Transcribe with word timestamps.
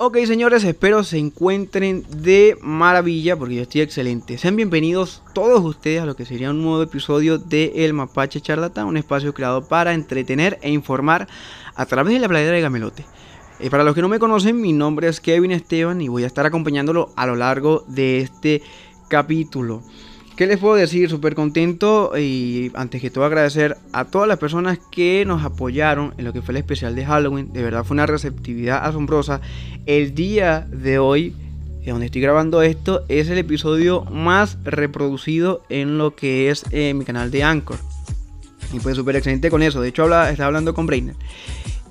Ok 0.00 0.18
señores, 0.26 0.62
espero 0.62 1.02
se 1.02 1.18
encuentren 1.18 2.06
de 2.08 2.56
maravilla 2.60 3.36
porque 3.36 3.56
yo 3.56 3.62
estoy 3.62 3.80
excelente. 3.80 4.38
Sean 4.38 4.54
bienvenidos 4.54 5.24
todos 5.34 5.64
ustedes 5.64 6.00
a 6.00 6.06
lo 6.06 6.14
que 6.14 6.24
sería 6.24 6.50
un 6.50 6.62
nuevo 6.62 6.80
episodio 6.80 7.36
de 7.36 7.72
El 7.84 7.94
Mapache 7.94 8.40
Charlatán, 8.40 8.86
un 8.86 8.96
espacio 8.96 9.34
creado 9.34 9.66
para 9.66 9.94
entretener 9.94 10.56
e 10.62 10.70
informar 10.70 11.26
a 11.74 11.84
través 11.86 12.14
de 12.14 12.20
la 12.20 12.28
playera 12.28 12.52
de 12.52 12.60
Gamelote. 12.60 13.06
Eh, 13.58 13.70
para 13.70 13.82
los 13.82 13.96
que 13.96 14.00
no 14.00 14.08
me 14.08 14.20
conocen, 14.20 14.60
mi 14.60 14.72
nombre 14.72 15.08
es 15.08 15.20
Kevin 15.20 15.50
Esteban 15.50 16.00
y 16.00 16.06
voy 16.06 16.22
a 16.22 16.28
estar 16.28 16.46
acompañándolo 16.46 17.10
a 17.16 17.26
lo 17.26 17.34
largo 17.34 17.82
de 17.88 18.20
este 18.20 18.62
capítulo. 19.08 19.82
¿Qué 20.38 20.46
les 20.46 20.58
puedo 20.58 20.76
decir? 20.76 21.10
Súper 21.10 21.34
contento 21.34 22.12
y 22.16 22.70
antes 22.74 23.00
que 23.00 23.10
todo 23.10 23.24
agradecer 23.24 23.76
a 23.92 24.04
todas 24.04 24.28
las 24.28 24.38
personas 24.38 24.78
que 24.92 25.24
nos 25.26 25.42
apoyaron 25.42 26.14
en 26.16 26.24
lo 26.24 26.32
que 26.32 26.42
fue 26.42 26.52
el 26.52 26.58
especial 26.58 26.94
de 26.94 27.04
Halloween. 27.04 27.52
De 27.52 27.60
verdad 27.60 27.82
fue 27.82 27.96
una 27.96 28.06
receptividad 28.06 28.86
asombrosa. 28.86 29.40
El 29.84 30.14
día 30.14 30.64
de 30.70 31.00
hoy, 31.00 31.34
donde 31.84 32.06
estoy 32.06 32.20
grabando 32.20 32.62
esto, 32.62 33.02
es 33.08 33.28
el 33.30 33.38
episodio 33.38 34.04
más 34.04 34.58
reproducido 34.62 35.64
en 35.70 35.98
lo 35.98 36.14
que 36.14 36.50
es 36.50 36.64
eh, 36.70 36.94
mi 36.94 37.04
canal 37.04 37.32
de 37.32 37.42
Anchor. 37.42 37.80
Y 38.72 38.78
pues 38.78 38.94
súper 38.94 39.16
excelente 39.16 39.50
con 39.50 39.64
eso. 39.64 39.80
De 39.80 39.88
hecho, 39.88 40.04
habla, 40.04 40.30
estaba 40.30 40.46
hablando 40.46 40.72
con 40.72 40.86
Brainer. 40.86 41.16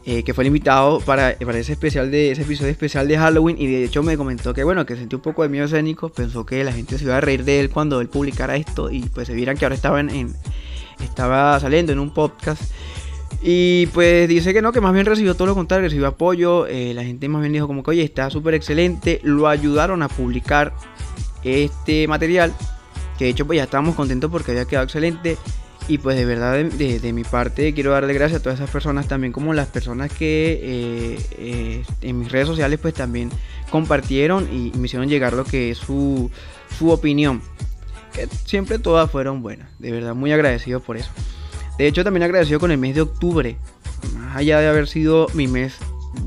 Eh, 0.09 0.23
que 0.23 0.33
fue 0.33 0.45
el 0.45 0.47
invitado 0.47 1.01
para, 1.01 1.35
para, 1.37 1.59
ese 1.59 1.73
especial 1.73 2.09
de 2.09 2.31
ese 2.31 2.43
episodio 2.43 2.71
especial 2.71 3.09
de 3.09 3.17
Halloween 3.17 3.57
y 3.59 3.67
de 3.67 3.83
hecho 3.83 4.03
me 4.03 4.15
comentó 4.15 4.53
que 4.53 4.63
bueno 4.63 4.85
que 4.85 4.95
sentí 4.95 5.17
un 5.17 5.21
poco 5.21 5.43
de 5.43 5.49
miedo 5.49 5.65
escénico 5.65 6.07
pensó 6.07 6.45
que 6.45 6.63
la 6.63 6.71
gente 6.71 6.97
se 6.97 7.03
iba 7.03 7.17
a 7.17 7.19
reír 7.19 7.43
de 7.43 7.59
él 7.59 7.69
cuando 7.69 7.99
él 7.99 8.07
publicara 8.07 8.55
esto 8.55 8.89
y 8.89 9.01
pues 9.01 9.27
se 9.27 9.33
vieran 9.33 9.57
que 9.57 9.65
ahora 9.65 9.75
estaba 9.75 9.99
en, 9.99 10.33
estaba 11.03 11.59
saliendo 11.59 11.91
en 11.91 11.99
un 11.99 12.13
podcast. 12.13 12.61
Y 13.41 13.87
pues 13.87 14.29
dice 14.29 14.53
que 14.53 14.61
no 14.61 14.71
que 14.71 14.79
más 14.79 14.93
bien 14.93 15.05
recibió 15.05 15.35
todo 15.35 15.47
lo 15.47 15.55
contrario 15.55 15.83
recibió 15.83 16.07
apoyo 16.07 16.67
eh, 16.67 16.93
la 16.93 17.03
gente 17.03 17.27
más 17.27 17.41
bien 17.41 17.51
dijo 17.51 17.67
como 17.67 17.83
que 17.83 17.91
oye 17.91 18.03
está 18.03 18.29
súper 18.29 18.53
excelente 18.53 19.19
lo 19.23 19.49
ayudaron 19.49 20.03
a 20.03 20.07
publicar 20.07 20.73
este 21.43 22.07
material 22.07 22.53
que 23.17 23.25
de 23.25 23.31
hecho 23.31 23.45
pues 23.45 23.57
ya 23.57 23.65
estábamos 23.65 23.95
contentos 23.95 24.31
porque 24.31 24.51
había 24.51 24.63
quedado 24.63 24.85
excelente 24.85 25.37
y 25.87 25.97
pues 25.99 26.17
de 26.17 26.25
verdad 26.25 26.53
de, 26.65 27.13
mi 27.13 27.23
parte 27.23 27.73
quiero 27.73 27.91
darle 27.91 28.13
gracias 28.13 28.41
a 28.41 28.43
todas 28.43 28.59
esas 28.59 28.69
personas 28.69 29.07
también 29.07 29.31
como 29.31 29.53
las 29.53 29.67
personas 29.67 30.11
que 30.11 30.59
eh, 30.61 31.19
eh, 31.37 31.83
en 32.01 32.19
mis 32.19 32.31
redes 32.31 32.47
sociales 32.47 32.79
pues 32.81 32.93
también 32.93 33.29
compartieron 33.69 34.49
y, 34.51 34.77
me 34.77 34.87
hicieron 34.87 35.07
llegar 35.07 35.33
lo 35.33 35.45
que 35.45 35.71
es 35.71 35.77
su, 35.77 36.29
su 36.77 36.89
opinión. 36.89 37.41
Que 38.13 38.27
siempre 38.45 38.79
todas 38.79 39.09
fueron 39.11 39.41
buenas. 39.41 39.69
De 39.79 39.91
verdad 39.91 40.15
muy 40.15 40.31
agradecido 40.31 40.79
por 40.79 40.97
eso. 40.97 41.11
De 41.77 41.87
hecho 41.87 42.03
también 42.03 42.23
agradecido 42.23 42.59
con 42.59 42.71
el 42.71 42.77
mes 42.77 42.95
de 42.95 43.01
octubre. 43.01 43.57
Más 44.13 44.35
allá 44.35 44.59
de 44.59 44.67
haber 44.67 44.87
sido 44.87 45.27
mi 45.33 45.47
mes 45.47 45.77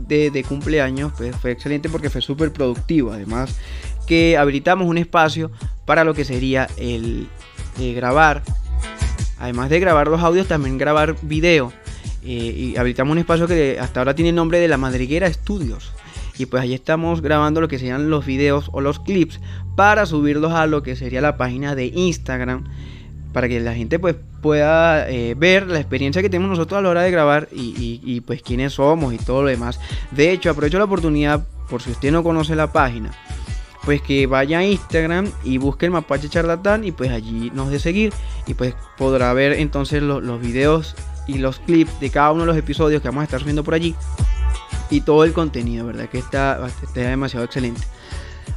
de, 0.07 0.45
cumpleaños, 0.49 1.13
pues 1.17 1.35
fue 1.37 1.53
excelente 1.53 1.89
porque 1.89 2.11
fue 2.11 2.21
súper 2.21 2.53
productivo. 2.53 3.13
Además 3.13 3.59
que 4.07 4.37
habilitamos 4.37 4.89
un 4.89 4.99
espacio 4.99 5.51
para 5.85 6.05
lo 6.05 6.15
que 6.15 6.25
sería 6.25 6.69
el 6.77 7.29
grabar 7.79 8.43
Además 9.41 9.71
de 9.71 9.81
grabar 9.81 10.09
los 10.09 10.21
audios, 10.21 10.47
también 10.47 10.79
grabar 10.79 11.17
video. 11.23 11.73
Eh, 12.23 12.73
y 12.75 12.77
habilitamos 12.77 13.13
un 13.13 13.19
espacio 13.19 13.49
que 13.49 13.79
hasta 13.81 14.01
ahora 14.01 14.15
tiene 14.15 14.29
el 14.29 14.35
nombre 14.35 14.59
de 14.59 14.69
La 14.69 14.77
Madriguera 14.77 15.33
Studios. 15.33 15.93
Y 16.39 16.47
pues 16.47 16.63
ahí 16.63 16.75
estamos 16.75 17.23
grabando 17.23 17.61
lo 17.61 17.69
que 17.69 17.79
serían 17.79 18.11
los 18.11 18.27
videos 18.27 18.69
o 18.73 18.81
los 18.81 19.01
clips 19.01 19.41
para 19.77 20.07
subirlos 20.07 20.53
a 20.53 20.67
lo 20.67 20.83
que 20.83 20.95
sería 20.95 21.23
la 21.23 21.37
página 21.39 21.75
de 21.75 21.87
Instagram. 21.87 22.65
Para 23.33 23.49
que 23.49 23.61
la 23.61 23.75
gente 23.75 23.99
pues 23.99 24.17
pueda 24.43 25.09
eh, 25.09 25.35
ver 25.35 25.69
la 25.69 25.81
experiencia 25.81 26.21
que 26.21 26.29
tenemos 26.29 26.51
nosotros 26.51 26.79
a 26.79 26.83
la 26.83 26.91
hora 26.91 27.03
de 27.03 27.11
grabar 27.11 27.49
y, 27.53 28.01
y 28.03 28.21
pues 28.21 28.43
quiénes 28.43 28.75
somos 28.75 29.15
y 29.15 29.19
todo 29.19 29.43
lo 29.43 29.49
demás. 29.49 29.81
De 30.11 30.33
hecho, 30.33 30.51
aprovecho 30.51 30.79
la 30.79 30.85
oportunidad, 30.85 31.47
por 31.69 31.81
si 31.81 31.91
usted 31.93 32.11
no 32.11 32.23
conoce 32.23 32.57
la 32.57 32.73
página, 32.73 33.13
pues 33.85 34.03
que 34.03 34.27
vaya 34.27 34.59
a 34.59 34.65
Instagram 34.65 35.31
y 35.43 35.59
busque 35.59 35.87
el 35.87 35.93
mapache 35.93 36.29
charlatán 36.29 36.85
y 36.85 36.93
pues 36.93 37.11
allí 37.11 37.51
nos 37.55 37.71
de 37.71 37.79
seguir. 37.79 38.13
Y 38.47 38.55
pues 38.55 38.75
podrá 38.99 39.33
ver 39.33 39.53
entonces 39.53 40.03
los 40.03 40.41
videos 40.41 40.95
y 41.27 41.39
los 41.39 41.59
clips 41.61 42.01
de 42.01 42.11
cada 42.11 42.33
uno 42.33 42.43
de 42.43 42.47
los 42.49 42.57
episodios 42.57 43.01
que 43.01 43.09
vamos 43.09 43.23
a 43.23 43.25
estar 43.25 43.41
subiendo 43.41 43.65
por 43.65 43.75
allí. 43.75 43.95
Y 44.91 45.03
todo 45.03 45.25
el 45.25 45.33
contenido, 45.33 45.87
¿verdad? 45.87 46.09
Que 46.09 46.19
está, 46.19 46.61
demasiado 46.95 47.45
excelente. 47.45 47.83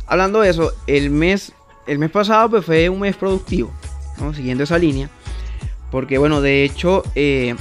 Hablando 0.08 0.42
de 0.42 0.50
eso, 0.50 0.72
el 0.88 1.10
mes, 1.10 1.54
el 1.88 2.00
mes 2.00 2.12
pasado 2.12 2.50
pues 2.50 2.66
fue 2.66 2.90
un 2.90 3.00
mes 3.00 3.16
productivo, 3.16 3.72
siguiendo 4.36 4.64
esa 4.64 4.78
línea, 4.78 5.10
porque 5.92 6.18
bueno, 6.18 6.42
de 6.42 6.64
hecho 6.64 7.04
eh, 7.16 7.56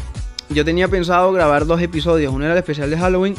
yo 0.48 0.64
tenía 0.64 0.88
pensado 0.88 1.32
grabar 1.32 1.66
dos 1.66 1.80
episodios, 1.80 2.32
uno 2.32 2.44
era 2.44 2.54
el 2.54 2.58
especial 2.58 2.90
de 2.90 2.98
Halloween 2.98 3.34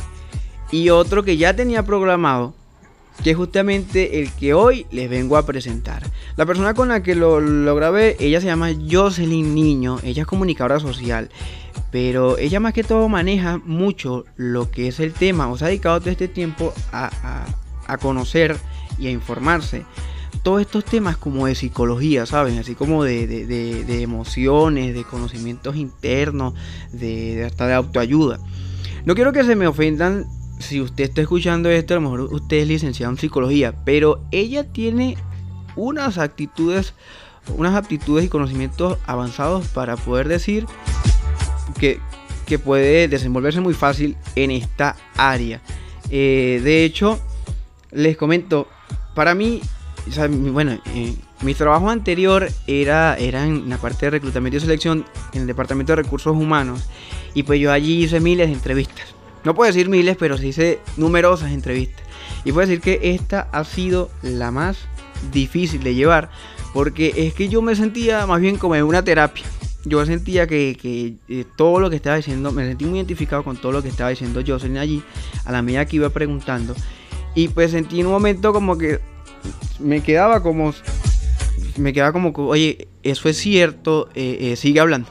y 0.72 0.90
otro 0.90 1.24
que 1.24 1.36
ya 1.36 1.56
tenía 1.56 1.84
programado 1.84 2.53
que 3.22 3.31
es 3.31 3.38
justamente 3.38 4.19
el 4.19 4.31
que 4.31 4.53
hoy 4.53 4.85
les 4.91 5.09
vengo 5.09 5.38
a 5.38 5.46
presentar. 5.46 6.03
La 6.35 6.46
persona 6.46 6.74
con 6.74 6.88
la 6.88 7.03
que 7.03 7.16
lo, 7.16 7.75
grabé, 7.75 8.16
ella 8.19 8.41
se 8.41 8.47
llama 8.47 8.72
Jocelyn 8.90 9.53
Niño, 9.53 10.00
ella 10.03 10.24
es 10.24 10.28
comunicadora 10.28 10.79
social, 10.79 11.29
pero 11.91 12.38
ella 12.38 12.59
más 12.59 12.73
que 12.73 12.84
todo 12.84 13.07
maneja 13.09 13.59
mucho 13.63 14.25
lo 14.35 14.72
que 14.72 14.88
es 14.88 15.00
el 15.00 15.13
tema, 15.13 15.47
o 15.50 15.57
se 15.57 15.66
ha 15.66 15.68
dedicado 15.68 16.00
todo 16.00 16.09
este 16.09 16.28
tiempo 16.28 16.73
a, 16.91 17.46
conocer 18.02 18.57
y 18.97 19.07
a 19.07 19.12
informarse. 19.12 19.85
Todos 20.41 20.62
estos 20.62 20.84
temas 20.84 21.16
como 21.16 21.46
de 21.46 21.56
psicología, 21.56 22.25
¿saben? 22.25 22.57
Así 22.57 22.75
como 22.75 23.03
de, 23.03 24.02
emociones, 24.02 24.94
de 24.94 25.03
conocimientos 25.03 25.75
internos, 25.75 26.53
de 26.91 27.46
hasta 27.46 27.68
de 27.68 27.75
autoayuda. 27.75 28.40
No 29.06 29.16
quiero 29.16 29.31
que 29.31 29.44
se 29.44 29.56
me 29.56 29.68
ofendan 29.68 30.25
si 30.63 30.81
usted 30.81 31.06
está 31.06 31.22
escuchando 31.22 31.69
esto, 31.69 31.94
a 31.94 31.97
lo 31.97 32.01
mejor 32.01 32.22
usted 32.34 32.57
es 32.57 32.68
licenciado 32.68 33.12
en 33.12 33.18
psicología, 33.18 33.74
pero 33.85 34.24
ella 34.31 34.63
tiene 34.72 35.18
unas 35.75 36.18
actitudes, 36.18 36.94
unas 37.57 37.75
aptitudes 37.75 38.25
y 38.25 38.29
conocimientos 38.29 38.97
avanzados 39.06 39.68
para 39.68 39.96
poder 39.97 40.28
decir 40.28 40.66
que, 41.79 42.00
puede 42.63 43.07
desenvolverse 43.07 43.62
muy 43.62 43.73
fácil 43.73 44.16
en 44.35 44.52
esta 44.52 44.96
área. 45.18 45.59
Eh, 46.12 46.62
de 46.63 46.85
hecho, 46.85 47.19
les 47.90 48.16
comento, 48.16 48.68
para 49.16 49.34
mí, 49.34 49.59
bueno, 50.52 50.73
eh, 50.94 51.16
mi 51.41 51.56
trabajo 51.56 51.90
anterior 51.90 52.47
era, 52.68 53.18
era 53.18 53.44
en 53.46 53.68
la 53.69 53.79
parte 53.79 54.06
de 54.06 54.12
reclutamiento 54.12 54.57
y 54.57 54.59
selección 54.59 55.03
en 55.34 55.41
el 55.41 55.47
departamento 55.47 55.94
de 55.94 56.03
recursos 56.03 56.35
humanos 56.35 56.88
y 57.34 57.41
pues 57.41 57.59
yo 57.59 57.72
allí 57.72 58.03
hice 58.03 58.19
miles 58.19 58.50
de 58.50 58.53
entrevistas 58.53 59.12
no 59.44 59.54
puedo 59.54 59.72
decir 59.72 59.90
miles, 59.90 60.18
pero 60.18 60.38
sí 60.38 60.48
hice 60.48 60.80
numerosas 60.98 61.52
entrevistas. 61.52 62.06
Y 62.46 62.52
puedo 62.52 62.68
decir 62.68 62.81
que 62.81 63.00
esta 63.14 63.48
ha 63.52 63.64
sido 63.64 64.09
la 64.22 64.52
más 64.52 64.78
difícil 65.31 65.84
de 65.84 65.96
llevar. 65.96 66.30
Porque 66.74 67.14
es 67.16 67.34
que 67.34 67.50
yo 67.50 67.62
me 67.62 67.76
sentía 67.76 68.26
más 68.26 68.42
bien 68.42 68.58
como 68.58 68.76
en 68.76 68.84
una 68.84 69.03
terapia. 69.03 69.44
Yo 69.86 70.06
sentía 70.06 70.48
que, 70.48 71.18
eh, 71.28 71.46
todo 71.58 71.80
lo 71.80 71.90
que 71.90 71.98
estaba 71.98 72.16
diciendo, 72.16 72.52
me 72.52 72.66
sentí 72.66 72.86
muy 72.86 73.00
identificado 73.00 73.44
con 73.44 73.58
todo 73.58 73.74
lo 73.74 73.84
que 73.84 73.90
estaba 73.90 74.09
diciendo 74.09 74.42
Jocelyn 74.46 74.78
allí, 74.78 75.03
a 75.46 75.52
la 75.52 75.62
medida 75.62 75.86
que 75.86 75.98
iba 75.98 76.09
preguntando. 76.09 76.74
Y 77.36 77.50
pues 77.50 77.72
sentí 77.72 78.00
en 78.00 78.06
un 78.06 78.14
momento 78.14 78.53
como 78.53 78.78
que 78.78 79.00
me 79.80 80.02
quedaba 80.02 80.42
como, 80.42 80.74
me 81.78 81.92
quedaba 81.92 82.14
como, 82.14 82.32
oye, 82.48 82.88
eso 83.03 83.28
es 83.28 83.38
cierto, 83.38 84.09
eh, 84.16 84.38
eh, 84.40 84.56
sigue 84.56 84.80
hablando. 84.80 85.09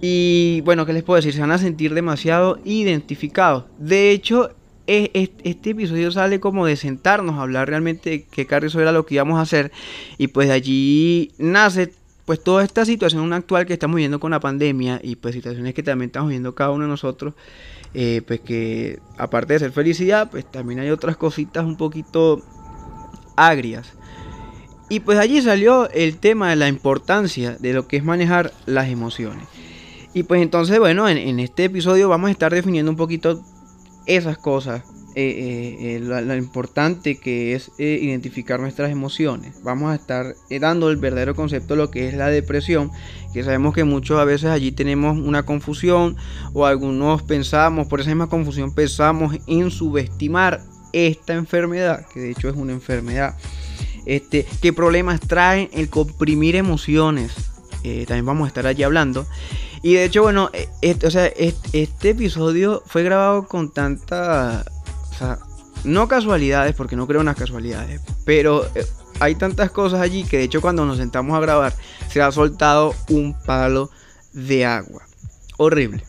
Y 0.00 0.60
bueno, 0.62 0.86
¿qué 0.86 0.92
les 0.92 1.02
puedo 1.02 1.16
decir? 1.16 1.34
Se 1.34 1.40
van 1.40 1.50
a 1.50 1.58
sentir 1.58 1.94
demasiado 1.94 2.58
identificados. 2.64 3.64
De 3.78 4.10
hecho, 4.12 4.50
este 4.86 5.70
episodio 5.70 6.10
sale 6.10 6.40
como 6.40 6.64
de 6.64 6.76
sentarnos 6.76 7.36
a 7.36 7.42
hablar 7.42 7.68
realmente 7.68 8.26
qué 8.30 8.46
carrizo 8.46 8.80
era 8.80 8.92
lo 8.92 9.04
que 9.04 9.16
íbamos 9.16 9.38
a 9.38 9.42
hacer. 9.42 9.72
Y 10.16 10.28
pues 10.28 10.48
de 10.48 10.54
allí 10.54 11.32
nace 11.38 11.92
pues 12.24 12.42
toda 12.42 12.62
esta 12.62 12.84
situación 12.84 13.32
actual 13.32 13.66
que 13.66 13.72
estamos 13.72 13.96
viviendo 13.96 14.20
con 14.20 14.30
la 14.30 14.40
pandemia 14.40 15.00
y 15.02 15.16
pues 15.16 15.34
situaciones 15.34 15.74
que 15.74 15.82
también 15.82 16.08
estamos 16.08 16.28
viendo 16.30 16.54
cada 16.54 16.70
uno 16.70 16.84
de 16.84 16.90
nosotros. 16.90 17.34
Eh, 17.94 18.22
pues 18.26 18.40
que 18.40 19.00
aparte 19.16 19.54
de 19.54 19.58
ser 19.58 19.72
felicidad, 19.72 20.30
pues 20.30 20.50
también 20.50 20.80
hay 20.80 20.90
otras 20.90 21.16
cositas 21.16 21.64
un 21.64 21.76
poquito 21.76 22.42
agrias. 23.36 23.92
Y 24.90 25.00
pues 25.00 25.18
allí 25.18 25.42
salió 25.42 25.90
el 25.90 26.16
tema 26.18 26.50
de 26.50 26.56
la 26.56 26.68
importancia 26.68 27.56
de 27.58 27.74
lo 27.74 27.86
que 27.88 27.98
es 27.98 28.04
manejar 28.04 28.52
las 28.66 28.88
emociones. 28.88 29.46
Y 30.14 30.22
pues 30.22 30.42
entonces, 30.42 30.78
bueno, 30.78 31.08
en, 31.08 31.38
este 31.38 31.64
episodio 31.64 32.08
vamos 32.08 32.28
a 32.28 32.30
estar 32.32 32.52
definiendo 32.52 32.90
un 32.90 32.96
poquito 32.96 33.42
esas 34.06 34.38
cosas, 34.38 34.82
eh, 35.14 35.76
eh, 35.80 35.96
eh, 35.96 36.00
lo, 36.00 36.36
importante 36.36 37.16
que 37.18 37.54
es 37.54 37.70
identificar 37.78 38.58
nuestras 38.58 38.90
emociones. 38.90 39.62
Vamos 39.62 39.92
a 39.92 39.96
estar 39.96 40.34
dando 40.60 40.90
el 40.90 40.96
verdadero 40.96 41.34
concepto 41.34 41.74
de 41.74 41.82
lo 41.82 41.90
que 41.90 42.08
es 42.08 42.14
la 42.14 42.28
depresión, 42.28 42.90
que 43.34 43.44
sabemos 43.44 43.74
que 43.74 43.84
muchos 43.84 44.18
a 44.18 44.24
veces 44.24 44.50
allí 44.50 44.72
tenemos 44.72 45.18
una 45.18 45.42
confusión 45.42 46.16
o 46.54 46.64
algunos 46.64 47.22
pensamos, 47.22 47.86
por 47.86 48.00
esa 48.00 48.10
misma 48.10 48.28
confusión 48.28 48.74
pensamos 48.74 49.36
en 49.46 49.70
subestimar 49.70 50.62
esta 50.94 51.34
enfermedad, 51.34 52.06
que 52.06 52.20
de 52.20 52.30
hecho 52.30 52.48
es 52.48 52.56
una 52.56 52.72
enfermedad. 52.72 53.36
Este, 54.06 54.46
¿Qué 54.62 54.72
problemas 54.72 55.20
traen 55.20 55.68
el 55.72 55.90
comprimir 55.90 56.56
emociones? 56.56 57.32
también 58.06 58.26
vamos 58.26 58.44
a 58.44 58.48
estar 58.48 58.66
allí 58.66 58.82
hablando. 58.82 59.26
Y 59.82 59.94
de 59.94 60.04
hecho, 60.04 60.22
bueno, 60.22 60.50
este, 60.80 61.06
o 61.06 61.10
sea, 61.10 61.26
este, 61.26 62.10
episodio 62.10 62.82
fue 62.86 63.02
grabado 63.02 63.46
con 63.46 63.70
tanta. 63.72 64.64
No 65.84 66.08
casualidades, 66.08 66.74
porque 66.74 66.96
no 66.96 67.06
creo 67.06 67.20
en 67.20 67.26
las 67.26 67.36
casualidades, 67.36 68.00
pero 68.24 68.66
eh, 68.74 68.84
hay 69.20 69.36
tantas 69.36 69.70
cosas 69.70 70.00
allí 70.00 70.24
que 70.24 70.38
de 70.38 70.44
hecho 70.44 70.60
cuando 70.60 70.84
nos 70.84 70.98
sentamos 70.98 71.36
a 71.36 71.40
grabar 71.40 71.72
se 72.08 72.20
ha 72.20 72.32
soltado 72.32 72.94
un 73.08 73.34
palo 73.34 73.90
de 74.32 74.66
agua. 74.66 75.02
Horrible. 75.56 76.02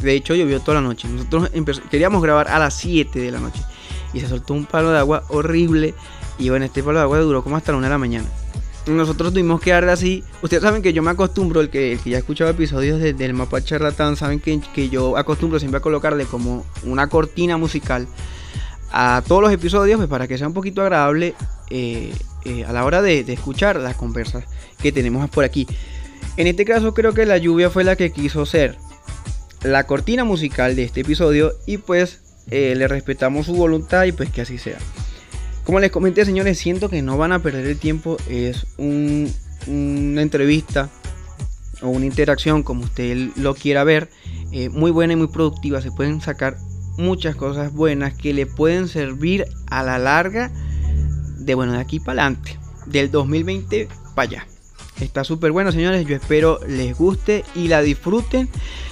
De 0.00 0.14
hecho 0.14 0.34
llovió 0.34 0.60
toda 0.60 0.80
la 0.80 0.88
noche. 0.88 1.08
Nosotros 1.08 1.50
queríamos 1.90 2.22
grabar 2.22 2.48
a 2.48 2.58
las 2.58 2.74
7 2.74 3.18
de 3.18 3.30
la 3.30 3.40
noche 3.40 3.60
y 4.12 4.20
se 4.20 4.28
soltó 4.28 4.54
un 4.54 4.66
palo 4.66 4.90
de 4.90 4.98
agua 4.98 5.24
horrible. 5.28 5.94
Y 6.38 6.48
bueno, 6.48 6.64
este 6.64 6.82
palo 6.82 6.98
de 6.98 7.04
agua 7.04 7.18
duró 7.18 7.42
como 7.42 7.56
hasta 7.56 7.72
la 7.72 7.78
1 7.78 7.86
de 7.86 7.90
la 7.90 7.98
mañana. 7.98 8.28
Nosotros 8.86 9.32
tuvimos 9.32 9.60
que 9.60 9.70
darle 9.70 9.92
así. 9.92 10.24
Ustedes 10.42 10.62
saben 10.62 10.82
que 10.82 10.92
yo 10.92 11.02
me 11.02 11.10
acostumbro, 11.10 11.60
el 11.60 11.70
que, 11.70 11.98
ya 12.04 12.16
ha 12.16 12.20
escuchado 12.20 12.50
episodios 12.50 13.00
del 13.00 13.34
mapa 13.34 13.62
charlatán, 13.62 14.16
saben 14.16 14.40
que, 14.40 14.60
que 14.74 14.88
yo 14.88 15.16
acostumbro 15.16 15.58
siempre 15.58 15.78
a 15.78 15.82
colocarle 15.82 16.24
como 16.24 16.64
una 16.84 17.08
cortina 17.08 17.56
musical 17.56 18.08
a 18.90 19.22
todos 19.26 19.42
los 19.42 19.52
episodios 19.52 19.98
pues, 19.98 20.08
para 20.08 20.26
que 20.26 20.36
sea 20.36 20.48
un 20.48 20.54
poquito 20.54 20.82
agradable 20.82 21.34
eh, 21.70 22.12
eh, 22.44 22.64
a 22.64 22.72
la 22.72 22.84
hora 22.84 23.02
de, 23.02 23.20
escuchar 23.20 23.76
las 23.76 23.96
conversas 23.96 24.44
que 24.80 24.92
tenemos 24.92 25.28
por 25.30 25.44
aquí. 25.44 25.66
En 26.36 26.46
este 26.46 26.64
caso 26.64 26.94
creo 26.94 27.12
que 27.12 27.26
la 27.26 27.38
lluvia 27.38 27.70
fue 27.70 27.84
la 27.84 27.96
que 27.96 28.12
quiso 28.12 28.46
ser 28.46 28.76
la 29.62 29.84
cortina 29.86 30.24
musical 30.24 30.74
de 30.74 30.84
este 30.84 31.02
episodio 31.02 31.52
y 31.66 31.78
pues 31.78 32.20
eh, 32.50 32.74
le 32.76 32.88
respetamos 32.88 33.46
su 33.46 33.54
voluntad 33.54 34.04
y 34.04 34.12
pues 34.12 34.30
que 34.30 34.40
así 34.40 34.58
sea. 34.58 34.78
Como 35.70 35.78
les 35.78 35.92
comenté 35.92 36.24
señores, 36.24 36.58
siento 36.58 36.88
que 36.88 37.00
no 37.00 37.16
van 37.16 37.30
a 37.30 37.38
perder 37.38 37.64
el 37.64 37.78
tiempo, 37.78 38.16
es 38.28 38.66
una 38.76 40.20
entrevista 40.20 40.90
o 41.80 41.90
una 41.90 42.06
interacción 42.06 42.64
como 42.64 42.82
usted 42.82 43.30
lo 43.36 43.54
quiera 43.54 43.84
ver, 43.84 44.10
muy 44.72 44.90
buena 44.90 45.12
y 45.12 45.16
muy 45.16 45.28
productiva, 45.28 45.80
se 45.80 45.92
pueden 45.92 46.20
sacar 46.20 46.56
muchas 46.98 47.36
cosas 47.36 47.72
buenas 47.72 48.14
que 48.14 48.34
le 48.34 48.46
pueden 48.46 48.88
servir 48.88 49.46
a 49.68 49.84
la 49.84 50.00
larga 50.00 50.50
de 51.38 51.54
bueno, 51.54 51.74
de 51.74 51.78
aquí 51.78 52.00
para 52.00 52.22
adelante, 52.22 52.58
del 52.86 53.12
2020 53.12 53.86
para 54.16 54.28
allá. 54.28 54.46
Está 55.00 55.22
súper 55.22 55.52
bueno, 55.52 55.70
señores. 55.70 56.04
Yo 56.04 56.16
espero 56.16 56.58
les 56.66 56.98
guste 56.98 57.44
y 57.54 57.68
la 57.68 57.80
disfruten 57.80 58.48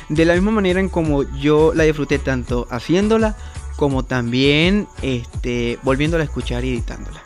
de 0.09 0.25
la 0.25 0.35
misma 0.35 0.53
manera 0.53 0.79
en 0.79 0.89
como 0.91 1.25
yo 1.41 1.73
la 1.75 1.83
disfruté 1.83 2.21
tanto 2.21 2.69
haciéndola 2.71 3.37
como 3.79 4.05
también 4.05 4.89
este, 5.01 5.79
volviéndola 5.83 6.25
a 6.25 6.27
escuchar 6.27 6.67
y 6.67 6.73
editándola. 6.73 7.23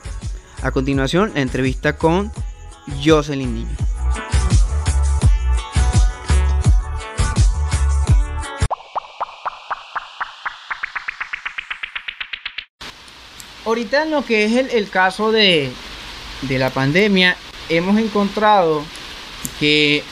A 0.62 0.70
continuación, 0.70 1.32
la 1.34 1.40
entrevista 1.40 1.96
con 1.96 2.30
Jocelyn 3.02 3.52
Niño. 3.54 3.76
ahorita 13.64 14.02
en 14.02 14.10
lo 14.10 14.22
que 14.22 14.44
es 14.44 14.74
el, 14.74 14.90
caso 14.90 15.32
de, 15.32 15.72
la 16.50 16.68
pandemia, 16.68 17.36
hemos 17.70 17.98
encontrado 17.98 18.84
que 19.58 20.02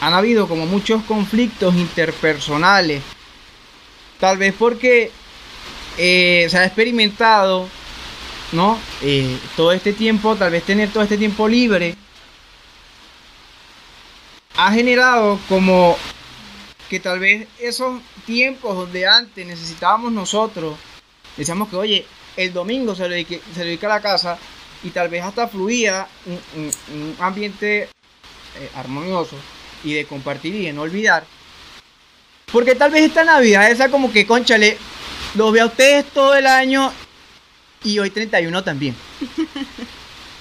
han 0.00 0.14
habido 0.14 0.48
como 0.48 0.64
muchos 0.64 1.02
conflictos 1.04 1.74
interpersonales. 1.74 3.02
Tal 4.18 4.38
vez 4.38 4.54
porque 4.58 5.10
eh, 5.98 6.46
se 6.48 6.58
ha 6.58 6.64
experimentado, 6.64 7.68
¿no? 8.52 8.78
Eh, 9.02 9.38
todo 9.56 9.72
este 9.72 9.92
tiempo, 9.92 10.36
tal 10.36 10.52
vez 10.52 10.64
tener 10.64 10.90
todo 10.90 11.02
este 11.02 11.18
tiempo 11.18 11.48
libre, 11.48 11.94
ha 14.56 14.72
generado 14.72 15.38
como 15.48 15.96
que 16.88 17.00
tal 17.00 17.18
vez 17.18 17.48
esos 17.58 18.00
tiempos 18.26 18.76
donde 18.76 19.06
antes 19.06 19.46
necesitábamos 19.46 20.12
nosotros, 20.12 20.76
decíamos 21.36 21.68
que, 21.68 21.76
oye, 21.76 22.06
el 22.36 22.52
domingo 22.52 22.94
se 22.94 23.04
se 23.54 23.64
dedica 23.64 23.86
a 23.86 23.96
la 23.96 24.00
casa 24.00 24.38
y 24.82 24.90
tal 24.90 25.08
vez 25.08 25.22
hasta 25.24 25.48
fluía 25.48 26.06
un, 26.26 27.16
ambiente 27.20 27.82
eh, 27.82 28.70
armonioso 28.74 29.36
y 29.84 29.94
de 29.94 30.06
compartir 30.06 30.54
y 30.54 30.66
de 30.66 30.72
no 30.72 30.82
olvidar. 30.82 31.24
Porque 32.50 32.74
tal 32.74 32.90
vez 32.90 33.02
esta 33.02 33.24
Navidad, 33.24 33.70
esa 33.70 33.90
como 33.90 34.12
que, 34.12 34.26
conchale, 34.26 34.76
lo 35.34 35.50
veo 35.52 35.64
a 35.64 35.66
ustedes 35.66 36.04
todo 36.12 36.34
el 36.34 36.46
año 36.46 36.92
y 37.84 37.98
hoy 37.98 38.10
31 38.10 38.62
también. 38.64 38.94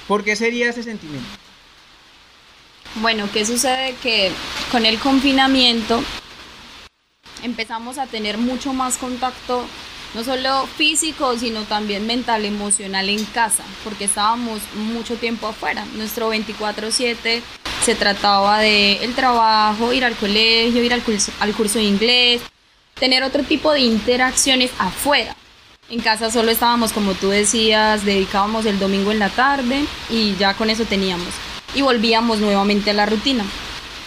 ¿Por 0.07 0.23
qué 0.23 0.35
sería 0.35 0.69
ese 0.69 0.83
sentimiento? 0.83 1.27
Bueno, 2.95 3.29
¿qué 3.31 3.45
sucede? 3.45 3.95
Que 4.03 4.31
con 4.71 4.85
el 4.85 4.99
confinamiento 4.99 6.03
empezamos 7.43 7.97
a 7.97 8.07
tener 8.07 8.37
mucho 8.37 8.73
más 8.73 8.97
contacto 8.97 9.65
no 10.13 10.25
solo 10.25 10.67
físico, 10.67 11.37
sino 11.39 11.63
también 11.63 12.05
mental, 12.05 12.43
emocional 12.43 13.07
en 13.07 13.23
casa, 13.25 13.63
porque 13.85 14.05
estábamos 14.05 14.59
mucho 14.75 15.15
tiempo 15.15 15.47
afuera. 15.47 15.85
Nuestro 15.95 16.29
24/7 16.29 17.41
se 17.85 17.95
trataba 17.95 18.59
de 18.59 19.03
el 19.05 19.15
trabajo, 19.15 19.93
ir 19.93 20.03
al 20.03 20.17
colegio, 20.17 20.83
ir 20.83 20.93
al 20.93 21.01
curso, 21.01 21.31
al 21.39 21.53
curso 21.53 21.79
de 21.79 21.85
inglés, 21.85 22.41
tener 22.95 23.23
otro 23.23 23.43
tipo 23.43 23.71
de 23.71 23.81
interacciones 23.81 24.71
afuera. 24.77 25.35
En 25.89 25.99
casa 25.99 26.31
solo 26.31 26.51
estábamos, 26.51 26.93
como 26.93 27.13
tú 27.13 27.29
decías, 27.29 28.05
dedicábamos 28.05 28.65
el 28.65 28.79
domingo 28.79 29.11
en 29.11 29.19
la 29.19 29.29
tarde 29.29 29.85
y 30.09 30.35
ya 30.37 30.53
con 30.53 30.69
eso 30.69 30.85
teníamos. 30.85 31.29
Y 31.75 31.81
volvíamos 31.81 32.39
nuevamente 32.39 32.91
a 32.91 32.93
la 32.93 33.05
rutina. 33.05 33.45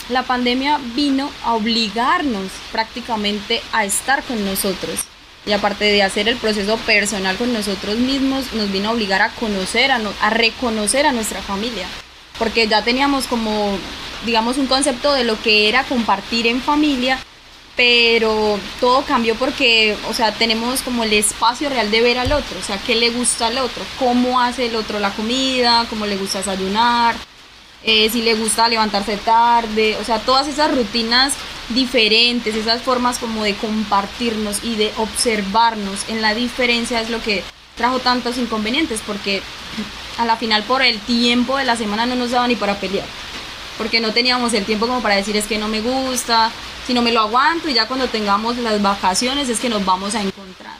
La 0.08 0.22
pandemia 0.22 0.78
vino 0.94 1.31
a 1.44 1.54
obligarnos 1.54 2.50
prácticamente 2.72 3.62
a 3.72 3.84
estar 3.84 4.22
con 4.22 4.44
nosotros 4.44 5.04
y 5.46 5.52
aparte 5.52 5.84
de 5.84 6.02
hacer 6.02 6.28
el 6.28 6.37
proceso 6.37 6.76
personal 6.78 7.37
con 7.37 7.52
nosotros 7.52 7.96
mismos, 7.96 8.52
nos 8.54 8.72
vino 8.72 8.88
a 8.88 8.92
obligar 8.92 9.20
a 9.22 9.30
conocer, 9.30 9.90
a, 9.90 10.30
reconocer 10.30 11.06
a 11.06 11.12
nuestra 11.12 11.42
familia, 11.42 11.87
porque 12.38 12.66
ya 12.66 12.82
teníamos 12.82 13.26
como, 13.26 13.76
digamos, 14.25 14.56
un 14.56 14.66
concepto 14.66 15.12
de 15.12 15.25
lo 15.25 15.40
que 15.42 15.69
era 15.69 15.84
compartir 15.84 16.46
en 16.46 16.62
familia, 16.62 17.19
pero 17.76 18.59
todo 18.81 19.03
cambió 19.03 19.35
porque, 19.35 19.97
o 20.09 20.15
sea, 20.15 20.32
tenemos 20.32 20.82
como 20.82 21.05
el 21.05 21.12
espacio 21.12 21.69
real 21.69 21.91
de 21.91 22.00
ver 22.00 22.19
al 22.19 22.32
otro, 22.32 22.59
o 22.59 22.62
sea, 22.62 22.79
qué 22.79 22.94
le 22.94 23.11
gusta 23.11 23.49
al 23.49 23.59
otro, 23.59 23.85
cómo 23.99 24.41
hace 24.41 24.67
el 24.67 24.76
otro 24.76 24.99
la 25.00 25.11
comida, 25.11 25.87
cómo 25.91 26.06
le 26.06 26.17
gusta 26.17 26.38
desayunar, 26.38 27.17
eh, 27.82 28.09
si 28.11 28.23
le 28.23 28.35
gusta 28.35 28.69
levantarse 28.69 29.17
tarde, 29.17 29.97
o 30.00 30.05
sea, 30.05 30.21
todas 30.21 30.47
esas 30.47 30.75
rutinas 30.75 31.35
diferentes, 31.71 32.55
esas 32.55 32.81
formas 32.82 33.19
como 33.19 33.43
de 33.43 33.55
compartirnos 33.55 34.62
y 34.62 34.76
de 34.76 34.93
observarnos 34.97 36.09
en 36.09 36.23
la 36.23 36.35
diferencia 36.35 37.00
es 37.00 37.11
lo 37.11 37.21
que 37.23 37.43
trajo 37.76 37.99
tantos 37.99 38.38
inconvenientes 38.38 39.00
porque 39.05 39.43
a 40.19 40.25
la 40.25 40.37
final 40.37 40.62
por 40.62 40.83
el 40.83 41.00
tiempo 41.00 41.57
de 41.57 41.64
la 41.64 41.76
semana 41.76 42.07
no 42.07 42.14
nos 42.14 42.31
daba 42.31 42.47
ni 42.47 42.54
para 42.54 42.78
pelear 42.78 43.07
porque 43.78 44.00
no 44.00 44.12
teníamos 44.12 44.52
el 44.54 44.64
tiempo 44.64 44.87
como 44.87 45.02
para 45.02 45.16
decir 45.16 45.37
es 45.37 45.47
que 45.47 45.59
no 45.59 45.69
me 45.69 45.81
gusta, 45.81 46.50
si 46.87 46.95
no 46.95 47.02
me 47.02 47.12
lo 47.12 47.21
aguanto 47.21 47.69
y 47.69 47.75
ya 47.75 47.87
cuando 47.87 48.09
tengamos 48.09 48.57
las 48.59 48.81
vacaciones 48.81 49.49
es 49.49 49.61
que 49.61 49.69
nos 49.69 49.85
vamos 49.85 50.14
a 50.14 50.23
encontrar. 50.23 50.75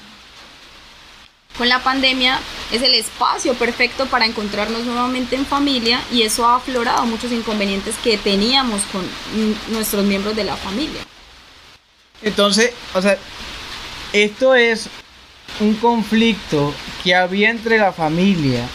Con 1.57 1.69
la 1.69 1.83
pandemia 1.83 2.41
es 2.73 2.83
el 2.83 2.95
espacio 2.95 3.55
perfecto 3.55 4.07
para 4.07 4.27
encontrarnos 4.27 4.85
nuevamente 4.85 5.37
en 5.37 5.47
familia 5.47 6.01
y 6.11 6.23
eso 6.23 6.47
ha 6.47 6.57
aflorado 6.57 7.07
muchos 7.07 7.31
inconvenientes 7.31 7.95
que 8.03 8.19
teníamos 8.19 8.83
con 8.91 9.09
nuestros 9.69 10.05
miembros 10.05 10.35
de 10.35 10.45
la 10.45 10.57
familia. 10.57 11.01
Entonces, 12.23 12.73
o 12.93 13.01
sea, 13.01 13.19
esto 14.13 14.55
es 14.55 14.89
un 15.61 15.75
conflicto 15.75 16.75
que 17.05 17.15
había 17.15 17.51
entre 17.51 17.79
la 17.79 17.93
familia 17.93 18.67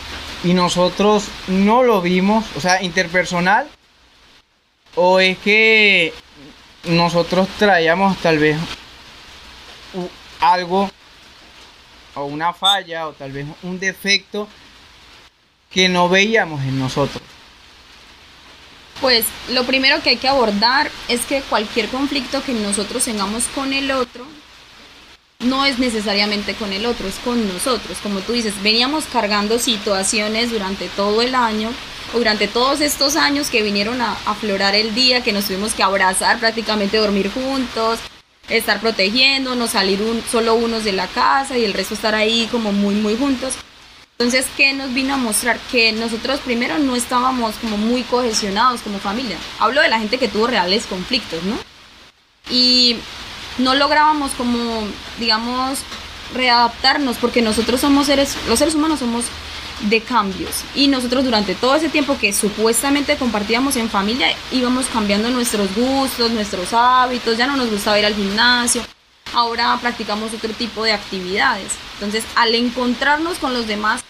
y 0.43 0.53
nosotros 0.53 1.25
no 1.47 1.83
lo 1.83 2.01
vimos, 2.01 2.45
o 2.55 2.61
sea, 2.61 2.81
interpersonal, 2.81 3.67
o 5.01 5.21
es 5.21 5.37
que 5.37 6.13
nosotros 6.83 7.47
traíamos 7.57 8.17
tal 8.17 8.37
vez 8.37 8.57
algo 10.41 10.91
o 12.15 12.25
una 12.25 12.51
falla 12.51 13.07
o 13.07 13.13
tal 13.13 13.31
vez 13.31 13.45
un 13.63 13.79
defecto 13.79 14.49
que 15.71 15.87
no 15.87 16.09
veíamos 16.09 16.61
en 16.63 16.77
nosotros? 16.77 17.23
Pues 18.99 19.25
lo 19.51 19.63
primero 19.63 20.03
que 20.03 20.09
hay 20.09 20.17
que 20.17 20.27
abordar 20.27 20.91
es 21.07 21.21
que 21.21 21.43
cualquier 21.43 21.87
conflicto 21.87 22.43
que 22.43 22.51
nosotros 22.51 23.05
tengamos 23.05 23.45
con 23.55 23.71
el 23.71 23.91
otro 23.91 24.25
no 25.39 25.65
es 25.65 25.79
necesariamente 25.79 26.53
con 26.53 26.73
el 26.73 26.85
otro, 26.85 27.07
es 27.07 27.15
con 27.15 27.47
nosotros. 27.47 27.97
Como 28.03 28.19
tú 28.19 28.33
dices, 28.33 28.61
veníamos 28.61 29.05
cargando 29.05 29.57
situaciones 29.57 30.51
durante 30.51 30.89
todo 30.89 31.21
el 31.21 31.33
año 31.33 31.71
o 32.13 32.17
durante 32.17 32.47
todos 32.47 32.81
estos 32.81 33.15
años 33.15 33.49
que 33.49 33.63
vinieron 33.63 34.01
a 34.01 34.17
aflorar 34.25 34.75
el 34.75 34.93
día, 34.93 35.23
que 35.23 35.31
nos 35.31 35.45
tuvimos 35.45 35.73
que 35.73 35.83
abrazar, 35.83 36.39
prácticamente 36.39 36.97
dormir 36.97 37.31
juntos, 37.31 37.99
estar 38.49 38.81
protegiéndonos, 38.81 39.69
salir 39.71 40.01
un, 40.01 40.21
solo 40.29 40.55
unos 40.55 40.83
de 40.83 40.91
la 40.91 41.07
casa 41.07 41.57
y 41.57 41.63
el 41.63 41.73
resto 41.73 41.93
estar 41.93 42.15
ahí 42.15 42.49
como 42.51 42.73
muy, 42.73 42.95
muy 42.95 43.15
juntos. 43.15 43.53
Entonces, 44.17 44.45
¿qué 44.57 44.73
nos 44.73 44.93
vino 44.93 45.13
a 45.13 45.17
mostrar? 45.17 45.57
Que 45.71 45.93
nosotros 45.93 46.41
primero 46.41 46.77
no 46.79 46.97
estábamos 46.97 47.55
como 47.55 47.77
muy 47.77 48.03
cohesionados 48.03 48.81
como 48.81 48.99
familia. 48.99 49.37
Hablo 49.59 49.79
de 49.79 49.87
la 49.87 49.99
gente 49.99 50.17
que 50.17 50.27
tuvo 50.27 50.47
reales 50.47 50.85
conflictos, 50.85 51.41
¿no? 51.43 51.55
Y 52.49 52.97
no 53.59 53.75
lográbamos 53.75 54.31
como, 54.31 54.87
digamos, 55.19 55.79
readaptarnos, 56.33 57.17
porque 57.17 57.41
nosotros 57.41 57.81
somos 57.81 58.07
seres, 58.07 58.35
los 58.47 58.59
seres 58.59 58.75
humanos 58.75 58.99
somos 58.99 59.25
de 59.81 60.01
cambios 60.01 60.63
y 60.75 60.87
nosotros 60.87 61.23
durante 61.23 61.55
todo 61.55 61.75
ese 61.75 61.87
tiempo 61.87 62.17
que 62.19 62.33
supuestamente 62.33 63.15
compartíamos 63.15 63.77
en 63.77 63.89
familia 63.89 64.27
íbamos 64.51 64.87
cambiando 64.87 65.29
nuestros 65.29 65.73
gustos, 65.73 66.31
nuestros 66.31 66.73
hábitos, 66.73 67.37
ya 67.37 67.47
no 67.47 67.55
nos 67.55 67.69
gustaba 67.69 67.97
ir 67.97 68.05
al 68.05 68.13
gimnasio, 68.13 68.81
ahora 69.33 69.77
practicamos 69.81 70.33
otro 70.33 70.51
tipo 70.53 70.83
de 70.83 70.91
actividades. 70.93 71.71
Entonces, 71.93 72.23
al 72.35 72.55
encontrarnos 72.55 73.37
con 73.39 73.53
los 73.53 73.67
demás, 73.67 74.01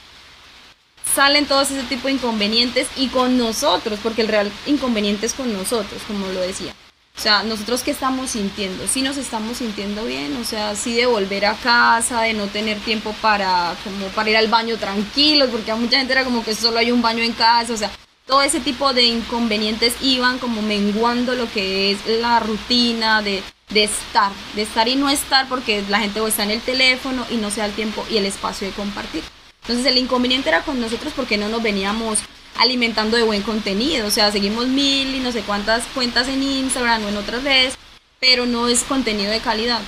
salen 1.15 1.46
todos 1.46 1.72
ese 1.72 1.84
tipo 1.84 2.08
de 2.08 2.13
inconvenientes 2.13 2.88
y 2.96 3.08
con 3.08 3.38
nosotros, 3.38 4.00
porque 4.01 4.22
el 4.22 4.27
real 4.27 4.51
inconveniente 4.65 5.25
es 5.25 5.34
con 5.34 5.51
nosotros, 5.51 6.01
como 6.08 6.27
lo 6.27 6.39
decía. 6.41 6.74
O 7.20 7.22
sea, 7.22 7.44
nosotros 7.44 7.84
qué 7.84 7.92
estamos 7.92 8.30
sintiendo, 8.30 8.88
si 8.88 9.02
nos 9.02 9.18
estamos 9.18 9.58
sintiendo 9.58 10.06
bien, 10.06 10.38
o 10.38 10.46
sea, 10.46 10.74
sí 10.74 10.96
de 10.96 11.06
volver 11.06 11.46
a 11.48 11.54
casa, 11.56 12.22
de 12.22 12.34
no 12.34 12.48
tener 12.48 12.80
tiempo 12.80 13.14
para 13.22 13.76
como 13.84 14.06
para 14.16 14.30
ir 14.30 14.38
al 14.38 14.48
baño 14.48 14.78
tranquilos, 14.78 15.50
porque 15.52 15.70
a 15.70 15.76
mucha 15.76 15.98
gente 15.98 16.14
era 16.14 16.24
como 16.24 16.46
que 16.46 16.56
solo 16.56 16.80
hay 16.80 16.94
un 16.94 17.02
baño 17.02 17.22
en 17.22 17.34
casa, 17.34 17.74
o 17.74 17.76
sea, 17.76 17.92
todo 18.26 18.42
ese 18.42 18.62
tipo 18.62 18.94
de 18.94 19.04
inconvenientes 19.04 19.98
iban 20.00 20.40
como 20.40 20.62
menguando 20.62 21.36
lo 21.36 21.52
que 21.52 21.92
es 21.92 22.08
la 22.08 22.40
rutina 22.40 23.22
de, 23.22 23.44
de 23.68 23.84
estar, 23.84 24.32
de 24.56 24.62
estar 24.62 24.88
y 24.88 24.96
no 24.96 25.10
estar, 25.10 25.50
porque 25.50 25.84
la 25.90 26.00
gente 26.00 26.22
o 26.22 26.28
está 26.30 26.44
en 26.44 26.52
el 26.52 26.62
teléfono 26.62 27.26
y 27.30 27.36
no 27.36 27.52
se 27.52 27.60
da 27.60 27.66
el 27.66 27.74
tiempo 27.74 28.06
y 28.10 28.16
el 28.16 28.28
espacio 28.28 28.66
de 28.66 28.74
compartir. 28.74 29.24
Entonces 29.64 29.86
el 29.86 29.98
inconveniente 29.98 30.48
era 30.48 30.62
con 30.62 30.80
nosotros 30.80 31.12
porque 31.14 31.38
no 31.38 31.50
nos 31.50 31.62
veníamos 31.62 32.20
alimentando 32.58 33.18
de 33.18 33.24
buen 33.24 33.41
contenido. 33.41 34.08
O 34.08 34.12
sea, 34.12 34.32
seguimos 34.32 34.68
mil 34.68 35.15
y 35.15 35.20
no 35.20 35.32
sé 35.32 35.41
cuántas 35.41 35.86
cuentas 35.88 36.27
en 36.27 36.44
Instagram 36.44 37.06
o 37.06 37.10
en 37.10 37.18
otras 37.18 37.44
redes, 37.44 37.75
pero 38.20 38.46
no 38.46 38.68
es 38.68 38.84
contenido 38.84 39.32
de 39.32 39.39
calidad. 39.39 39.82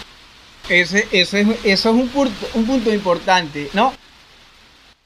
Ese, 0.70 1.08
eso 1.12 1.38
es 1.64 1.86
un 1.86 2.08
punto, 2.10 2.50
un 2.54 2.66
punto 2.66 2.94
importante, 2.94 3.70
¿no? 3.74 3.94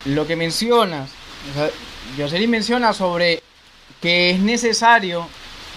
Lo 0.05 0.27
que 0.27 0.35
mencionas, 0.35 1.09
o 1.57 2.21
Jocelyn 2.21 2.49
menciona 2.49 2.93
sobre 2.93 3.41
que 4.01 4.31
es 4.31 4.39
necesario, 4.39 5.27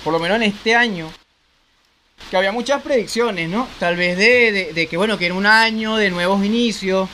por 0.04 0.12
lo 0.12 0.18
menos 0.18 0.36
en 0.36 0.42
este 0.42 0.74
año, 0.74 1.10
que 2.30 2.36
había 2.36 2.52
muchas 2.52 2.82
predicciones, 2.82 3.48
¿no? 3.48 3.68
Tal 3.78 3.96
vez 3.96 4.18
de, 4.18 4.72
de 4.74 4.86
que, 4.86 4.96
bueno, 4.98 5.16
que 5.16 5.26
era 5.26 5.34
un 5.34 5.46
año 5.46 5.96
de 5.96 6.10
nuevos 6.10 6.44
inicios, 6.44 7.08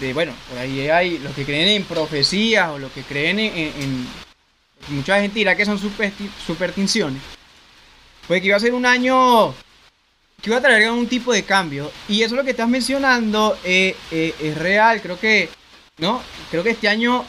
de, 0.00 0.12
bueno, 0.12 0.32
por 0.48 0.58
ahí 0.58 0.88
hay 0.88 1.18
los 1.18 1.34
que 1.34 1.44
creen 1.44 1.68
en 1.68 1.84
profecías 1.84 2.70
o 2.70 2.78
los 2.78 2.92
que 2.92 3.02
creen 3.02 3.38
en, 3.38 4.06
mucha 4.88 5.20
gente 5.20 5.38
dirá 5.38 5.56
que 5.56 5.64
son 5.64 5.78
supersticiones, 5.78 7.20
pues 8.28 8.40
que 8.40 8.48
iba 8.48 8.56
a 8.56 8.60
ser 8.60 8.74
un 8.74 8.86
año 8.86 9.54
que 10.42 10.50
iba 10.50 10.58
a 10.58 10.62
traer 10.62 10.84
algún 10.84 11.06
tipo 11.06 11.32
de 11.32 11.44
cambio. 11.44 11.90
Y 12.08 12.22
eso 12.22 12.34
es 12.34 12.38
lo 12.38 12.44
que 12.44 12.50
estás 12.50 12.68
mencionando 12.68 13.58
eh, 13.64 13.96
eh, 14.10 14.34
es 14.40 14.56
real, 14.58 15.00
creo 15.00 15.18
que, 15.18 15.48
¿no? 15.98 16.22
Creo 16.50 16.62
que 16.62 16.70
este 16.70 16.88
año 16.88 17.24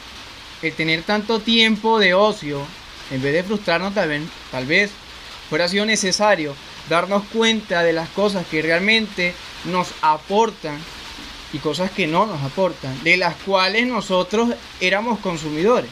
el 0.62 0.74
tener 0.74 1.04
tanto 1.04 1.40
tiempo 1.40 2.00
de 2.00 2.14
ocio, 2.14 2.62
en 3.12 3.22
vez 3.22 3.34
de 3.34 3.44
frustrarnos 3.44 3.94
tal 3.94 4.10
vez, 4.10 4.24
tal 4.52 4.66
vez 4.66 4.92
fuera 5.50 5.68
sido 5.68 5.86
necesario 5.86 6.56
darnos 6.90 7.24
cuenta 7.32 7.84
de 7.84 7.94
las 7.94 8.10
cosas 8.10 8.46
que 8.48 8.62
realmente 8.62 9.34
nos 9.66 9.94
aportan 10.02 10.78
y 11.54 11.60
cosas 11.60 11.92
que 11.92 12.08
no 12.08 12.26
nos 12.26 12.42
aportan, 12.42 13.04
de 13.04 13.18
las 13.18 13.36
cuales 13.36 13.88
nosotros 13.88 14.50
éramos 14.80 15.20
consumidores. 15.20 15.90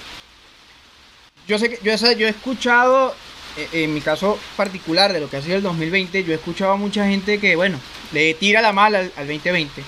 Yo 1.47 1.59
sé 1.59 1.69
que 1.69 1.79
yo, 1.83 1.91
he 1.91 2.29
escuchado, 2.29 3.15
eh, 3.57 3.83
en 3.83 3.93
mi 3.93 4.01
caso 4.01 4.37
particular 4.57 5.13
de 5.13 5.19
lo 5.19 5.29
que 5.29 5.37
ha 5.37 5.41
sido 5.41 5.57
el 5.57 5.63
2020, 5.63 6.23
yo 6.23 6.31
he 6.31 6.35
escuchado 6.35 6.71
a 6.71 6.77
mucha 6.77 7.07
gente 7.07 7.39
que, 7.39 7.55
bueno, 7.55 7.79
le 8.11 8.33
tira 8.33 8.61
la 8.61 8.73
mala 8.73 8.99
al, 8.99 9.27
2020. 9.27 9.83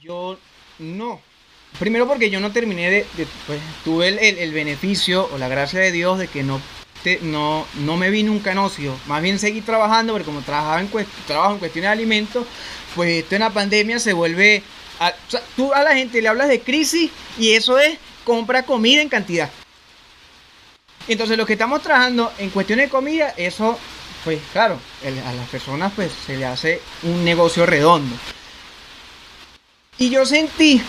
Yo 0.00 0.38
no. 0.78 1.20
Primero 1.78 2.08
porque 2.08 2.30
yo 2.30 2.40
no 2.40 2.50
terminé 2.50 2.90
de, 2.90 3.06
pues 3.46 3.60
tuve 3.84 4.08
el, 4.08 4.52
beneficio 4.52 5.28
o 5.32 5.38
la 5.38 5.48
gracia 5.48 5.78
de 5.78 5.92
Dios 5.92 6.18
de 6.18 6.26
que 6.26 6.42
no, 6.42 6.60
no, 7.22 7.66
no 7.74 7.96
me 7.96 8.10
vi 8.10 8.22
nunca 8.22 8.52
en 8.52 8.58
ocio. 8.58 8.94
Más 9.06 9.22
bien 9.22 9.38
seguí 9.38 9.60
trabajando, 9.60 10.12
porque 10.12 10.26
como 10.26 10.42
trabajaba 10.42 10.80
en, 10.80 10.90
trabajo 11.26 11.54
en 11.54 11.58
cuestiones 11.58 11.88
de 11.88 11.92
alimentos, 11.92 12.46
pues 12.94 13.22
esto 13.22 13.34
en 13.34 13.40
la 13.42 13.50
pandemia 13.50 13.98
se 13.98 14.12
vuelve... 14.12 14.62
Tú 15.56 15.72
a 15.72 15.82
la 15.82 15.94
gente 15.94 16.20
le 16.20 16.28
hablas 16.28 16.48
de 16.48 16.60
crisis 16.60 17.10
y 17.38 17.52
eso 17.52 17.78
es 17.78 17.96
compra 18.24 18.64
comida 18.64 19.00
en 19.00 19.08
cantidad. 19.08 19.50
Entonces 21.08 21.38
los 21.38 21.46
que 21.46 21.54
estamos 21.54 21.82
trabajando 21.82 22.32
en 22.38 22.50
cuestiones 22.50 22.86
de 22.86 22.90
comida, 22.90 23.32
eso, 23.36 23.78
pues 24.24 24.38
claro, 24.52 24.78
a 25.02 25.32
las 25.32 25.48
personas 25.48 25.92
pues 25.96 26.12
se 26.26 26.36
le 26.36 26.44
hace 26.44 26.82
un 27.02 27.24
negocio 27.24 27.64
redondo. 27.64 28.14
Y 29.98 30.10
yo 30.10 30.24
sentí 30.26 30.82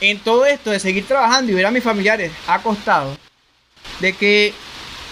en 0.00 0.18
todo 0.20 0.46
esto 0.46 0.70
de 0.70 0.80
seguir 0.80 1.06
trabajando 1.06 1.52
y 1.52 1.54
ver 1.54 1.66
a 1.66 1.70
mis 1.70 1.82
familiares 1.82 2.32
acostados, 2.46 3.16
de 4.00 4.12
que 4.12 4.54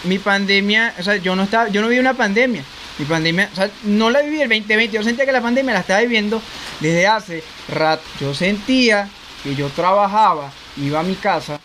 mi 0.05 0.19
pandemia, 0.19 0.95
o 0.99 1.03
sea, 1.03 1.17
yo 1.17 1.37
no 1.37 1.45
estaba, 1.45 1.69
yo 1.69 1.83
no 1.83 1.89
vi 1.89 1.99
una 1.99 2.15
pandemia. 2.15 2.65
Mi 2.99 3.05
pandemia, 3.05 3.51
o 3.53 3.57
sea, 3.57 3.71
no 3.85 4.09
la 4.09 4.23
viví 4.23 4.41
el 4.41 4.49
2020, 4.49 4.97
yo 4.97 5.03
sentía 5.03 5.27
que 5.27 5.33
la 5.33 5.43
pandemia 5.43 5.75
la 5.75 5.81
estaba 5.81 6.01
viviendo 6.01 6.41
desde 6.81 7.07
hace 7.07 7.45
rato. 7.69 8.03
Yo 8.21 8.33
sentía 8.35 9.09
que 9.43 9.55
yo 9.55 9.69
trabajaba, 9.69 10.51
iba 10.79 11.01
a 11.01 11.03
mi 11.03 11.15
casa 11.15 11.61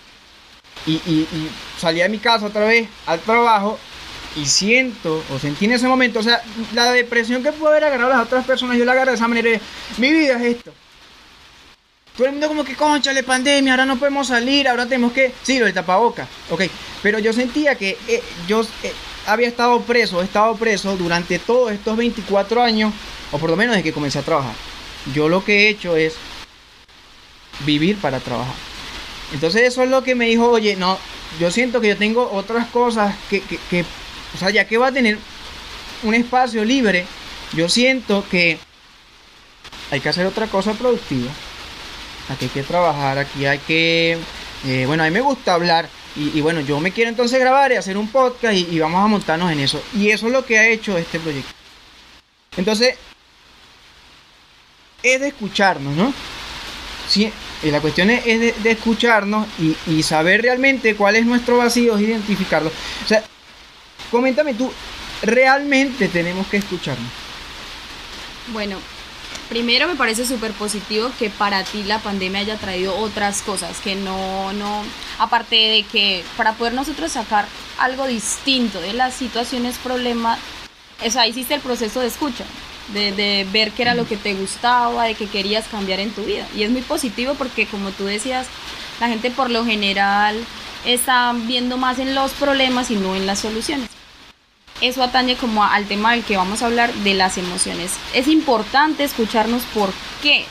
y, 0.85 1.27
salía 1.79 2.03
de 2.03 2.09
mi 2.09 2.19
casa 2.19 2.47
otra 2.47 2.65
vez 2.65 2.87
al 3.05 3.19
trabajo 3.21 3.79
y 4.35 4.45
siento 4.45 5.23
o 5.33 5.39
sentí 5.39 5.65
en 5.65 5.73
ese 5.73 5.87
momento, 5.87 6.19
o 6.19 6.23
sea, 6.23 6.41
la 6.73 6.91
depresión 6.91 7.43
que 7.43 7.51
pudo 7.51 7.69
haber 7.69 7.85
agarrado 7.85 8.11
las 8.11 8.21
otras 8.21 8.45
personas, 8.45 8.77
yo 8.77 8.85
la 8.85 8.93
agarré 8.93 9.11
de 9.11 9.15
esa 9.15 9.27
manera. 9.27 9.59
Mi 9.97 10.11
vida 10.11 10.35
es 10.35 10.57
esto. 10.57 10.73
Todo 12.15 12.27
el 12.27 12.33
mundo 12.33 12.47
como 12.47 12.63
que, 12.63 12.75
conchale, 12.75 13.23
pandemia, 13.23 13.73
ahora 13.73 13.85
no 13.85 13.97
podemos 13.97 14.27
salir, 14.27 14.67
ahora 14.67 14.85
tenemos 14.85 15.13
que... 15.13 15.33
Sí, 15.43 15.59
lo 15.59 15.65
del 15.65 15.73
tapaboca, 15.73 16.27
ok. 16.49 16.63
Pero 17.01 17.19
yo 17.19 17.33
sentía 17.33 17.75
que 17.75 17.97
eh, 18.07 18.21
yo... 18.47 18.61
Eh, 18.83 18.93
había 19.25 19.47
estado 19.47 19.81
preso, 19.81 20.21
he 20.21 20.25
estado 20.25 20.55
preso 20.55 20.97
durante 20.97 21.39
todos 21.39 21.71
estos 21.71 21.95
24 21.95 22.61
años, 22.61 22.93
o 23.31 23.37
por 23.37 23.49
lo 23.49 23.55
menos 23.55 23.75
desde 23.75 23.83
que 23.83 23.93
comencé 23.93 24.19
a 24.19 24.23
trabajar. 24.23 24.53
Yo 25.13 25.29
lo 25.29 25.43
que 25.43 25.65
he 25.65 25.69
hecho 25.69 25.95
es 25.95 26.15
vivir 27.65 27.97
para 27.97 28.19
trabajar. 28.19 28.55
Entonces 29.33 29.63
eso 29.63 29.83
es 29.83 29.89
lo 29.89 30.03
que 30.03 30.15
me 30.15 30.25
dijo, 30.25 30.49
oye, 30.49 30.75
no, 30.75 30.97
yo 31.39 31.51
siento 31.51 31.81
que 31.81 31.89
yo 31.89 31.97
tengo 31.97 32.29
otras 32.31 32.67
cosas 32.67 33.15
que, 33.29 33.41
que, 33.41 33.85
o 34.35 34.37
sea, 34.37 34.49
ya 34.49 34.65
que 34.65 34.77
va 34.77 34.87
a 34.87 34.91
tener 34.91 35.17
un 36.03 36.13
espacio 36.13 36.65
libre, 36.65 37.05
yo 37.53 37.69
siento 37.69 38.25
que 38.29 38.57
hay 39.91 39.99
que 39.99 40.09
hacer 40.09 40.25
otra 40.25 40.47
cosa 40.47 40.73
productiva. 40.73 41.31
Aquí 42.29 42.45
hay 42.45 42.51
que 42.51 42.63
trabajar, 42.63 43.17
aquí 43.17 43.45
hay 43.45 43.59
que, 43.59 44.17
eh, 44.65 44.83
bueno, 44.87 45.03
a 45.03 45.05
mí 45.07 45.11
me 45.11 45.21
gusta 45.21 45.53
hablar 45.53 45.89
y, 46.15 46.41
bueno, 46.41 46.59
yo 46.59 46.79
me 46.81 46.91
quiero 46.91 47.09
entonces 47.09 47.39
grabar 47.39 47.71
y 47.71 47.75
hacer 47.75 47.97
un 47.97 48.09
podcast 48.09 48.53
y, 48.53 48.77
vamos 48.79 49.03
a 49.03 49.07
montarnos 49.07 49.49
en 49.51 49.61
eso. 49.61 49.81
Y 49.93 50.09
eso 50.09 50.27
es 50.27 50.33
lo 50.33 50.45
que 50.45 50.59
ha 50.59 50.67
hecho 50.67 50.97
este 50.97 51.19
proyecto. 51.19 51.51
Entonces, 52.57 52.95
es 55.01 55.21
de 55.21 55.29
escucharnos, 55.29 55.95
¿no? 55.95 56.13
Sí, 57.07 57.31
la 57.63 57.79
cuestión 57.79 58.09
es, 58.09 58.25
de, 58.25 58.71
escucharnos 58.71 59.47
y, 59.87 60.03
saber 60.03 60.41
realmente 60.41 60.95
cuál 60.95 61.15
es 61.15 61.25
nuestro 61.25 61.57
vacío, 61.57 61.97
identificarlo. 61.97 62.71
O 63.03 63.07
sea, 63.07 63.23
coméntame 64.09 64.53
tú, 64.53 64.71
¿realmente 65.21 66.09
tenemos 66.09 66.45
que 66.47 66.57
escucharnos? 66.57 67.09
Bueno, 68.47 68.77
primero 69.51 69.85
me 69.89 69.97
parece 69.97 70.25
súper 70.25 70.53
positivo 70.53 71.11
que 71.19 71.29
para 71.29 71.65
ti 71.65 71.83
la 71.83 71.99
pandemia 71.99 72.39
haya 72.39 72.55
traído 72.55 72.95
otras 72.95 73.41
cosas, 73.41 73.81
que 73.81 73.95
no, 73.95 74.53
no, 74.53 74.81
aparte 75.19 75.57
de 75.57 75.83
que 75.83 76.23
para 76.37 76.53
poder 76.53 76.71
nosotros 76.71 77.11
sacar 77.11 77.45
algo 77.77 78.07
distinto 78.07 78.79
de 78.79 78.93
las 78.93 79.13
situaciones, 79.13 79.77
problemas, 79.77 80.39
eso 81.03 81.19
ahí 81.19 81.31
hiciste 81.31 81.55
el 81.55 81.59
proceso 81.59 81.99
de 81.99 82.07
escucha, 82.07 82.45
de, 82.93 83.11
de, 83.11 83.45
ver 83.51 83.71
qué 83.73 83.81
era 83.81 83.93
lo 83.93 84.07
que 84.07 84.15
te 84.15 84.35
gustaba, 84.35 85.03
de 85.03 85.15
que 85.15 85.27
querías 85.27 85.67
cambiar 85.67 85.99
en 85.99 86.11
tu 86.11 86.23
vida. 86.23 86.47
Y 86.55 86.63
es 86.63 86.71
muy 86.71 86.81
positivo 86.81 87.33
porque 87.33 87.65
como 87.65 87.89
tú 87.91 88.05
decías, 88.05 88.47
la 89.01 89.09
gente 89.09 89.31
por 89.31 89.49
lo 89.49 89.65
general 89.65 90.37
está 90.85 91.33
viendo 91.35 91.75
más 91.75 91.99
en 91.99 92.15
los 92.15 92.31
problemas 92.31 92.89
y 92.89 92.95
no 92.95 93.17
en 93.17 93.27
las 93.27 93.39
soluciones 93.39 93.89
eso 94.81 95.03
atañe 95.03 95.37
como 95.37 95.63
al 95.63 95.85
tema 95.85 96.11
del 96.11 96.23
que 96.23 96.37
vamos 96.37 96.61
a 96.61 96.65
hablar 96.65 96.93
de 96.93 97.13
las 97.13 97.37
emociones. 97.37 97.93
Es 98.13 98.27
importante 98.27 99.03
escucharnos 99.03 99.63
por 99.73 99.91
qué. 100.21 100.45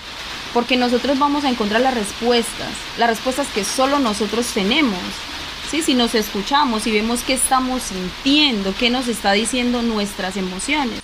Porque 0.54 0.76
nosotros 0.76 1.18
vamos 1.18 1.44
a 1.44 1.48
encontrar 1.48 1.80
las 1.80 1.94
respuestas, 1.94 2.70
las 2.98 3.08
respuestas 3.08 3.46
que 3.48 3.64
solo 3.64 3.98
nosotros 4.00 4.46
tenemos. 4.52 4.98
¿sí? 5.70 5.82
Si 5.82 5.94
nos 5.94 6.14
escuchamos 6.14 6.86
y 6.86 6.92
vemos 6.92 7.22
qué 7.22 7.34
estamos 7.34 7.82
sintiendo, 7.84 8.74
qué 8.76 8.90
nos 8.90 9.06
está 9.06 9.32
diciendo 9.32 9.82
nuestras 9.82 10.36
emociones. 10.36 11.00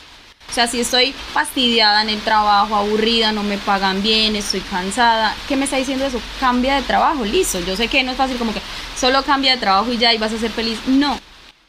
O 0.49 0.53
sea, 0.53 0.67
si 0.67 0.81
estoy 0.81 1.13
fastidiada 1.13 2.03
en 2.03 2.09
el 2.09 2.21
trabajo, 2.21 2.77
aburrida, 2.77 3.33
no 3.33 3.43
me 3.43 3.59
pagan 3.59 4.03
bien, 4.03 4.37
estoy 4.37 4.61
cansada, 4.61 5.35
¿qué 5.49 5.57
me 5.57 5.65
está 5.65 5.77
diciendo 5.77 6.07
eso? 6.07 6.21
Cambia 6.41 6.77
de 6.77 6.83
trabajo, 6.83 7.25
listo. 7.25 7.61
Yo 7.61 7.77
sé 7.77 7.89
que 7.89 8.03
no 8.03 8.13
es 8.13 8.17
fácil 8.17 8.39
como 8.39 8.55
que 8.55 8.63
solo 8.99 9.23
cambia 9.23 9.53
de 9.53 9.59
trabajo 9.59 9.93
y 9.93 9.99
ya 9.99 10.15
y 10.15 10.19
vas 10.19 10.33
a 10.33 10.39
ser 10.39 10.51
feliz. 10.51 10.79
No, 10.87 11.19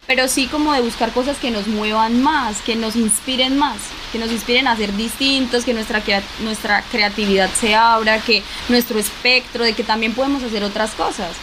pero 0.07 0.29
sí 0.29 0.47
como 0.47 0.73
de 0.73 0.81
buscar 0.81 1.11
cosas 1.11 1.37
que 1.37 1.51
nos 1.51 1.67
muevan 1.67 2.23
más, 2.23 2.61
que 2.61 2.75
nos 2.75 2.95
inspiren 2.95 3.57
más. 3.57 3.77
que 4.11 4.19
nos 4.19 4.31
inspiren 4.31 4.69
a 4.69 4.77
ser 4.77 4.95
distintos, 4.95 5.65
que 5.65 5.73
nuestra, 5.73 6.01
nuestra 6.39 6.81
creatividad 6.89 7.49
se 7.53 7.75
abra, 7.75 8.19
que 8.21 8.41
nuestro 8.69 8.97
espectro, 8.99 9.65
de 9.65 9.73
que 9.73 9.83
también 9.83 10.13
podemos 10.13 10.41
hacer 10.43 10.63
otras 10.63 10.91
cosas. 10.91 11.35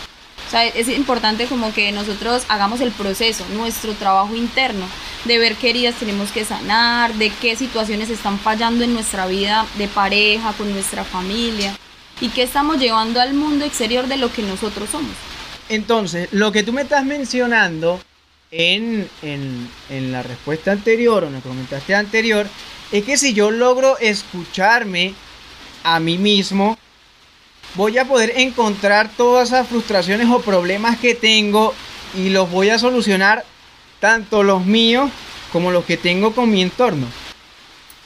O 0.46 0.50
sea, 0.50 0.64
es 0.64 0.88
importante 0.88 1.46
como 1.46 1.74
que 1.74 1.92
nosotros 1.92 2.44
hagamos 2.48 2.80
el 2.80 2.90
proceso, 2.90 3.44
nuestro 3.52 3.92
trabajo 3.92 4.34
interno, 4.34 4.86
de 5.26 5.38
ver 5.38 5.56
qué 5.56 5.70
heridas 5.70 5.94
tenemos 5.96 6.30
que 6.32 6.46
sanar, 6.46 7.12
de 7.14 7.30
qué 7.30 7.54
situaciones 7.54 8.08
están 8.08 8.38
fallando 8.38 8.82
en 8.82 8.94
nuestra 8.94 9.26
vida 9.26 9.66
de 9.76 9.88
pareja, 9.88 10.54
con 10.54 10.72
nuestra 10.72 11.04
familia, 11.04 11.76
y 12.20 12.28
qué 12.28 12.44
estamos 12.44 12.78
llevando 12.78 13.20
al 13.20 13.34
mundo 13.34 13.66
exterior 13.66 14.06
de 14.06 14.16
lo 14.16 14.32
que 14.32 14.42
nosotros 14.42 14.88
somos. 14.90 15.12
Entonces, 15.68 16.28
lo 16.32 16.50
que 16.50 16.62
tú 16.62 16.72
me 16.72 16.82
estás 16.82 17.04
mencionando 17.04 18.00
en, 18.56 19.08
en, 19.22 20.12
la 20.12 20.22
respuesta 20.22 20.70
anterior 20.70 21.24
o 21.24 21.26
en 21.26 21.40
comentaste 21.40 21.94
anterior, 21.94 22.46
es 22.92 23.04
que 23.04 23.16
si 23.16 23.34
yo 23.34 23.50
logro 23.50 23.98
escucharme 23.98 25.14
a 25.82 25.98
mí 25.98 26.18
mismo, 26.18 26.78
voy 27.74 27.98
a 27.98 28.04
poder 28.04 28.34
encontrar 28.36 29.10
todas 29.16 29.48
esas 29.48 29.66
frustraciones 29.66 30.28
o 30.30 30.40
problemas 30.40 30.98
que 30.98 31.14
tengo 31.14 31.74
y 32.14 32.30
los 32.30 32.48
voy 32.50 32.70
a 32.70 32.78
solucionar, 32.78 33.44
tanto 33.98 34.44
los 34.44 34.64
míos 34.64 35.10
como 35.52 35.72
los 35.72 35.84
que 35.84 35.96
tengo 35.96 36.32
con 36.32 36.50
mi 36.50 36.62
entorno. 36.62 37.06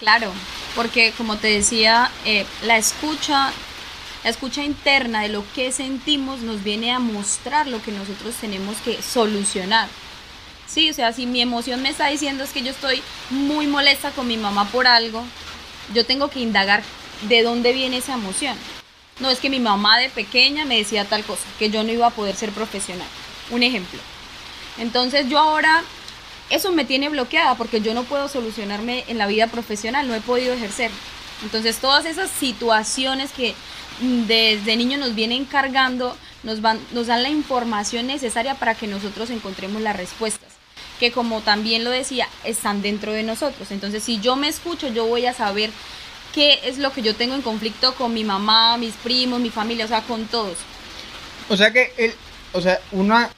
Claro, 0.00 0.33
porque 0.75 1.12
como 1.19 1.37
te 1.37 1.49
decía, 1.49 2.11
eh, 2.25 2.47
la 2.62 2.78
escucha 2.78 3.52
la 4.25 4.31
escucha 4.31 4.64
interna 4.64 5.23
de 5.23 5.28
lo 5.28 5.45
que 5.55 5.71
sentimos 5.71 6.40
nos 6.40 6.64
viene 6.64 6.90
a 6.90 6.99
mostrar 6.99 7.69
lo 7.69 7.81
que 7.83 7.93
nosotros 7.93 8.35
tenemos 8.40 8.76
que 8.78 9.00
solucionar. 9.00 9.88
Sí, 10.68 10.90
o 10.90 10.94
sea, 10.94 11.12
si 11.12 11.26
mi 11.26 11.40
emoción 11.40 11.80
me 11.82 11.88
está 11.88 12.08
diciendo 12.08 12.44
es 12.44 12.50
que 12.50 12.62
yo 12.62 12.70
estoy 12.70 13.02
muy 13.30 13.66
molesta 13.66 14.10
con 14.10 14.26
mi 14.28 14.37
mamá 14.37 14.68
por 14.70 14.87
algo, 14.87 15.25
yo 15.94 16.04
tengo 16.04 16.28
que 16.28 16.40
indagar 16.40 16.82
de 17.22 17.42
dónde 17.42 17.72
viene 17.72 17.96
esa 17.96 18.14
emoción. 18.14 18.56
No 19.18 19.30
es 19.30 19.40
que 19.40 19.50
mi 19.50 19.60
mamá 19.60 19.98
de 19.98 20.10
pequeña 20.10 20.64
me 20.64 20.76
decía 20.76 21.04
tal 21.04 21.25
cosa, 21.25 21.44
que 21.58 21.70
yo 21.70 21.82
no 21.82 21.90
iba 21.90 22.06
a 22.06 22.10
poder 22.10 22.37
ser 22.37 22.50
profesional. 22.50 23.08
Un 23.50 23.62
ejemplo. 23.62 23.98
Entonces 24.78 25.28
yo 25.28 25.38
ahora, 25.38 25.82
eso 26.50 26.70
me 26.70 26.84
tiene 26.84 27.08
bloqueada 27.08 27.54
porque 27.56 27.80
yo 27.80 27.94
no 27.94 28.04
puedo 28.04 28.28
solucionarme 28.28 29.04
en 29.08 29.18
la 29.18 29.26
vida 29.26 29.46
profesional, 29.48 30.06
no 30.06 30.14
he 30.14 30.20
podido 30.20 30.52
ejercer. 30.52 30.90
Entonces 31.42 31.78
todas 31.78 32.04
esas 32.04 32.30
situaciones 32.30 33.32
que 33.32 33.54
desde 34.00 34.76
niños 34.76 35.00
nos 35.00 35.14
vienen 35.14 35.44
cargando, 35.46 36.16
nos, 36.42 36.60
nos 36.60 37.06
dan 37.06 37.22
la 37.22 37.30
información 37.30 38.06
necesaria 38.06 38.54
para 38.54 38.75
que 38.75 38.87
nosotros 38.87 39.30
encontremos 39.30 39.82
las 39.82 39.96
respuestas, 39.96 40.48
que 40.99 41.12
como 41.12 41.40
también 41.40 41.85
lo 41.85 41.90
decía, 41.90 42.28
están 42.45 42.83
dentro 42.83 43.12
de 43.12 43.23
nosotros. 43.23 43.71
Entonces, 43.71 44.02
si 44.02 44.21
yo 44.21 44.37
me 44.37 44.49
escucho, 44.49 44.88
yo 44.88 45.07
voy 45.07 45.26
a 45.26 45.35
saber 45.35 45.71
qué 46.35 46.61
es 46.64 46.78
lo 46.78 46.93
que 46.93 47.02
yo 47.02 47.14
tengo 47.14 47.35
en 47.35 47.43
conflicto 47.43 47.95
con 47.95 48.12
mi 48.12 48.25
mamá, 48.25 48.76
mis 48.78 48.95
primos, 48.95 49.40
mi 49.40 49.50
familia, 49.50 49.85
o 49.85 49.88
sea, 49.88 50.02
con 50.02 50.26
todos. 50.26 50.59
O 51.49 51.57
sea 51.57 51.73
que, 51.73 51.93
el, 51.97 52.14
o 52.52 52.61
sea, 52.61 52.81
una, 52.93 53.31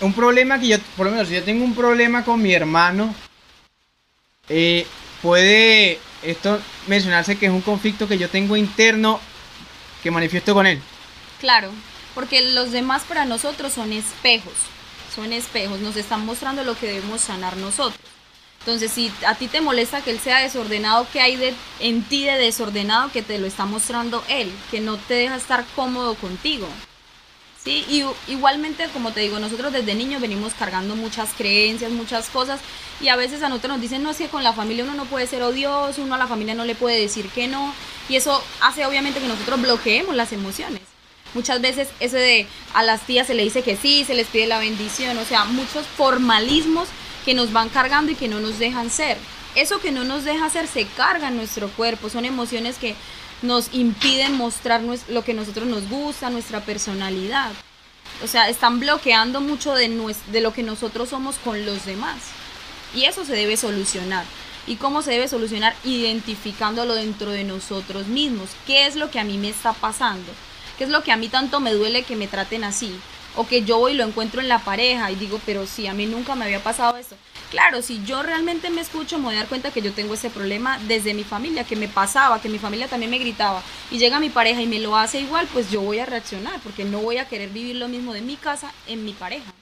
un 0.00 0.12
problema 0.12 0.60
que 0.60 0.68
yo, 0.68 0.78
por 0.96 1.06
lo 1.06 1.12
menos, 1.12 1.28
si 1.28 1.34
yo 1.34 1.42
tengo 1.42 1.64
un 1.64 1.74
problema 1.74 2.24
con 2.24 2.40
mi 2.40 2.52
hermano, 2.52 3.14
eh, 4.48 4.86
puede 5.20 5.98
esto 6.22 6.60
mencionarse 6.86 7.36
que 7.36 7.46
es 7.46 7.52
un 7.52 7.62
conflicto 7.62 8.06
que 8.06 8.18
yo 8.18 8.28
tengo 8.28 8.56
interno 8.56 9.20
que 10.02 10.10
manifiesto 10.10 10.54
con 10.54 10.66
él. 10.66 10.80
Claro, 11.40 11.70
porque 12.14 12.52
los 12.52 12.70
demás 12.72 13.02
para 13.02 13.24
nosotros 13.24 13.72
son 13.72 13.92
espejos, 13.92 14.54
son 15.14 15.32
espejos, 15.32 15.80
nos 15.80 15.96
están 15.96 16.24
mostrando 16.24 16.64
lo 16.64 16.76
que 16.76 16.86
debemos 16.86 17.20
sanar 17.20 17.56
nosotros. 17.56 18.00
Entonces, 18.60 18.92
si 18.92 19.10
a 19.26 19.34
ti 19.34 19.48
te 19.48 19.60
molesta 19.60 20.02
que 20.02 20.12
él 20.12 20.20
sea 20.20 20.38
desordenado, 20.38 21.06
¿qué 21.12 21.20
hay 21.20 21.34
de, 21.36 21.52
en 21.80 22.04
ti 22.04 22.24
de 22.24 22.38
desordenado 22.38 23.10
que 23.10 23.22
te 23.22 23.38
lo 23.38 23.46
está 23.46 23.64
mostrando 23.64 24.22
él? 24.28 24.52
Que 24.70 24.80
no 24.80 24.98
te 24.98 25.14
deja 25.14 25.34
estar 25.34 25.64
cómodo 25.74 26.14
contigo. 26.14 26.68
¿Sí? 27.64 27.84
Y 27.88 28.04
igualmente, 28.30 28.88
como 28.92 29.12
te 29.12 29.20
digo, 29.20 29.38
nosotros 29.40 29.72
desde 29.72 29.94
niños 29.94 30.20
venimos 30.20 30.54
cargando 30.54 30.94
muchas 30.96 31.30
creencias, 31.36 31.90
muchas 31.90 32.28
cosas, 32.28 32.60
y 33.00 33.08
a 33.08 33.16
veces 33.16 33.42
a 33.42 33.48
nosotros 33.48 33.72
nos 33.72 33.80
dicen, 33.80 34.02
no, 34.02 34.10
es 34.10 34.16
que 34.16 34.28
con 34.28 34.42
la 34.42 34.52
familia 34.52 34.84
uno 34.84 34.94
no 34.94 35.04
puede 35.04 35.28
ser 35.28 35.42
odioso, 35.42 36.02
uno 36.02 36.16
a 36.16 36.18
la 36.18 36.26
familia 36.26 36.54
no 36.54 36.64
le 36.64 36.74
puede 36.74 37.00
decir 37.00 37.28
que 37.28 37.46
no, 37.46 37.72
y 38.08 38.16
eso 38.16 38.42
hace 38.60 38.84
obviamente 38.84 39.20
que 39.20 39.28
nosotros 39.28 39.60
bloqueemos 39.60 40.16
las 40.16 40.32
emociones. 40.32 40.91
Muchas 41.34 41.60
veces 41.60 41.88
ese 42.00 42.18
de 42.18 42.46
a 42.74 42.82
las 42.82 43.02
tías 43.02 43.26
se 43.26 43.34
le 43.34 43.42
dice 43.42 43.62
que 43.62 43.76
sí, 43.76 44.04
se 44.04 44.14
les 44.14 44.26
pide 44.26 44.46
la 44.46 44.58
bendición, 44.58 45.16
o 45.18 45.24
sea, 45.24 45.44
muchos 45.44 45.86
formalismos 45.86 46.88
que 47.24 47.34
nos 47.34 47.52
van 47.52 47.68
cargando 47.68 48.12
y 48.12 48.16
que 48.16 48.28
no 48.28 48.40
nos 48.40 48.58
dejan 48.58 48.90
ser. 48.90 49.16
Eso 49.54 49.80
que 49.80 49.92
no 49.92 50.04
nos 50.04 50.24
deja 50.24 50.48
ser 50.50 50.66
se 50.66 50.86
carga 50.86 51.28
en 51.28 51.36
nuestro 51.36 51.68
cuerpo, 51.68 52.10
son 52.10 52.24
emociones 52.24 52.76
que 52.76 52.94
nos 53.42 53.72
impiden 53.72 54.36
mostrar 54.36 54.82
lo 55.08 55.24
que 55.24 55.34
nosotros 55.34 55.66
nos 55.66 55.88
gusta, 55.88 56.30
nuestra 56.30 56.60
personalidad. 56.60 57.50
O 58.22 58.26
sea, 58.26 58.48
están 58.48 58.78
bloqueando 58.78 59.40
mucho 59.40 59.74
de 59.74 60.40
lo 60.40 60.52
que 60.52 60.62
nosotros 60.62 61.08
somos 61.08 61.36
con 61.36 61.66
los 61.66 61.84
demás. 61.84 62.18
Y 62.94 63.04
eso 63.04 63.24
se 63.24 63.34
debe 63.34 63.56
solucionar. 63.56 64.24
¿Y 64.66 64.76
cómo 64.76 65.02
se 65.02 65.10
debe 65.10 65.26
solucionar? 65.26 65.74
Identificándolo 65.82 66.94
dentro 66.94 67.30
de 67.30 67.42
nosotros 67.42 68.06
mismos. 68.06 68.50
¿Qué 68.66 68.86
es 68.86 68.94
lo 68.94 69.10
que 69.10 69.18
a 69.18 69.24
mí 69.24 69.38
me 69.38 69.48
está 69.48 69.72
pasando? 69.72 70.30
¿Qué 70.82 70.86
es 70.86 70.90
lo 70.90 71.04
que 71.04 71.12
a 71.12 71.16
mí 71.16 71.28
tanto 71.28 71.60
me 71.60 71.72
duele 71.72 72.02
que 72.02 72.16
me 72.16 72.26
traten 72.26 72.64
así? 72.64 72.92
O 73.36 73.46
que 73.46 73.62
yo 73.62 73.78
voy 73.78 73.92
y 73.92 73.94
lo 73.94 74.02
encuentro 74.02 74.40
en 74.40 74.48
la 74.48 74.58
pareja 74.58 75.12
y 75.12 75.14
digo, 75.14 75.40
pero 75.46 75.64
sí, 75.64 75.86
a 75.86 75.94
mí 75.94 76.06
nunca 76.06 76.34
me 76.34 76.44
había 76.44 76.60
pasado 76.60 76.96
esto. 76.96 77.14
Claro, 77.52 77.82
si 77.82 78.02
yo 78.04 78.24
realmente 78.24 78.68
me 78.68 78.80
escucho, 78.80 79.16
me 79.18 79.26
voy 79.26 79.34
a 79.36 79.38
dar 79.38 79.46
cuenta 79.46 79.70
que 79.70 79.80
yo 79.80 79.92
tengo 79.92 80.14
ese 80.14 80.28
problema 80.28 80.80
desde 80.88 81.14
mi 81.14 81.22
familia, 81.22 81.62
que 81.62 81.76
me 81.76 81.86
pasaba, 81.86 82.42
que 82.42 82.48
mi 82.48 82.58
familia 82.58 82.88
también 82.88 83.12
me 83.12 83.20
gritaba. 83.20 83.62
Y 83.92 83.98
llega 83.98 84.18
mi 84.18 84.28
pareja 84.28 84.60
y 84.60 84.66
me 84.66 84.80
lo 84.80 84.96
hace 84.96 85.20
igual, 85.20 85.46
pues 85.52 85.70
yo 85.70 85.82
voy 85.82 86.00
a 86.00 86.04
reaccionar, 86.04 86.58
porque 86.64 86.84
no 86.84 86.98
voy 86.98 87.18
a 87.18 87.28
querer 87.28 87.50
vivir 87.50 87.76
lo 87.76 87.86
mismo 87.86 88.12
de 88.12 88.22
mi 88.22 88.34
casa 88.34 88.72
en 88.88 89.04
mi 89.04 89.12
pareja. 89.12 89.52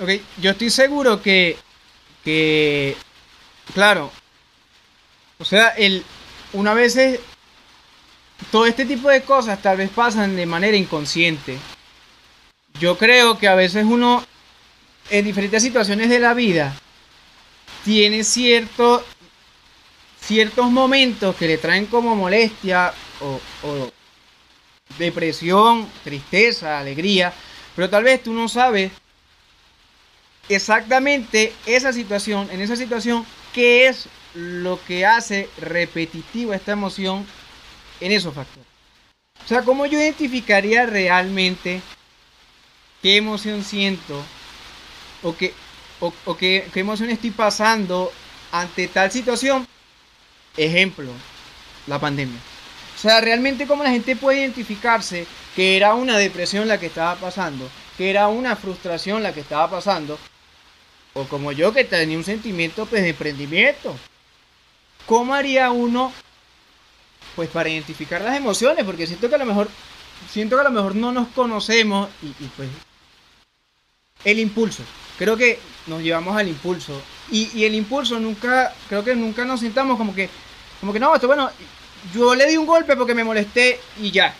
Ok, 0.00 0.10
yo 0.42 0.50
estoy 0.50 0.70
seguro 0.70 1.22
que, 1.22 1.58
que 2.24 2.96
claro, 3.72 4.10
o 5.38 5.44
sea, 5.44 5.68
el, 5.68 6.04
una 6.52 6.74
vez 6.74 6.96
todo 8.50 8.66
este 8.66 8.86
tipo 8.86 9.08
de 9.08 9.22
cosas 9.22 9.60
tal 9.60 9.76
vez 9.76 9.90
pasan 9.90 10.36
de 10.36 10.46
manera 10.46 10.76
inconsciente. 10.76 11.58
Yo 12.78 12.96
creo 12.96 13.38
que 13.38 13.48
a 13.48 13.54
veces 13.54 13.84
uno, 13.84 14.24
en 15.10 15.24
diferentes 15.24 15.62
situaciones 15.62 16.08
de 16.08 16.18
la 16.18 16.34
vida, 16.34 16.74
tiene 17.84 18.24
cierto, 18.24 19.04
ciertos 20.20 20.70
momentos 20.70 21.36
que 21.36 21.46
le 21.46 21.58
traen 21.58 21.86
como 21.86 22.16
molestia 22.16 22.92
o, 23.20 23.90
depresión, 24.98 25.88
tristeza, 26.02 26.78
alegría, 26.78 27.32
pero 27.76 27.88
tal 27.88 28.04
vez 28.04 28.22
tú 28.22 28.32
no 28.32 28.48
sabes 28.48 28.90
exactamente 30.48 31.52
esa 31.64 31.92
situación, 31.92 32.48
en 32.50 32.60
esa 32.60 32.76
situación, 32.76 33.24
qué 33.54 33.86
es 33.86 34.08
lo 34.34 34.82
que 34.84 35.06
hace 35.06 35.48
repetitiva 35.58 36.56
esta 36.56 36.72
emoción 36.72 37.26
en 38.00 38.12
esos 38.12 38.34
factores. 38.34 38.66
O 39.44 39.48
sea, 39.48 39.62
¿cómo 39.62 39.86
yo 39.86 39.98
identificaría 39.98 40.86
realmente 40.86 41.80
qué 43.02 43.16
emoción 43.16 43.64
siento 43.64 44.22
o 45.22 45.36
qué, 45.36 45.52
o, 46.00 46.36
qué, 46.36 46.68
emoción 46.74 47.10
estoy 47.10 47.30
pasando 47.30 48.12
ante 48.52 48.88
tal 48.88 49.10
situación. 49.10 49.66
Ejemplo, 50.56 51.12
la 51.86 51.98
pandemia. 51.98 52.38
O 52.96 52.98
sea, 52.98 53.20
realmente 53.20 53.66
cómo 53.66 53.82
la 53.82 53.90
gente 53.90 54.16
puede 54.16 54.40
identificarse 54.40 55.26
que 55.54 55.76
era 55.76 55.94
una 55.94 56.18
depresión 56.18 56.68
la 56.68 56.78
que 56.78 56.86
estaba 56.86 57.14
pasando, 57.16 57.68
que 57.96 58.10
era 58.10 58.28
una 58.28 58.56
frustración 58.56 59.22
la 59.22 59.32
que 59.32 59.40
estaba 59.40 59.70
pasando, 59.70 60.18
o 61.14 61.24
como 61.24 61.52
yo 61.52 61.72
que 61.72 61.84
tenía 61.84 62.16
un 62.16 62.24
sentimiento 62.24 62.86
pues, 62.86 63.02
de 63.02 63.10
emprendimiento. 63.10 63.96
¿Cómo 65.06 65.34
haría 65.34 65.70
uno 65.70 66.12
pues 67.36 67.48
para 67.48 67.68
identificar 67.68 68.20
las 68.20 68.36
emociones? 68.36 68.84
Porque 68.84 69.06
siento 69.06 69.28
que 69.28 69.34
a 69.34 69.38
lo 69.38 69.46
mejor 69.46 69.68
siento 70.30 70.56
que 70.56 70.60
a 70.60 70.64
lo 70.64 70.70
mejor 70.70 70.94
no 70.94 71.12
nos 71.12 71.28
conocemos 71.28 72.08
y, 72.22 72.28
y 72.28 72.50
pues 72.56 72.68
el 74.24 74.38
impulso. 74.38 74.82
Creo 75.18 75.36
que 75.36 75.58
nos 75.86 76.02
llevamos 76.02 76.36
al 76.36 76.48
impulso. 76.48 77.00
Y, 77.30 77.64
el 77.64 77.74
impulso 77.74 78.18
nunca, 78.18 78.72
creo 78.88 79.04
que 79.04 79.14
nunca 79.14 79.44
nos 79.44 79.60
sentamos 79.60 79.96
como 79.96 80.14
que, 80.14 80.28
como 80.80 80.92
que 80.92 81.00
no, 81.00 81.14
esto 81.14 81.26
bueno, 81.26 81.50
yo 82.14 82.34
le 82.34 82.46
di 82.46 82.56
un 82.56 82.66
golpe 82.66 82.96
porque 82.96 83.14
me 83.14 83.24
molesté 83.24 83.80
y 84.00 84.10
ya. 84.10 84.34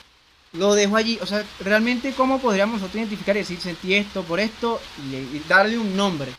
Lo 0.52 0.74
dejo 0.74 0.96
allí. 0.96 1.18
O 1.20 1.26
sea, 1.26 1.44
realmente 1.60 2.12
cómo 2.12 2.40
podríamos 2.40 2.80
nosotros 2.80 2.96
identificar 2.96 3.36
y 3.36 3.40
decir 3.40 3.60
sentí 3.60 3.94
esto 3.94 4.22
por 4.24 4.40
esto 4.40 4.80
y, 4.98 5.40
darle 5.48 5.78
un 5.78 5.96
nombre. 5.96 6.32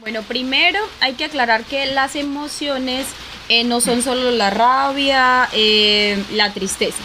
Bueno, 0.00 0.22
primero 0.22 0.78
hay 1.00 1.14
que 1.14 1.26
aclarar 1.26 1.64
que 1.64 1.84
las 1.86 2.16
emociones 2.16 3.06
eh, 3.60 3.64
no 3.64 3.80
son 3.80 4.02
solo 4.02 4.30
la 4.30 4.50
rabia, 4.50 5.48
eh, 5.52 6.22
la 6.32 6.52
tristeza. 6.52 7.02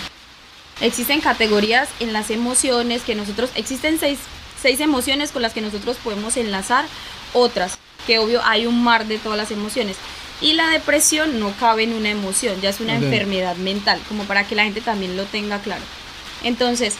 Existen 0.81 1.21
categorías 1.21 1.89
en 1.99 2.13
las 2.13 2.29
emociones 2.29 3.01
que 3.01 3.15
nosotros, 3.15 3.49
existen 3.55 3.99
seis 3.99 4.19
seis 4.61 4.79
emociones 4.79 5.31
con 5.31 5.41
las 5.41 5.53
que 5.53 5.61
nosotros 5.61 5.97
podemos 6.03 6.37
enlazar 6.37 6.85
otras, 7.33 7.77
que 8.05 8.19
obvio 8.19 8.41
hay 8.43 8.65
un 8.65 8.83
mar 8.83 9.05
de 9.05 9.17
todas 9.17 9.37
las 9.37 9.51
emociones. 9.51 9.97
Y 10.41 10.53
la 10.53 10.69
depresión 10.69 11.39
no 11.39 11.51
cabe 11.59 11.83
en 11.83 11.93
una 11.93 12.09
emoción, 12.09 12.59
ya 12.61 12.69
es 12.69 12.79
una 12.79 12.95
enfermedad 12.95 13.55
mental, 13.55 13.99
como 14.07 14.23
para 14.25 14.47
que 14.47 14.55
la 14.55 14.63
gente 14.63 14.81
también 14.81 15.17
lo 15.17 15.25
tenga 15.25 15.59
claro. 15.59 15.83
Entonces, 16.43 16.97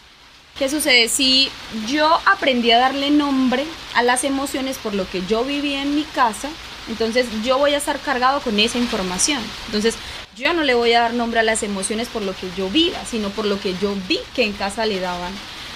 ¿qué 0.58 0.70
sucede? 0.70 1.08
Si 1.08 1.52
yo 1.88 2.20
aprendí 2.26 2.72
a 2.72 2.80
darle 2.80 3.12
nombre 3.12 3.66
a 3.94 4.02
las 4.02 4.24
emociones 4.24 4.78
por 4.78 4.96
lo 4.96 5.08
que 5.10 5.24
yo 5.28 5.44
vivía 5.44 5.84
en 5.84 5.96
mi 5.96 6.04
casa, 6.04 6.50
entonces 6.90 7.26
yo 7.44 7.58
voy 7.58 7.74
a 7.74 7.78
estar 7.78 8.00
cargado 8.00 8.42
con 8.42 8.60
esa 8.60 8.78
información. 8.78 9.42
Entonces, 9.66 9.96
yo 10.36 10.54
no 10.54 10.64
le 10.64 10.76
voy 10.76 10.94
a 10.94 11.02
dar 11.02 11.14
nombre 11.14 11.40
a 11.40 11.44
las 11.44 11.64
emociones 11.64 12.08
por 12.08 12.22
lo 12.22 12.36
que 12.36 12.48
yo 12.56 12.70
viva, 12.70 13.00
sino 13.10 13.30
por 13.30 13.46
lo 13.46 13.60
que 13.60 13.76
yo 13.82 13.96
vi 14.08 14.20
que 14.36 14.44
en 14.44 14.54
casa 14.54 14.86
le 14.86 15.00
daban, 15.00 15.34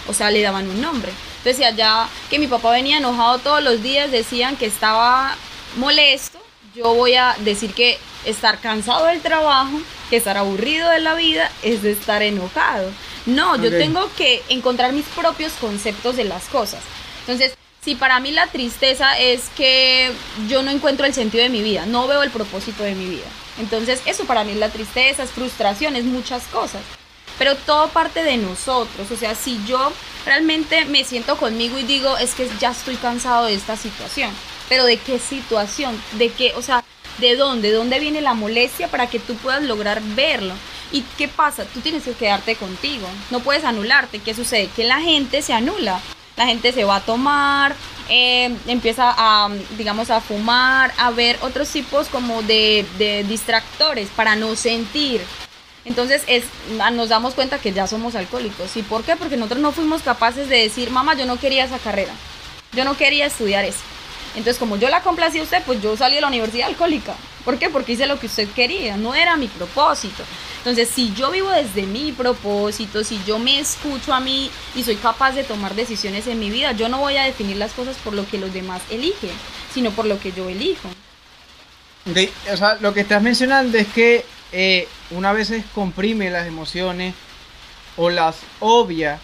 o 0.08 0.14
sea, 0.14 0.30
le 0.30 0.42
daban 0.42 0.70
un 0.70 0.82
nombre. 0.82 1.12
Entonces, 1.38 1.66
allá 1.66 2.08
que 2.30 2.38
mi 2.38 2.48
papá 2.48 2.72
venía 2.72 2.98
enojado 2.98 3.40
todos 3.40 3.64
los 3.64 3.82
días, 3.82 4.12
decían 4.12 4.56
que 4.56 4.68
estaba 4.68 5.36
molesto, 5.78 6.40
yo 6.76 6.94
voy 6.94 7.16
a 7.16 7.36
decir 7.40 7.74
que 7.74 7.98
estar 8.26 8.60
cansado 8.60 9.08
del 9.08 9.22
trabajo, 9.22 9.82
que 10.10 10.18
estar 10.18 10.38
aburrido 10.38 10.90
de 10.90 11.00
la 11.00 11.16
vida 11.16 11.52
es 11.64 11.82
de 11.82 11.92
estar 11.92 12.22
enojado. 12.22 12.92
No, 13.26 13.56
yo 13.56 13.70
tengo 13.70 14.10
que 14.16 14.42
encontrar 14.50 14.94
mis 14.94 15.06
propios 15.06 15.54
conceptos 15.54 16.16
de 16.16 16.24
las 16.24 16.46
cosas. 16.46 16.82
Entonces, 17.22 17.56
si 17.84 17.96
para 17.96 18.20
mí 18.20 18.32
la 18.32 18.48
tristeza 18.48 19.18
es 19.18 19.50
que 19.56 20.12
yo 20.48 20.64
no 20.64 20.72
encuentro 20.72 21.06
el 21.06 21.14
sentido 21.14 21.44
de 21.44 21.50
mi 21.50 21.62
vida, 21.62 21.86
no 21.86 22.08
veo 22.08 22.24
el 22.24 22.32
propósito 22.32 22.84
de 22.84 22.96
mi 22.96 23.06
vida. 23.06 23.28
Entonces, 23.60 24.02
eso 24.06 24.26
para 24.26 24.44
mí 24.44 24.52
es 24.52 24.58
la 24.58 24.70
tristeza, 24.70 25.24
es 25.24 25.32
frustración, 25.32 25.96
es 25.96 26.06
muchas 26.06 26.44
cosas. 26.48 26.82
Pero 27.38 27.56
todo 27.56 27.90
parte 27.90 28.24
de 28.24 28.38
nosotros. 28.38 29.10
O 29.10 29.18
sea, 29.18 29.36
si 29.36 29.60
yo 29.66 29.92
realmente 30.26 30.86
me 30.86 31.04
siento 31.04 31.38
conmigo 31.38 31.78
y 31.78 31.84
digo, 31.84 32.18
es 32.18 32.36
que 32.36 32.48
ya 32.60 32.72
estoy 32.72 32.96
cansado 32.96 33.46
de 33.46 33.56
esta 33.56 33.76
situación 33.76 34.32
pero 34.72 34.86
¿de 34.86 34.96
qué 34.96 35.20
situación? 35.20 36.02
¿De 36.14 36.30
qué? 36.30 36.54
O 36.56 36.62
sea, 36.62 36.82
¿de 37.18 37.36
dónde? 37.36 37.72
¿De 37.72 37.76
dónde 37.76 38.00
viene 38.00 38.22
la 38.22 38.34
molestia 38.34 38.88
para 38.88 39.08
que 39.08 39.20
tú 39.20 39.36
puedas 39.36 39.62
lograr 39.62 40.02
verlo? 40.16 40.54
¿Y 40.94 41.02
qué 41.18 41.28
pasa? 41.28 41.66
Tú 41.66 41.82
tienes 41.82 42.04
que 42.04 42.14
quedarte 42.14 42.56
contigo. 42.56 43.06
No 43.32 43.42
puedes 43.42 43.66
anularte. 43.66 44.20
¿Qué 44.20 44.34
sucede? 44.34 44.70
Que 44.74 44.86
la 44.86 45.02
gente 45.02 45.42
se 45.42 45.52
anula. 45.52 46.00
La 46.38 46.46
gente 46.46 46.72
se 46.72 46.84
va 46.84 46.98
a 46.98 47.02
tomar, 47.02 47.76
eh, 48.10 48.56
empieza 48.68 49.14
a, 49.18 49.50
digamos, 49.78 50.10
a 50.10 50.22
fumar, 50.22 50.94
a 50.98 51.12
ver 51.12 51.38
otros 51.42 51.70
tipos 51.70 52.08
como 52.08 52.42
de, 52.42 52.86
de 52.98 53.24
distractores 53.24 54.10
para 54.10 54.36
no 54.36 54.56
sentir. 54.56 55.22
Entonces 55.84 56.24
es, 56.28 56.44
nos 56.94 57.10
damos 57.10 57.34
cuenta 57.34 57.60
que 57.60 57.74
ya 57.74 57.88
somos 57.88 58.16
alcohólicos. 58.16 58.76
¿Y 58.78 58.84
por 58.84 59.04
qué? 59.04 59.16
Porque 59.16 59.38
nosotros 59.38 59.62
no 59.62 59.72
fuimos 59.72 60.02
capaces 60.02 60.48
de 60.48 60.58
decir, 60.58 60.92
mamá, 60.92 61.16
yo 61.16 61.26
no 61.26 61.38
quería 61.38 61.66
esa 61.66 61.80
carrera. 61.80 62.14
Yo 62.74 62.86
no 62.86 62.96
quería 62.96 63.26
estudiar 63.26 63.66
eso. 63.66 63.80
Entonces, 64.36 64.58
como 64.58 64.78
yo 64.78 64.90
la 64.90 65.02
complací 65.02 65.40
a 65.40 65.44
usted, 65.44 65.62
pues 65.66 65.82
yo 65.82 65.98
salí 65.98 66.16
de 66.16 66.22
la 66.22 66.28
universidad 66.28 66.68
alcohólica. 66.68 67.16
¿Por 67.44 67.58
qué? 67.58 67.70
Porque 67.70 67.94
hice 67.94 68.08
lo 68.08 68.20
que 68.20 68.28
usted 68.28 68.48
quería, 68.50 68.98
no 68.98 69.16
era 69.16 69.36
mi 69.36 69.48
propósito. 69.48 70.24
Entonces, 70.60 70.90
si 70.90 71.12
yo 71.14 71.32
vivo 71.32 71.50
desde 71.50 71.84
mi 71.84 72.12
propósito, 72.12 73.04
si 73.04 73.20
yo 73.26 73.40
me 73.40 73.60
escucho 73.60 74.14
a 74.14 74.20
mí 74.20 74.52
y 74.76 74.84
soy 74.84 74.96
capaz 74.96 75.32
de 75.32 75.44
tomar 75.44 75.74
decisiones 75.74 76.28
en 76.28 76.40
mi 76.40 76.50
vida, 76.50 76.72
yo 76.74 76.88
no 76.88 77.00
voy 77.00 77.18
a 77.18 77.24
definir 77.24 77.58
las 77.58 77.74
cosas 77.74 77.98
por 77.98 78.14
lo 78.14 78.28
que 78.28 78.38
los 78.38 78.54
demás 78.54 78.82
eligen, 78.92 79.32
sino 79.74 79.92
por 79.92 80.06
lo 80.06 80.20
que 80.20 80.32
yo 80.32 80.48
elijo. 80.48 80.88
o 82.06 82.58
sea, 82.58 82.78
lo 82.80 82.94
que 82.94 83.02
estás 83.02 83.24
mencionando 83.24 83.78
es 83.78 83.88
que 83.88 84.24
eh, 84.52 84.88
una 85.10 85.34
vez 85.34 85.52
comprime 85.74 86.30
las 86.30 86.48
emociones 86.48 87.16
o 87.98 88.10
las 88.10 88.38
obvia 88.60 89.20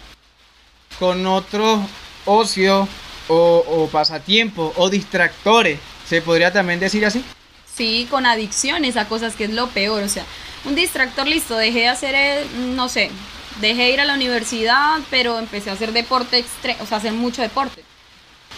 con 0.98 1.26
otro 1.26 1.86
ocio 2.24 2.88
o, 3.28 3.64
o 3.66 3.88
pasatiempos 3.88 4.72
o 4.76 4.90
distractores, 4.90 5.78
¿se 6.06 6.20
podría 6.22 6.52
también 6.52 6.80
decir 6.80 7.04
así? 7.04 7.24
Sí, 7.74 8.06
con 8.10 8.26
adicciones 8.26 8.96
a 8.96 9.06
cosas 9.06 9.36
que 9.36 9.44
es 9.44 9.50
lo 9.50 9.68
peor, 9.68 10.02
o 10.02 10.08
sea, 10.08 10.24
un 10.64 10.74
distractor 10.74 11.26
listo, 11.26 11.56
dejé 11.56 11.80
de 11.80 11.88
hacer, 11.88 12.14
eh, 12.14 12.44
no 12.74 12.88
sé, 12.88 13.10
dejé 13.60 13.82
de 13.82 13.90
ir 13.92 14.00
a 14.00 14.04
la 14.04 14.14
universidad, 14.14 14.98
pero 15.10 15.38
empecé 15.38 15.70
a 15.70 15.74
hacer 15.74 15.92
deporte 15.92 16.38
extremo, 16.38 16.82
o 16.82 16.86
sea, 16.86 16.98
hacer 16.98 17.12
mucho 17.12 17.42
deporte. 17.42 17.84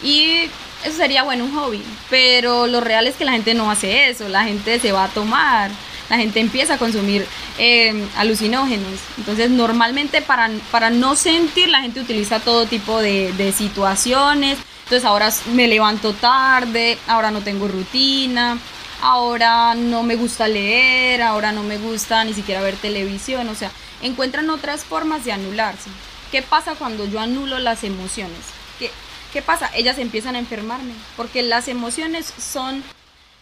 Y 0.03 0.49
eso 0.85 0.97
sería 0.97 1.23
bueno, 1.25 1.45
un 1.45 1.55
hobby, 1.55 1.83
pero 2.09 2.67
lo 2.67 2.81
real 2.81 3.07
es 3.07 3.17
que 3.17 3.27
la 3.27 3.33
gente 3.33 3.53
no 3.53 3.71
hace 3.71 4.09
eso, 4.09 4.29
la 4.29 4.45
gente 4.45 4.79
se 4.81 4.93
va 4.93 5.05
a 5.05 5.09
tomar, 5.09 5.71
la 6.11 6.17
gente 6.19 6.41
empieza 6.41 6.75
a 6.75 6.79
consumir 6.79 7.25
eh, 7.57 8.07
alucinógenos. 8.17 8.99
Entonces, 9.17 9.49
normalmente 9.49 10.21
para, 10.21 10.51
para 10.73 10.91
no 10.91 11.15
sentir, 11.15 11.69
la 11.69 11.81
gente 11.81 12.01
utiliza 12.01 12.41
todo 12.41 12.67
tipo 12.67 13.01
de, 13.01 13.33
de 13.35 13.53
situaciones. 13.53 14.59
Entonces, 14.85 15.05
ahora 15.05 15.31
me 15.55 15.69
levanto 15.69 16.13
tarde, 16.13 16.99
ahora 17.07 17.31
no 17.31 17.43
tengo 17.43 17.69
rutina, 17.69 18.59
ahora 19.01 19.77
no 19.77 20.03
me 20.03 20.17
gusta 20.17 20.49
leer, 20.49 21.23
ahora 21.23 21.53
no 21.53 21.63
me 21.63 21.79
gusta 21.79 22.25
ni 22.25 22.35
siquiera 22.35 22.61
ver 22.61 22.75
televisión. 22.75 23.49
O 23.49 23.55
sea, 23.55 23.71
encuentran 24.03 24.51
otras 24.51 24.85
formas 24.85 25.25
de 25.25 25.31
anularse. 25.31 25.91
¿Qué 26.33 26.43
pasa 26.43 26.75
cuando 26.75 27.07
yo 27.07 27.21
anulo 27.21 27.61
las 27.61 27.85
emociones? 27.85 28.41
¿Qué, 28.81 28.91
¿Qué 29.33 29.43
pasa? 29.43 29.71
Ellas 29.75 29.99
empiezan 29.99 30.35
a 30.35 30.41
enfermarme, 30.41 30.93
porque 31.17 31.43
las 31.45 31.69
emociones 31.69 32.33
son 32.37 32.83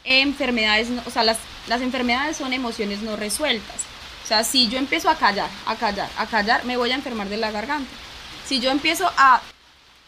enfermedades, 0.08 0.88
o 1.06 1.10
sea, 1.10 1.22
las, 1.22 1.38
las 1.68 1.82
enfermedades 1.82 2.36
son 2.36 2.52
emociones 2.52 3.02
no 3.02 3.16
resueltas. 3.16 3.76
O 4.24 4.26
sea, 4.26 4.44
si 4.44 4.68
yo 4.68 4.78
empiezo 4.78 5.08
a 5.08 5.16
callar, 5.16 5.48
a 5.66 5.76
callar, 5.76 6.10
a 6.18 6.26
callar, 6.26 6.64
me 6.64 6.76
voy 6.76 6.90
a 6.90 6.94
enfermar 6.94 7.28
de 7.28 7.36
la 7.36 7.50
garganta. 7.50 7.90
Si 8.46 8.60
yo 8.60 8.70
empiezo 8.70 9.10
a 9.16 9.40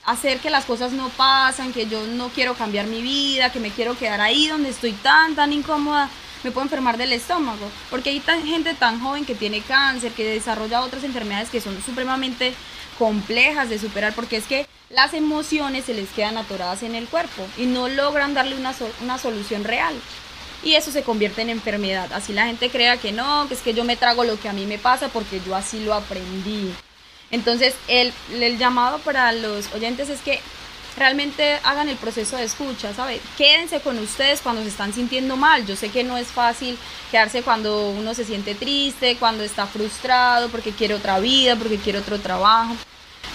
hacer 0.05 0.39
que 0.41 0.51
las 0.51 0.65
cosas 0.65 0.93
no 0.93 1.09
pasan, 1.11 1.73
que 1.73 1.87
yo 1.87 2.07
no 2.07 2.29
quiero 2.31 2.55
cambiar 2.55 2.87
mi 2.87 3.03
vida, 3.03 3.53
que 3.53 3.61
me 3.61 3.71
quiero 3.71 3.97
quedar 3.97 4.21
ahí 4.21 4.49
donde 4.49 4.71
estoy 4.71 4.93
tan, 4.93 5.35
tan 5.35 5.53
incómoda, 5.53 6.09
me 6.43 6.51
puedo 6.51 6.65
enfermar 6.65 6.97
del 6.97 7.13
estómago. 7.13 7.71
Porque 7.91 8.11
hay 8.11 8.21
gente 8.47 8.75
tan 8.75 9.01
joven 9.01 9.25
que 9.25 9.35
tiene 9.35 9.61
cáncer, 9.61 10.13
que 10.13 10.25
desarrolla 10.25 10.83
otras 10.83 11.05
enfermedades 11.05 11.51
que 11.51 11.61
son 11.61 11.81
supremamente 11.83 12.55
complejas 12.99 13.69
de 13.69 13.79
superar, 13.79 14.15
porque 14.15 14.37
es 14.37 14.47
que 14.47 14.67
las 14.91 15.15
emociones 15.15 15.85
se 15.85 15.95
les 15.95 16.11
quedan 16.11 16.37
atoradas 16.37 16.83
en 16.83 16.95
el 16.95 17.07
cuerpo 17.07 17.47
y 17.57 17.67
no 17.67 17.89
logran 17.89 18.35
darle 18.35 18.57
una, 18.57 18.75
una 19.03 19.19
solución 19.19 19.65
real. 19.65 19.95
Y 20.63 20.75
eso 20.75 20.91
se 20.91 21.03
convierte 21.03 21.43
en 21.43 21.49
enfermedad. 21.49 22.13
Así 22.13 22.33
la 22.33 22.47
gente 22.47 22.69
crea 22.71 22.99
que 22.99 23.13
no, 23.13 23.47
que 23.49 23.55
es 23.55 23.63
que 23.63 23.73
yo 23.73 23.85
me 23.85 23.97
trago 23.97 24.25
lo 24.25 24.39
que 24.39 24.49
a 24.49 24.53
mí 24.53 24.67
me 24.67 24.79
pasa 24.79 25.09
porque 25.09 25.41
yo 25.47 25.55
así 25.55 25.83
lo 25.85 25.95
aprendí. 25.95 26.75
Entonces, 27.31 27.75
el, 27.87 28.13
el 28.33 28.59
llamado 28.59 28.99
para 28.99 29.33
los 29.33 29.73
oyentes 29.73 30.11
es 30.11 30.21
que 30.21 30.41
realmente 30.97 31.61
hagan 31.63 31.89
el 31.89 31.97
proceso 31.97 32.37
de 32.37 32.45
escucha, 32.45 32.93
¿sabe? 32.93 33.21
Quédense 33.39 33.81
con 33.81 33.97
ustedes 34.01 34.41
cuando 34.43 34.63
se 34.63 34.69
están 34.69 34.93
sintiendo 34.93 35.37
mal. 35.37 35.65
Yo 35.65 35.77
sé 35.77 35.91
que 35.91 36.03
no 36.03 36.19
es 36.19 36.27
fácil 36.27 36.77
quedarse 37.13 37.43
cuando 37.43 37.91
uno 37.91 38.13
se 38.13 38.25
siente 38.25 38.57
triste, 38.57 39.17
cuando 39.17 39.45
está 39.45 39.67
frustrado, 39.67 40.49
porque 40.49 40.73
quiere 40.73 40.95
otra 40.95 41.21
vida, 41.21 41.55
porque 41.55 41.79
quiere 41.79 42.01
otro 42.01 42.19
trabajo. 42.19 42.75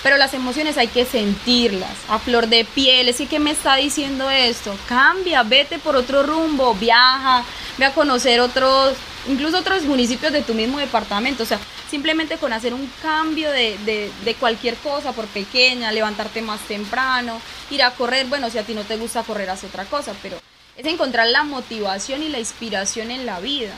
Pero 0.05 0.17
las 0.17 0.35
emociones 0.35 0.77
hay 0.77 0.87
que 0.87 1.03
sentirlas 1.03 1.97
a 2.09 2.19
flor 2.19 2.45
de 2.45 2.63
piel. 2.63 3.09
Es 3.09 3.17
que 3.27 3.39
me 3.39 3.49
está 3.49 3.75
diciendo 3.77 4.29
esto. 4.29 4.77
Cambia, 4.87 5.41
vete 5.41 5.79
por 5.79 5.95
otro 5.95 6.21
rumbo, 6.21 6.75
viaja, 6.75 7.43
ve 7.79 7.85
a 7.85 7.91
conocer 7.91 8.39
otros, 8.39 8.93
incluso 9.27 9.57
otros 9.57 9.81
municipios 9.85 10.31
de 10.31 10.43
tu 10.43 10.53
mismo 10.53 10.77
departamento. 10.77 11.41
O 11.41 11.45
sea, 11.47 11.59
simplemente 11.89 12.37
con 12.37 12.53
hacer 12.53 12.75
un 12.75 12.87
cambio 13.01 13.49
de, 13.49 13.79
de 14.23 14.35
cualquier 14.35 14.75
cosa, 14.75 15.11
por 15.11 15.25
pequeña, 15.25 15.91
levantarte 15.91 16.39
más 16.43 16.59
temprano, 16.67 17.41
ir 17.71 17.81
a 17.81 17.89
correr. 17.89 18.27
Bueno, 18.27 18.51
si 18.51 18.59
a 18.59 18.63
ti 18.63 18.75
no 18.75 18.83
te 18.83 18.97
gusta 18.97 19.23
correr, 19.23 19.49
haz 19.49 19.63
otra 19.63 19.85
cosa, 19.85 20.13
pero 20.21 20.37
es 20.77 20.85
encontrar 20.85 21.29
la 21.29 21.43
motivación 21.43 22.21
y 22.21 22.29
la 22.29 22.37
inspiración 22.37 23.09
en 23.09 23.25
la 23.25 23.39
vida. 23.39 23.73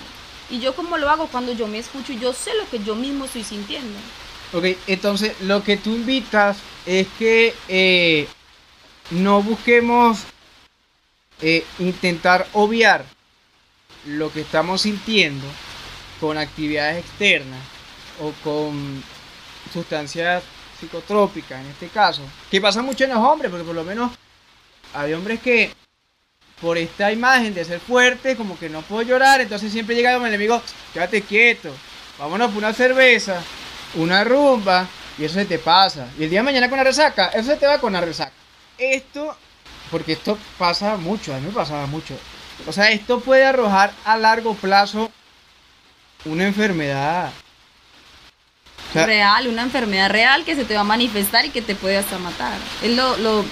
Y 0.49 0.59
yo 0.59 0.75
como 0.75 0.97
lo 0.97 1.09
hago 1.09 1.27
cuando 1.27 1.53
yo 1.53 1.67
me 1.67 1.77
escucho 1.77 2.11
y 2.11 2.19
yo 2.19 2.33
sé 2.33 2.53
lo 2.55 2.69
que 2.69 2.83
yo 2.83 2.95
mismo 2.95 3.23
estoy 3.23 3.45
sintiendo. 3.45 3.97
Ok, 4.53 4.65
entonces 4.87 5.33
lo 5.41 5.63
que 5.63 5.77
tú 5.77 5.93
invitas 5.93 6.57
es 6.85 7.07
que 7.19 7.53
eh, 7.67 8.27
no 9.11 9.41
busquemos 9.41 10.19
eh, 11.41 11.65
intentar 11.79 12.47
obviar 12.53 13.03
lo 14.05 14.31
que 14.31 14.41
estamos 14.41 14.83
sintiendo 14.83 15.45
con 16.19 16.37
actividades 16.37 17.03
externas 17.03 17.59
o 18.21 18.31
con 18.43 19.03
sustancias 19.73 20.43
psicotrópicas 20.79 21.59
en 21.59 21.67
este 21.67 21.87
caso, 21.89 22.21
que 22.49 22.61
pasa 22.61 22.81
mucho 22.81 23.03
en 23.03 23.09
los 23.09 23.19
hombres, 23.19 23.51
porque 23.51 23.65
por 23.65 23.75
lo 23.75 23.83
menos 23.83 24.11
hay 24.93 25.13
hombres 25.13 25.41
que 25.41 25.71
por 26.61 26.77
esta 26.77 27.11
imagen 27.11 27.53
de 27.53 27.65
ser 27.65 27.79
fuerte, 27.79 28.35
como 28.35 28.57
que 28.57 28.69
no 28.69 28.81
puedo 28.81 29.01
llorar, 29.01 29.41
entonces 29.41 29.71
siempre 29.71 29.95
llega 29.95 30.15
el 30.15 30.25
enemigo, 30.25 30.61
quédate 30.93 31.21
quieto, 31.21 31.71
vámonos 32.17 32.49
por 32.49 32.59
una 32.59 32.73
cerveza, 32.73 33.43
una 33.95 34.23
rumba 34.23 34.87
y 35.17 35.25
eso 35.25 35.35
se 35.35 35.45
te 35.45 35.59
pasa. 35.59 36.07
Y 36.17 36.23
el 36.23 36.29
día 36.29 36.39
de 36.39 36.43
mañana 36.45 36.69
con 36.69 36.77
la 36.77 36.83
resaca, 36.83 37.27
eso 37.27 37.51
se 37.51 37.57
te 37.57 37.65
va 37.65 37.79
con 37.79 37.93
la 37.93 38.01
resaca. 38.01 38.31
Esto, 38.77 39.35
porque 39.89 40.13
esto 40.13 40.37
pasa 40.57 40.97
mucho, 40.97 41.33
a 41.33 41.39
mí 41.39 41.47
me 41.47 41.53
pasaba 41.53 41.85
mucho. 41.87 42.17
O 42.65 42.71
sea, 42.71 42.89
esto 42.89 43.19
puede 43.19 43.45
arrojar 43.45 43.91
a 44.05 44.17
largo 44.17 44.53
plazo 44.55 45.11
una 46.25 46.45
enfermedad. 46.45 47.31
real, 48.93 49.47
una 49.47 49.61
enfermedad 49.63 50.09
real 50.09 50.43
que 50.43 50.55
se 50.55 50.65
te 50.65 50.73
va 50.73 50.81
a 50.81 50.83
manifestar 50.83 51.45
y 51.45 51.49
que 51.49 51.61
te 51.61 51.75
puede 51.75 51.97
hasta 51.97 52.17
matar. 52.17 52.57
Es 52.81 52.95
lo, 52.95 53.17
lo, 53.17 53.39
o 53.41 53.45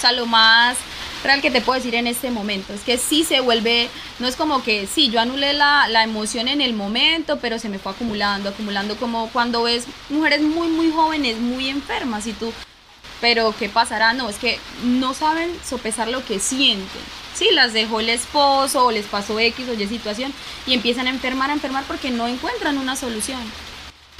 sea, 0.00 0.12
lo 0.12 0.26
más 0.26 0.76
real 1.24 1.40
que 1.40 1.50
te 1.50 1.60
puedo 1.60 1.78
decir 1.78 1.94
en 1.94 2.06
este 2.06 2.30
momento. 2.30 2.72
Es 2.72 2.82
que 2.82 2.98
sí 2.98 3.24
se 3.24 3.40
vuelve, 3.40 3.88
no 4.18 4.26
es 4.26 4.36
como 4.36 4.62
que 4.62 4.86
sí, 4.86 5.10
yo 5.10 5.20
anulé 5.20 5.52
la, 5.52 5.88
la 5.88 6.04
emoción 6.04 6.48
en 6.48 6.60
el 6.60 6.74
momento, 6.74 7.38
pero 7.40 7.58
se 7.58 7.68
me 7.68 7.78
fue 7.78 7.92
acumulando, 7.92 8.50
acumulando 8.50 8.96
como 8.96 9.28
cuando 9.30 9.62
ves 9.62 9.86
mujeres 10.08 10.42
muy, 10.42 10.68
muy 10.68 10.90
jóvenes, 10.90 11.38
muy 11.38 11.68
enfermas 11.68 12.26
y 12.26 12.32
tú, 12.32 12.52
pero 13.20 13.54
¿qué 13.58 13.68
pasará? 13.68 14.12
No, 14.12 14.28
es 14.28 14.36
que 14.36 14.58
no 14.84 15.14
saben 15.14 15.50
sopesar 15.68 16.08
lo 16.08 16.24
que 16.24 16.38
sienten. 16.38 17.02
Sí, 17.34 17.48
las 17.52 17.72
dejó 17.72 18.00
el 18.00 18.08
esposo 18.08 18.86
o 18.86 18.90
les 18.90 19.06
pasó 19.06 19.38
X 19.38 19.68
o 19.68 19.74
Y 19.74 19.86
situación 19.86 20.32
y 20.66 20.74
empiezan 20.74 21.06
a 21.06 21.10
enfermar, 21.10 21.50
a 21.50 21.54
enfermar 21.54 21.84
porque 21.84 22.10
no 22.10 22.26
encuentran 22.26 22.78
una 22.78 22.96
solución. 22.96 23.40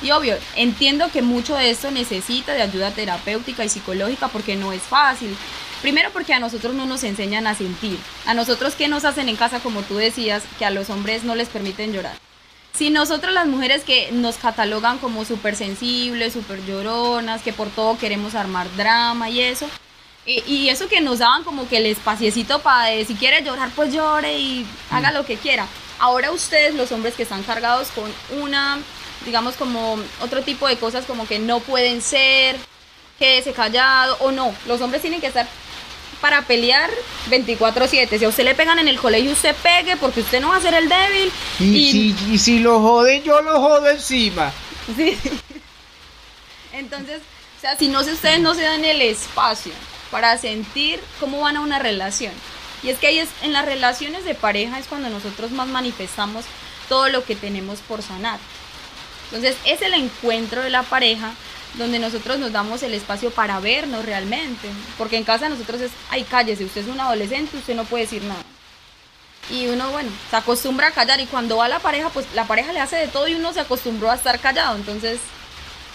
Y 0.02 0.12
obvio, 0.12 0.36
entiendo 0.54 1.10
que 1.10 1.22
mucho 1.22 1.56
de 1.56 1.70
esto 1.70 1.90
necesita 1.90 2.52
de 2.52 2.62
ayuda 2.62 2.92
terapéutica 2.92 3.64
y 3.64 3.68
psicológica 3.68 4.28
porque 4.28 4.54
no 4.54 4.72
es 4.72 4.82
fácil. 4.82 5.36
Primero 5.82 6.10
porque 6.12 6.34
a 6.34 6.40
nosotros 6.40 6.74
no 6.74 6.86
nos 6.86 7.04
enseñan 7.04 7.46
a 7.46 7.54
sentir. 7.54 7.98
A 8.26 8.34
nosotros 8.34 8.74
qué 8.74 8.88
nos 8.88 9.04
hacen 9.04 9.28
en 9.28 9.36
casa, 9.36 9.60
como 9.60 9.82
tú 9.82 9.96
decías, 9.96 10.42
que 10.58 10.64
a 10.64 10.70
los 10.70 10.90
hombres 10.90 11.24
no 11.24 11.34
les 11.34 11.48
permiten 11.48 11.92
llorar. 11.92 12.16
Si 12.72 12.90
nosotros 12.90 13.32
las 13.32 13.46
mujeres 13.46 13.84
que 13.84 14.10
nos 14.12 14.36
catalogan 14.36 14.98
como 14.98 15.24
súper 15.24 15.56
sensibles, 15.56 16.32
súper 16.32 16.64
lloronas, 16.64 17.42
que 17.42 17.52
por 17.52 17.68
todo 17.68 17.98
queremos 17.98 18.34
armar 18.34 18.66
drama 18.76 19.30
y 19.30 19.40
eso, 19.40 19.68
y, 20.26 20.68
eso 20.68 20.88
que 20.88 21.00
nos 21.00 21.20
daban 21.20 21.42
como 21.42 21.68
que 21.68 21.78
el 21.78 21.86
espaciecito 21.86 22.60
para 22.60 22.90
si 23.04 23.14
quiere 23.14 23.42
llorar, 23.42 23.70
pues 23.74 23.94
llore 23.94 24.38
y 24.38 24.66
haga 24.90 25.10
lo 25.10 25.24
que 25.24 25.36
quiera. 25.36 25.66
Ahora 25.98 26.30
ustedes, 26.30 26.74
los 26.74 26.92
hombres 26.92 27.14
que 27.14 27.22
están 27.22 27.42
cargados 27.42 27.88
con 27.88 28.12
una 28.42 28.78
digamos, 29.24 29.56
como 29.56 29.98
otro 30.20 30.42
tipo 30.42 30.68
de 30.68 30.76
cosas 30.76 31.04
como 31.04 31.26
que 31.26 31.38
no 31.38 31.60
pueden 31.60 32.02
ser, 32.02 32.56
quédese 33.18 33.52
callado 33.52 34.16
o 34.20 34.30
no. 34.30 34.54
Los 34.66 34.80
hombres 34.80 35.02
tienen 35.02 35.20
que 35.20 35.26
estar 35.26 35.46
para 36.20 36.42
pelear 36.42 36.90
24/7. 37.28 38.18
Si 38.18 38.24
a 38.24 38.28
usted 38.28 38.44
le 38.44 38.54
pegan 38.54 38.78
en 38.78 38.88
el 38.88 38.98
colegio, 38.98 39.32
usted 39.32 39.54
pegue 39.56 39.96
porque 39.96 40.20
usted 40.20 40.40
no 40.40 40.48
va 40.48 40.56
a 40.56 40.60
ser 40.60 40.74
el 40.74 40.88
débil. 40.88 41.32
Y, 41.60 42.14
Si, 42.16 42.38
si 42.38 42.58
lo 42.58 42.80
joden, 42.80 43.22
yo 43.22 43.40
lo 43.42 43.60
jodo 43.60 43.88
encima. 43.88 44.52
Sí. 44.96 45.16
Entonces, 46.72 47.20
o 47.58 47.60
sea, 47.60 47.76
si 47.76 47.88
no 47.88 48.04
sé, 48.04 48.12
ustedes 48.12 48.40
no 48.40 48.54
se 48.54 48.62
dan 48.62 48.84
el 48.84 49.02
espacio 49.02 49.72
para 50.10 50.38
sentir 50.38 51.00
cómo 51.20 51.40
van 51.40 51.56
a 51.56 51.60
una 51.60 51.78
relación. 51.78 52.32
Y 52.82 52.90
es 52.90 52.98
que 52.98 53.08
ahí 53.08 53.18
es, 53.18 53.28
en 53.42 53.52
las 53.52 53.64
relaciones 53.64 54.24
de 54.24 54.34
pareja 54.34 54.78
es 54.78 54.86
cuando 54.86 55.08
nosotros 55.10 55.50
más 55.50 55.66
manifestamos 55.66 56.44
todo 56.88 57.08
lo 57.08 57.24
que 57.24 57.34
tenemos 57.34 57.80
por 57.80 58.02
sanar. 58.02 58.38
Entonces 59.30 59.56
es 59.64 59.82
el 59.82 59.94
encuentro 59.94 60.62
de 60.62 60.70
la 60.70 60.82
pareja 60.84 61.32
donde 61.74 61.98
nosotros 61.98 62.38
nos 62.38 62.52
damos 62.52 62.82
el 62.82 62.94
espacio 62.94 63.30
para 63.30 63.60
vernos 63.60 64.04
realmente. 64.04 64.68
Porque 64.96 65.16
en 65.16 65.24
casa 65.24 65.48
nosotros 65.48 65.80
es, 65.80 65.90
ay, 66.10 66.24
cállese, 66.24 66.64
usted 66.64 66.82
es 66.82 66.88
un 66.88 67.00
adolescente, 67.00 67.56
usted 67.56 67.74
no 67.74 67.84
puede 67.84 68.04
decir 68.04 68.22
nada. 68.22 68.42
Y 69.50 69.66
uno, 69.66 69.90
bueno, 69.90 70.10
se 70.30 70.36
acostumbra 70.36 70.88
a 70.88 70.90
callar 70.90 71.20
y 71.20 71.26
cuando 71.26 71.56
va 71.56 71.68
la 71.68 71.78
pareja, 71.78 72.10
pues 72.10 72.26
la 72.34 72.46
pareja 72.46 72.72
le 72.72 72.80
hace 72.80 72.96
de 72.96 73.08
todo 73.08 73.28
y 73.28 73.34
uno 73.34 73.52
se 73.52 73.60
acostumbró 73.60 74.10
a 74.10 74.14
estar 74.14 74.38
callado. 74.40 74.76
Entonces... 74.76 75.20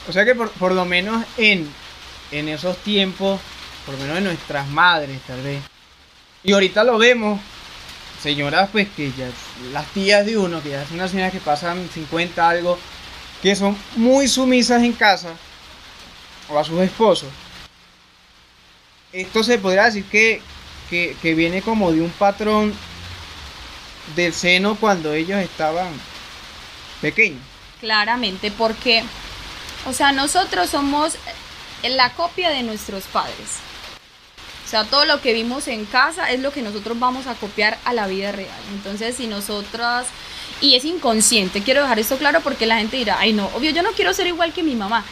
O 0.08 0.12
sea 0.12 0.26
que 0.26 0.36
por, 0.36 0.72
lo 0.72 0.86
menos 0.86 1.24
en, 1.38 1.70
en 2.32 2.50
esos 2.50 2.78
tiempos, 2.78 3.40
por 3.86 3.96
lo 3.96 4.02
menos 4.02 4.18
en 4.18 4.24
nuestras 4.26 4.68
madres 4.68 5.22
tal 5.26 5.42
vez, 5.42 5.62
y 6.44 6.52
ahorita 6.52 6.84
lo 6.84 6.98
vemos, 6.98 7.40
señoras 8.22 8.70
pues 8.70 8.90
que 8.90 9.14
ya, 9.14 9.30
las 9.72 9.86
tías 9.88 10.26
de 10.26 10.38
uno, 10.38 10.62
que 10.62 10.72
ya 10.72 10.86
son 10.86 10.96
unas 10.96 11.12
señoras 11.12 11.32
que 11.32 11.40
pasan 11.40 11.88
50 11.94 12.50
algo, 12.50 12.78
que 13.42 13.56
son 13.56 13.78
muy 13.96 14.28
sumisas 14.28 14.84
en 14.84 14.92
casa 14.92 15.30
a 16.60 16.64
sus 16.64 16.80
esposos, 16.82 17.30
esto 19.12 19.44
se 19.44 19.58
podría 19.58 19.86
decir 19.86 20.06
que, 20.06 20.42
que, 20.90 21.34
viene 21.34 21.62
como 21.62 21.92
de 21.92 22.02
un 22.02 22.10
patrón 22.12 22.74
del 24.16 24.34
seno 24.34 24.76
cuando 24.76 25.14
ellos 25.14 25.40
estaban 25.40 25.90
pequeños. 27.02 27.42
Claramente, 27.80 28.52
porque, 28.52 29.04
o 29.88 29.94
sea, 29.94 30.12
nosotros 30.12 30.70
somos 30.70 31.16
la 31.84 32.14
copia 32.14 32.50
de 32.50 32.64
nuestros 32.64 33.04
padres. 33.06 33.60
O 34.66 34.70
sea, 34.70 34.86
todo 34.86 35.06
lo 35.06 35.22
que 35.22 35.34
vimos 35.34 35.68
en 35.68 35.86
casa 35.86 36.32
es 36.32 36.40
lo 36.40 36.52
que 36.52 36.62
nosotros 36.62 37.00
vamos 37.00 37.28
a 37.28 37.36
copiar 37.36 37.78
a 37.86 37.94
la 37.94 38.08
vida 38.08 38.32
real. 38.32 38.50
Entonces, 38.74 39.16
si 39.18 39.28
nosotras 39.28 40.08
y 40.64 40.76
es 40.76 40.86
inconsciente. 40.86 41.62
Quiero 41.62 41.82
dejar 41.82 42.00
esto 42.00 42.18
claro 42.18 42.40
porque 42.42 42.66
la 42.66 42.78
gente 42.78 42.98
dirá, 42.98 43.18
ay 43.20 43.34
no, 43.34 43.48
obvio 43.54 43.72
yo 43.72 43.84
no 43.84 43.92
quiero 43.92 44.14
ser 44.14 44.28
igual 44.28 44.54
que 44.54 44.64
mi 44.64 44.76
mamá. 44.76 45.04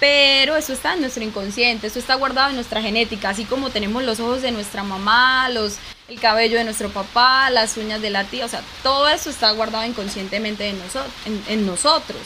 Pero 0.00 0.56
eso 0.56 0.72
está 0.72 0.94
en 0.94 1.00
nuestro 1.00 1.22
inconsciente, 1.22 1.86
eso 1.86 1.98
está 1.98 2.14
guardado 2.16 2.50
en 2.50 2.56
nuestra 2.56 2.82
genética, 2.82 3.30
así 3.30 3.44
como 3.44 3.70
tenemos 3.70 4.02
los 4.02 4.20
ojos 4.20 4.42
de 4.42 4.50
nuestra 4.50 4.82
mamá, 4.82 5.48
los, 5.48 5.76
el 6.08 6.20
cabello 6.20 6.58
de 6.58 6.64
nuestro 6.64 6.90
papá, 6.90 7.48
las 7.50 7.76
uñas 7.76 8.02
de 8.02 8.10
la 8.10 8.24
tía, 8.24 8.44
o 8.44 8.48
sea, 8.48 8.62
todo 8.82 9.08
eso 9.08 9.30
está 9.30 9.50
guardado 9.52 9.84
inconscientemente 9.86 10.68
en, 10.68 10.78
nosotros 10.78 11.12
en, 11.48 11.66
nosotros. 11.66 12.20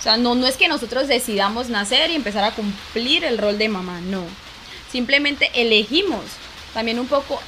O 0.00 0.02
sea, 0.02 0.16
no, 0.16 0.34
no 0.34 0.46
es 0.46 0.56
que 0.56 0.66
nosotros 0.66 1.06
decidamos 1.06 1.68
nacer 1.68 2.10
y 2.10 2.16
empezar 2.16 2.42
a 2.42 2.52
cumplir 2.52 3.24
el 3.24 3.38
rol 3.38 3.58
de 3.58 3.68
mamá, 3.68 4.00
no. 4.00 4.24
Simplemente 4.90 5.50
elegimos 5.54 6.24
también 6.74 6.98
un 6.98 7.06
poco, 7.06 7.40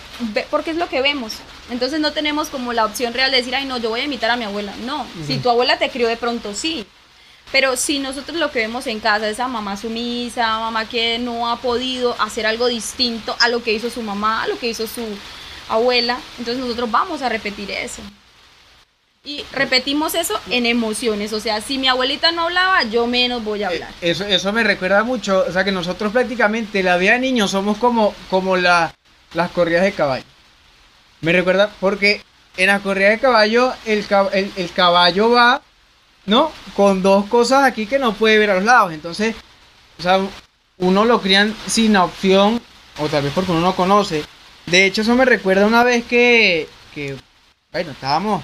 porque 0.50 0.70
es 0.70 0.76
lo 0.76 0.88
que 0.88 1.02
vemos. 1.02 1.32
Entonces 1.70 1.98
no 1.98 2.12
tenemos 2.12 2.48
como 2.48 2.72
la 2.72 2.84
opción 2.84 3.14
real 3.14 3.30
de 3.30 3.38
decir, 3.38 3.54
ay, 3.54 3.64
no, 3.64 3.78
yo 3.78 3.88
voy 3.88 4.00
a 4.00 4.04
imitar 4.04 4.30
a 4.30 4.36
mi 4.36 4.44
abuela. 4.44 4.72
No, 4.84 5.06
si 5.26 5.38
tu 5.38 5.50
abuela 5.50 5.78
te 5.78 5.90
crió 5.90 6.06
de 6.08 6.16
pronto, 6.16 6.54
sí. 6.54 6.86
Pero 7.54 7.76
si 7.76 8.00
nosotros 8.00 8.36
lo 8.36 8.50
que 8.50 8.58
vemos 8.58 8.84
en 8.88 8.98
casa 8.98 9.28
es 9.28 9.38
a 9.38 9.46
mamá 9.46 9.76
sumisa, 9.76 10.58
mamá 10.58 10.88
que 10.88 11.20
no 11.20 11.48
ha 11.48 11.60
podido 11.60 12.20
hacer 12.20 12.46
algo 12.46 12.66
distinto 12.66 13.36
a 13.38 13.48
lo 13.48 13.62
que 13.62 13.72
hizo 13.72 13.90
su 13.90 14.02
mamá, 14.02 14.42
a 14.42 14.48
lo 14.48 14.58
que 14.58 14.66
hizo 14.66 14.88
su 14.88 15.06
abuela, 15.68 16.18
entonces 16.36 16.60
nosotros 16.60 16.90
vamos 16.90 17.22
a 17.22 17.28
repetir 17.28 17.70
eso. 17.70 18.02
Y 19.22 19.44
repetimos 19.52 20.16
eso 20.16 20.34
en 20.50 20.66
emociones, 20.66 21.32
o 21.32 21.38
sea, 21.38 21.60
si 21.60 21.78
mi 21.78 21.86
abuelita 21.86 22.32
no 22.32 22.42
hablaba, 22.42 22.82
yo 22.82 23.06
menos 23.06 23.44
voy 23.44 23.62
a 23.62 23.68
hablar. 23.68 23.90
Eh, 24.00 24.10
eso, 24.10 24.24
eso 24.24 24.52
me 24.52 24.64
recuerda 24.64 25.04
mucho, 25.04 25.44
o 25.48 25.52
sea, 25.52 25.62
que 25.62 25.70
nosotros 25.70 26.10
prácticamente 26.10 26.82
la 26.82 26.96
vida 26.96 27.12
de 27.12 27.20
niños 27.20 27.52
somos 27.52 27.78
como, 27.78 28.16
como 28.30 28.56
la, 28.56 28.92
las 29.32 29.52
corridas 29.52 29.84
de 29.84 29.92
caballo. 29.92 30.24
Me 31.20 31.32
recuerda 31.32 31.70
porque 31.78 32.20
en 32.56 32.66
la 32.66 32.80
corrida 32.80 33.10
de 33.10 33.20
caballo 33.20 33.72
el, 33.86 34.04
el, 34.56 34.72
caballo 34.72 35.30
va, 35.30 35.62
¿no? 36.26 36.52
Con 36.76 37.02
dos 37.02 37.26
cosas 37.26 37.64
aquí 37.64 37.86
que 37.86 37.98
no 37.98 38.14
puede 38.14 38.38
ver 38.38 38.50
a 38.50 38.54
los 38.54 38.64
lados. 38.64 38.92
Entonces, 38.92 39.34
o 39.98 40.02
sea, 40.02 40.20
uno 40.78 41.04
lo 41.04 41.20
crían 41.20 41.54
sin 41.66 41.96
opción, 41.96 42.60
o 42.98 43.08
tal 43.08 43.22
vez 43.22 43.32
porque 43.34 43.52
uno 43.52 43.60
no 43.60 43.76
conoce. 43.76 44.24
De 44.66 44.86
hecho, 44.86 45.02
eso 45.02 45.14
me 45.14 45.24
recuerda 45.24 45.66
una 45.66 45.84
vez 45.84 46.04
que, 46.04 46.68
que 46.94 47.16
bueno, 47.72 47.92
estábamos, 47.92 48.42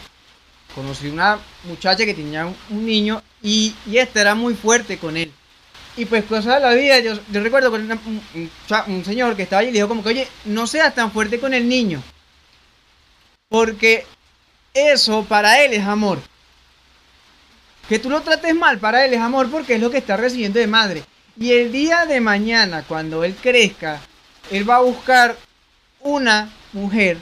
conocí 0.75 1.09
una 1.09 1.39
muchacha 1.65 2.05
que 2.05 2.15
tenía 2.15 2.47
un, 2.47 2.87
niño 2.87 3.23
y, 3.43 3.75
y 3.87 3.99
esta 3.99 4.21
era 4.21 4.35
muy 4.35 4.55
fuerte 4.55 4.99
con 4.99 5.17
él. 5.17 5.33
Y 5.97 6.05
pues 6.05 6.25
cosas 6.25 6.57
de 6.57 6.61
la 6.61 6.75
vida, 6.75 6.99
yo, 7.01 7.15
recuerdo 7.33 7.71
con 7.71 7.91
un, 7.91 8.51
un, 8.87 9.05
señor 9.05 9.37
que 9.37 9.43
estaba 9.43 9.61
allí 9.61 9.71
y 9.71 9.73
le 9.73 9.79
dijo 9.79 9.89
como 9.89 10.03
que, 10.03 10.11
oye, 10.11 10.29
no 10.45 10.67
seas 10.67 10.95
tan 10.95 11.11
fuerte 11.11 11.41
con 11.41 11.53
el 11.53 11.69
niño. 11.69 12.03
Porque 13.49 14.07
eso 14.73 15.25
para 15.25 15.65
él 15.65 15.73
es 15.73 15.85
amor. 15.85 16.21
Que 17.91 17.99
tú 17.99 18.09
lo 18.09 18.21
trates 18.21 18.55
mal 18.55 18.79
para 18.79 19.05
él 19.05 19.15
es 19.15 19.21
amor 19.21 19.51
porque 19.51 19.75
es 19.75 19.81
lo 19.81 19.91
que 19.91 19.99
está 19.99 20.17
recibiendo 20.17 20.61
de 20.61 20.69
madre. 20.69 21.03
Y 21.37 21.51
el 21.55 21.73
día 21.73 22.07
de 22.07 22.21
mañana, 22.21 22.85
cuando 22.87 23.25
él 23.25 23.35
crezca, 23.35 24.01
él 24.53 24.71
va 24.71 24.77
a 24.77 24.83
buscar 24.83 25.37
una 25.99 26.53
mujer 26.73 27.19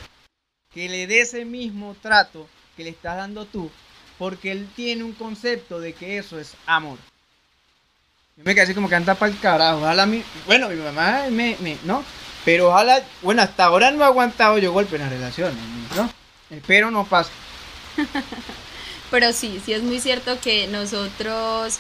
que 0.71 0.91
le 0.91 1.07
dé 1.07 1.21
ese 1.21 1.47
mismo 1.47 1.97
trato 2.03 2.47
que 2.77 2.85
le 2.85 2.91
estás 2.91 3.17
dando 3.17 3.47
tú, 3.47 3.71
porque 4.19 4.53
él 4.53 4.69
tiene 4.77 5.05
un 5.05 5.15
concepto 5.15 5.81
de 5.81 5.95
que 5.95 6.19
eso 6.19 6.39
es 6.39 6.53
amor. 6.67 6.99
Yo 8.37 8.45
me 8.45 8.55
quedé 8.55 8.65
así 8.65 8.75
como 8.75 8.91
que 8.91 8.95
anda 8.95 9.15
para 9.15 9.33
el 9.33 9.41
carajo. 9.41 9.79
Ojalá 9.79 10.05
mi, 10.05 10.23
bueno, 10.45 10.69
mi 10.69 10.77
mamá 10.77 11.29
me, 11.31 11.57
me, 11.61 11.79
¿no? 11.85 12.05
Pero 12.45 12.69
ojalá, 12.69 13.03
bueno, 13.23 13.41
hasta 13.41 13.65
ahora 13.65 13.91
no 13.91 14.03
he 14.03 14.05
aguantado 14.05 14.59
yo 14.59 14.71
golpe 14.75 14.97
en 14.97 15.03
las 15.03 15.13
relaciones, 15.13 15.57
¿no? 15.97 16.11
Espero 16.51 16.91
no 16.91 17.07
pase. 17.07 17.31
Pero 19.11 19.33
sí, 19.33 19.61
sí 19.65 19.73
es 19.73 19.83
muy 19.83 20.01
cierto 20.01 20.39
que 20.41 20.67
nosotros 20.67 21.79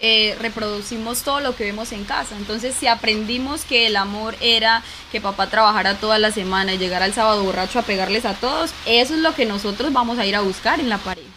eh, 0.00 0.36
reproducimos 0.40 1.22
todo 1.22 1.40
lo 1.40 1.56
que 1.56 1.64
vemos 1.64 1.90
en 1.92 2.04
casa. 2.04 2.36
Entonces, 2.36 2.74
si 2.74 2.86
aprendimos 2.86 3.64
que 3.64 3.86
el 3.86 3.96
amor 3.96 4.36
era 4.40 4.82
que 5.10 5.20
papá 5.20 5.48
trabajara 5.48 5.96
toda 5.96 6.18
la 6.18 6.30
semana 6.30 6.74
y 6.74 6.78
llegara 6.78 7.06
el 7.06 7.14
sábado 7.14 7.42
borracho 7.42 7.80
a 7.80 7.82
pegarles 7.82 8.24
a 8.24 8.34
todos, 8.34 8.70
eso 8.86 9.14
es 9.14 9.20
lo 9.20 9.34
que 9.34 9.44
nosotros 9.44 9.92
vamos 9.92 10.18
a 10.18 10.26
ir 10.26 10.36
a 10.36 10.40
buscar 10.40 10.78
en 10.78 10.88
la 10.88 10.98
pareja. 10.98 11.28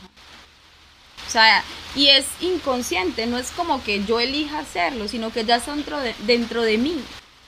O 1.27 1.31
sea, 1.31 1.63
y 1.95 2.09
es 2.09 2.25
inconsciente, 2.41 3.25
no 3.25 3.37
es 3.37 3.51
como 3.51 3.83
que 3.83 4.03
yo 4.05 4.19
elija 4.19 4.59
hacerlo, 4.59 5.07
sino 5.07 5.31
que 5.31 5.43
ya 5.43 5.55
está 5.55 5.73
dentro 5.73 5.99
de, 5.99 6.13
dentro 6.19 6.61
de 6.61 6.77
mí. 6.77 7.01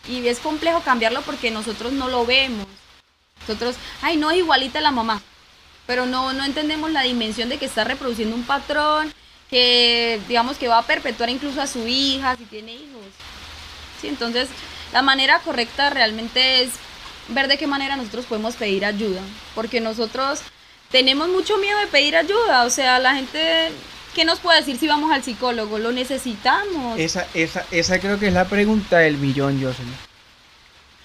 Y 0.08 0.28
es 0.28 0.40
complejo 0.40 0.82
cambiarlo 0.82 1.22
porque 1.22 1.52
nosotros 1.52 1.94
no 1.94 2.10
lo 2.10 2.26
vemos. 2.26 2.66
Nosotros, 3.42 3.76
ay, 4.02 4.18
no 4.18 4.32
es 4.32 4.38
igualita 4.38 4.82
la 4.82 4.92
mamá, 4.92 5.22
pero 5.86 6.06
no, 6.06 6.34
no 6.34 6.44
entendemos 6.46 6.92
la 6.92 7.02
dimensión 7.02 7.50
de 7.50 7.58
que 7.58 7.66
está 7.66 7.84
reproduciendo 7.84 8.36
un 8.36 8.44
patrón 8.44 9.14
que, 9.50 10.20
digamos, 10.28 10.58
que 10.58 10.68
va 10.68 10.80
a 10.80 10.88
perpetuar 10.88 11.30
incluso 11.30 11.62
a 11.62 11.68
su 11.68 11.88
hija 11.88 12.36
si 12.36 12.46
tiene 12.46 12.74
hijos. 12.74 13.06
Sí, 14.02 14.08
entonces, 14.08 14.50
la 14.92 15.02
manera 15.02 15.40
correcta 15.40 15.90
realmente 15.90 16.64
es 16.64 16.72
ver 17.30 17.48
de 17.48 17.58
qué 17.58 17.68
manera 17.68 17.96
nosotros 17.96 18.26
podemos 18.26 18.56
pedir 18.56 18.86
ayuda, 18.86 19.22
porque 19.56 19.80
nosotros 19.80 20.42
tenemos 20.92 21.30
mucho 21.30 21.58
miedo 21.58 21.80
de 21.80 21.88
pedir 21.88 22.16
ayuda, 22.16 22.64
o 22.64 22.70
sea, 22.70 23.00
la 23.00 23.16
gente, 23.16 23.72
¿qué 24.14 24.26
nos 24.26 24.40
puede 24.40 24.60
decir 24.60 24.78
si 24.78 24.88
vamos 24.88 25.12
al 25.12 25.24
psicólogo? 25.24 25.80
Lo 25.80 25.92
necesitamos. 25.92 27.00
Esa, 27.00 27.28
esa, 27.34 27.66
esa 27.72 28.00
creo 28.00 28.20
que 28.20 28.28
es 28.28 28.34
la 28.34 28.46
pregunta 28.46 29.00
del 29.00 29.18
millón, 29.18 29.62
Jocelyn. 29.62 29.96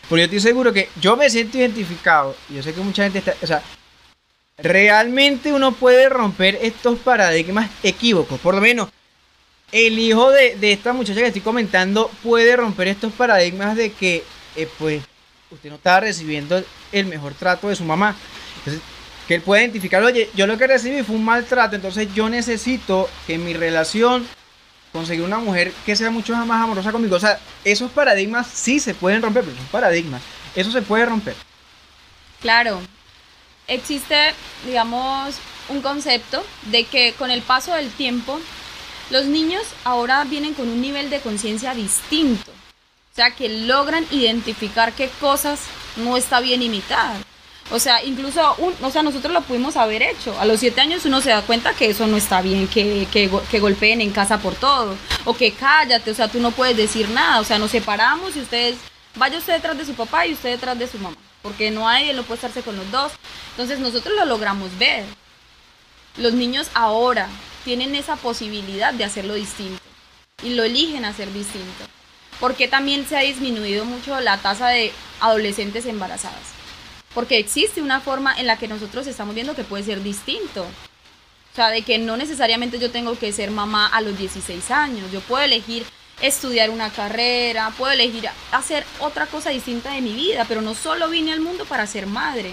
Porque 0.09 0.23
yo 0.23 0.25
estoy 0.25 0.41
seguro 0.41 0.73
que 0.73 0.89
yo 1.01 1.17
me 1.17 1.29
siento 1.29 1.59
identificado, 1.59 2.35
yo 2.49 2.63
sé 2.63 2.73
que 2.73 2.81
mucha 2.81 3.03
gente 3.05 3.19
está, 3.19 3.35
o 3.43 3.47
sea, 3.47 3.63
realmente 4.59 5.53
uno 5.53 5.73
puede 5.73 6.09
romper 6.09 6.59
estos 6.61 6.99
paradigmas 6.99 7.71
equívocos, 7.83 8.41
por 8.41 8.55
lo 8.55 8.61
menos 8.61 8.89
el 9.73 9.99
hijo 9.99 10.31
de, 10.31 10.57
esta 10.73 10.93
muchacha 10.93 11.21
que 11.21 11.27
estoy 11.27 11.43
comentando 11.43 12.11
puede 12.23 12.57
romper 12.57 12.89
estos 12.89 13.13
paradigmas 13.13 13.77
de 13.77 13.93
que, 13.93 14.25
eh, 14.57 14.69
pues, 14.79 15.03
usted 15.51 15.69
no 15.69 15.77
estaba 15.77 16.01
recibiendo 16.01 16.63
el 16.93 17.07
mejor 17.07 17.35
trato 17.35 17.69
de 17.69 17.77
su 17.77 17.85
mamá. 17.85 18.17
Entonces, 18.59 18.83
que 19.27 19.35
él 19.35 19.43
puede 19.43 19.63
identificar, 19.63 20.03
oye, 20.03 20.31
yo 20.35 20.47
lo 20.47 20.57
que 20.57 20.67
recibí 20.67 21.03
fue 21.03 21.17
un 21.17 21.25
maltrato, 21.25 21.77
entonces 21.77 22.09
yo 22.15 22.31
necesito 22.31 23.11
que 23.27 23.35
en 23.35 23.45
mi 23.45 23.53
relación 23.53 24.27
conseguir 24.91 25.23
una 25.23 25.39
mujer 25.39 25.71
que 25.85 25.95
sea 25.97 26.11
mucho 26.11 26.35
más 26.35 26.65
amorosa 26.65 26.91
conmigo. 26.91 27.17
O 27.17 27.21
sea, 27.21 27.39
esos 27.63 27.91
paradigmas 27.91 28.47
sí 28.47 28.81
se 28.81 28.95
pueden 28.95 29.21
romper, 29.21 29.45
pero 29.45 29.57
son 29.57 29.67
paradigmas. 29.67 30.23
Eso 30.55 30.71
se 30.71 30.81
puede 30.81 31.05
romper. 31.05 31.35
Claro. 32.41 32.81
Existe, 33.69 34.35
digamos, 34.67 35.37
un 35.69 35.83
concepto 35.83 36.43
de 36.71 36.85
que 36.85 37.13
con 37.13 37.31
el 37.31 37.43
paso 37.43 37.75
del 37.75 37.91
tiempo, 37.91 38.41
los 39.11 39.27
niños 39.27 39.63
ahora 39.85 40.25
vienen 40.25 40.55
con 40.55 40.69
un 40.69 40.81
nivel 40.81 41.11
de 41.11 41.21
conciencia 41.21 41.75
distinto. 41.75 42.51
O 42.51 43.15
sea, 43.15 43.31
que 43.33 43.49
logran 43.49 44.07
identificar 44.11 44.93
qué 44.93 45.11
cosas 45.21 45.61
no 45.97 46.17
está 46.17 46.41
bien 46.41 46.63
imitar. 46.63 47.17
O 47.71 47.79
sea, 47.79 48.03
incluso, 48.03 48.55
un, 48.59 48.75
o 48.81 48.91
sea, 48.91 49.03
nosotros 49.03 49.33
lo 49.33 49.43
pudimos 49.43 49.77
haber 49.77 50.03
hecho. 50.03 50.39
A 50.41 50.47
los 50.47 50.61
siete 50.61 50.81
años 50.81 51.05
uno 51.05 51.21
se 51.21 51.31
da 51.31 51.43
cuenta 51.43 51.75
que 51.75 51.91
eso 51.91 52.07
no 52.07 52.17
está 52.17 52.41
bien, 52.41 52.67
que, 52.69 53.07
que, 53.13 53.31
que, 53.51 53.61
golpeen 53.61 54.01
en 54.01 54.13
casa 54.13 54.39
por 54.39 54.55
todo. 54.55 54.97
O 55.27 55.35
que 55.37 55.53
cállate, 55.53 56.11
o 56.11 56.15
sea, 56.15 56.29
tú 56.29 56.41
no 56.41 56.53
puedes 56.53 56.77
decir 56.77 57.11
nada. 57.11 57.41
O 57.41 57.45
sea, 57.45 57.59
nos 57.59 57.71
separamos 57.71 58.35
y 58.37 58.41
ustedes, 58.41 58.79
vaya 59.17 59.37
usted 59.37 59.55
detrás 59.55 59.77
de 59.77 59.85
su 59.85 59.93
papá 59.93 60.27
y 60.27 60.33
usted 60.33 60.51
detrás 60.51 60.79
de 60.79 60.87
su 60.89 60.99
mamá. 60.99 61.17
Porque 61.43 61.71
no 61.71 61.89
hay, 61.89 62.11
él 62.11 62.17
no 62.17 62.23
puede 62.23 62.37
estarse 62.37 62.63
con 62.63 62.77
los 62.77 62.91
dos. 62.91 63.13
Entonces 63.53 63.79
nosotros 63.79 64.15
lo 64.17 64.25
logramos 64.25 64.77
ver. 64.79 65.05
Los 66.17 66.33
niños 66.33 66.69
ahora 66.75 67.29
tienen 67.65 67.95
esa 67.95 68.17
posibilidad 68.17 68.93
de 68.93 69.05
hacerlo 69.05 69.35
distinto. 69.35 69.83
Y 70.43 70.55
lo 70.55 70.65
eligen 70.65 71.05
hacer 71.05 71.33
distinto. 71.33 71.85
Porque 72.41 72.69
también 72.69 73.07
se 73.07 73.17
ha 73.17 73.21
disminuido 73.21 73.85
mucho 73.85 74.19
la 74.21 74.39
tasa 74.39 74.69
de 74.69 74.93
adolescentes 75.21 75.87
embarazadas 75.87 76.59
porque 77.19 77.39
existe 77.39 77.83
una 77.83 78.01
forma 78.01 78.39
en 78.39 78.47
la 78.47 78.59
que 78.59 78.69
nosotros 78.69 79.07
estamos 79.09 79.35
viendo 79.35 79.57
que 79.57 79.65
puede 79.65 79.83
ser 79.83 80.03
distinto. 80.05 80.63
O 80.63 81.57
sea, 81.57 81.71
de 81.71 81.83
que 81.83 81.99
no 81.99 82.17
necesariamente 82.17 82.79
yo 82.79 82.93
tengo 82.93 83.19
que 83.19 83.33
ser 83.33 83.51
mamá 83.51 83.89
a 83.89 84.01
los 84.01 84.17
16 84.17 84.71
años, 84.71 85.11
yo 85.11 85.21
puedo 85.23 85.43
elegir 85.43 85.85
estudiar 86.21 86.71
una 86.71 86.91
carrera, 86.91 87.73
puedo 87.77 87.93
elegir 87.93 88.29
hacer 88.53 88.85
otra 89.01 89.27
cosa 89.27 89.51
distinta 89.51 89.93
de 89.93 90.01
mi 90.01 90.13
vida, 90.13 90.45
pero 90.49 90.61
no 90.63 90.75
solo 90.75 91.09
vine 91.09 91.33
al 91.33 91.41
mundo 91.41 91.65
para 91.65 91.87
ser 91.87 92.07
madre. 92.07 92.53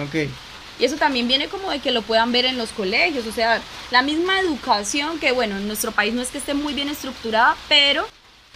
Ok. 0.00 0.30
Y 0.78 0.84
eso 0.84 0.96
también 0.96 1.26
viene 1.26 1.48
como 1.48 1.70
de 1.70 1.80
que 1.80 1.90
lo 1.90 2.02
puedan 2.02 2.30
ver 2.30 2.44
en 2.44 2.56
los 2.56 2.70
colegios, 2.70 3.26
o 3.26 3.32
sea, 3.32 3.60
la 3.90 4.02
misma 4.02 4.38
educación 4.38 5.18
que, 5.18 5.32
bueno, 5.32 5.56
en 5.56 5.66
nuestro 5.66 5.90
país 5.90 6.14
no 6.14 6.22
es 6.22 6.28
que 6.28 6.38
esté 6.38 6.54
muy 6.54 6.72
bien 6.72 6.88
estructurada, 6.88 7.56
pero, 7.68 8.06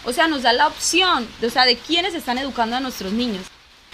o 0.05 0.13
sea, 0.13 0.29
nos 0.29 0.43
da 0.43 0.53
la 0.53 0.69
opción, 0.69 1.29
de, 1.41 1.49
o 1.49 1.51
sea, 1.51 1.65
de 1.65 1.77
quiénes 1.77 2.15
están 2.15 2.39
educando 2.39 2.77
a 2.77 2.81
nuestros 2.81 3.13
niños. 3.13 3.47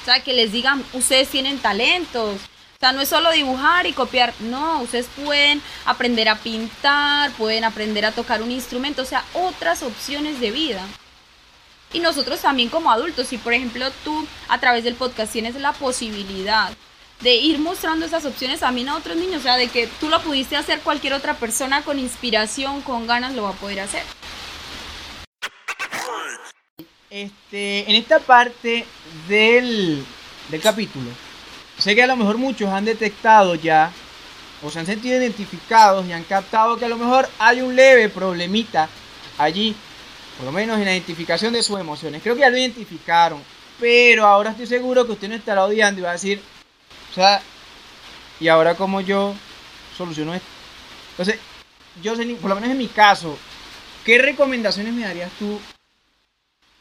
O 0.03 0.05
sea, 0.05 0.23
que 0.23 0.35
les 0.35 0.53
digan, 0.53 0.85
ustedes 0.93 1.29
tienen 1.29 1.59
talentos. 1.59 2.39
O 2.79 2.81
sea, 2.81 2.93
no 2.93 3.01
es 3.01 3.09
solo 3.09 3.33
dibujar 3.33 3.89
y 3.89 3.93
copiar, 3.93 4.33
no, 4.39 4.83
ustedes 4.83 5.09
pueden 5.25 5.61
aprender 5.85 6.29
a 6.29 6.37
pintar, 6.37 7.33
pueden 7.33 7.65
aprender 7.65 8.07
a 8.07 8.13
tocar 8.13 8.41
un 8.41 8.53
instrumento, 8.53 9.03
o 9.03 9.05
sea, 9.05 9.25
otras 9.35 9.83
opciones 9.83 10.39
de 10.39 10.53
vida. 10.53 10.87
Y 11.93 11.99
nosotros 11.99 12.41
también 12.41 12.69
como 12.69 12.93
adultos, 12.93 13.27
si 13.27 13.37
por 13.37 13.53
ejemplo 13.53 13.91
tú 14.05 14.25
a 14.49 14.61
través 14.61 14.85
del 14.85 14.95
podcast 14.95 15.33
tienes 15.33 15.57
la 15.57 15.73
posibilidad 15.73 16.71
de 17.21 17.35
ir 17.35 17.59
mostrando 17.59 18.07
esas 18.07 18.25
opciones 18.25 18.61
también 18.61 18.91
a 18.91 18.97
otros 18.97 19.17
niños, 19.17 19.41
o 19.41 19.43
sea, 19.43 19.57
de 19.57 19.67
que 19.67 19.89
tú 19.99 20.09
lo 20.09 20.23
pudiste 20.23 20.57
hacer 20.57 20.79
cualquier 20.79 21.15
otra 21.15 21.35
persona 21.35 21.83
con 21.83 21.99
inspiración, 21.99 22.83
con 22.83 23.09
ganas, 23.09 23.35
lo 23.35 23.43
va 23.43 23.51
a 23.51 23.55
poder 23.55 23.81
hacer. 23.81 24.05
Este, 27.11 27.91
en 27.91 27.97
esta 27.97 28.21
parte 28.21 28.87
del, 29.27 30.07
del 30.49 30.61
capítulo, 30.61 31.11
sé 31.79 31.95
que 31.95 32.03
a 32.03 32.07
lo 32.07 32.17
mejor 32.17 32.39
muchos 32.39 32.69
han 32.69 32.85
detectado 32.85 33.55
ya, 33.55 33.93
o 34.63 34.71
se 34.71 34.81
han 34.81 34.87
sentido 34.87 35.19
identificados 35.19 36.07
y 36.07 36.13
han 36.13 36.25
captado 36.25 36.77
que 36.77 36.85
a 36.85 36.89
lo 36.89 36.97
mejor 36.97 37.29
hay 37.39 37.61
un 37.61 37.77
leve 37.77 38.09
problemita 38.09 38.89
allí, 39.39 39.75
por 40.37 40.47
lo 40.47 40.53
menos 40.53 40.79
en 40.79 40.85
la 40.85 40.93
identificación 40.93 41.53
de 41.53 41.63
sus 41.63 41.79
emociones. 41.79 42.23
Creo 42.23 42.35
que 42.35 42.41
ya 42.41 42.51
lo 42.51 42.59
identificaron, 42.59 43.43
pero 43.79 44.27
ahora 44.27 44.51
estoy 44.51 44.67
seguro 44.67 45.07
que 45.07 45.13
usted 45.13 45.29
no 45.29 45.37
estará 45.37 45.65
odiando 45.65 46.01
y 46.01 46.05
va 46.05 46.11
a 46.11 46.15
decir, 46.15 46.41
o 47.11 47.15
sea, 47.15 47.41
¿y 48.41 48.49
ahora 48.49 48.75
cómo 48.75 49.01
yo 49.01 49.35
soluciono 49.97 50.35
esto? 50.35 50.49
Entonces, 51.11 51.39
yo, 52.03 52.15
por 52.41 52.49
lo 52.49 52.55
menos 52.57 52.71
en 52.71 52.79
mi 52.79 52.89
caso, 52.89 53.39
¿qué 54.05 54.19
recomendaciones 54.19 54.93
me 54.93 55.03
darías 55.03 55.31
tú 55.39 55.61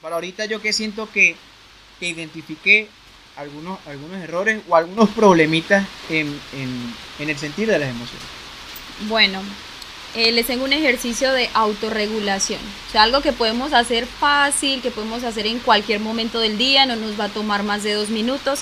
para 0.01 0.15
ahorita 0.15 0.45
yo 0.45 0.61
que 0.61 0.73
siento 0.73 1.09
que, 1.11 1.35
que 1.99 2.07
identifiqué 2.07 2.87
algunos, 3.37 3.77
algunos 3.85 4.17
errores 4.21 4.61
o 4.67 4.75
algunos 4.75 5.09
problemitas 5.09 5.85
en, 6.09 6.39
el 7.19 7.37
sentido 7.37 7.71
de 7.71 7.79
las 7.79 7.89
emociones. 7.89 8.25
Bueno, 9.07 9.41
eh, 10.15 10.31
les 10.31 10.47
tengo 10.47 10.65
un 10.65 10.73
ejercicio 10.73 11.31
de 11.31 11.49
autorregulación. 11.53 12.59
O 12.87 12.91
sea, 12.91 13.03
algo 13.03 13.21
que 13.21 13.33
podemos 13.33 13.73
hacer 13.73 14.07
fácil, 14.07 14.81
que 14.81 14.91
podemos 14.91 15.23
hacer 15.23 15.45
en 15.45 15.59
cualquier 15.59 15.99
momento 15.99 16.39
del 16.39 16.57
día, 16.57 16.85
no 16.85 16.95
nos 16.95 17.19
va 17.19 17.25
a 17.25 17.29
tomar 17.29 17.63
más 17.63 17.83
de 17.83 17.93
dos 17.93 18.09
minutos. 18.09 18.61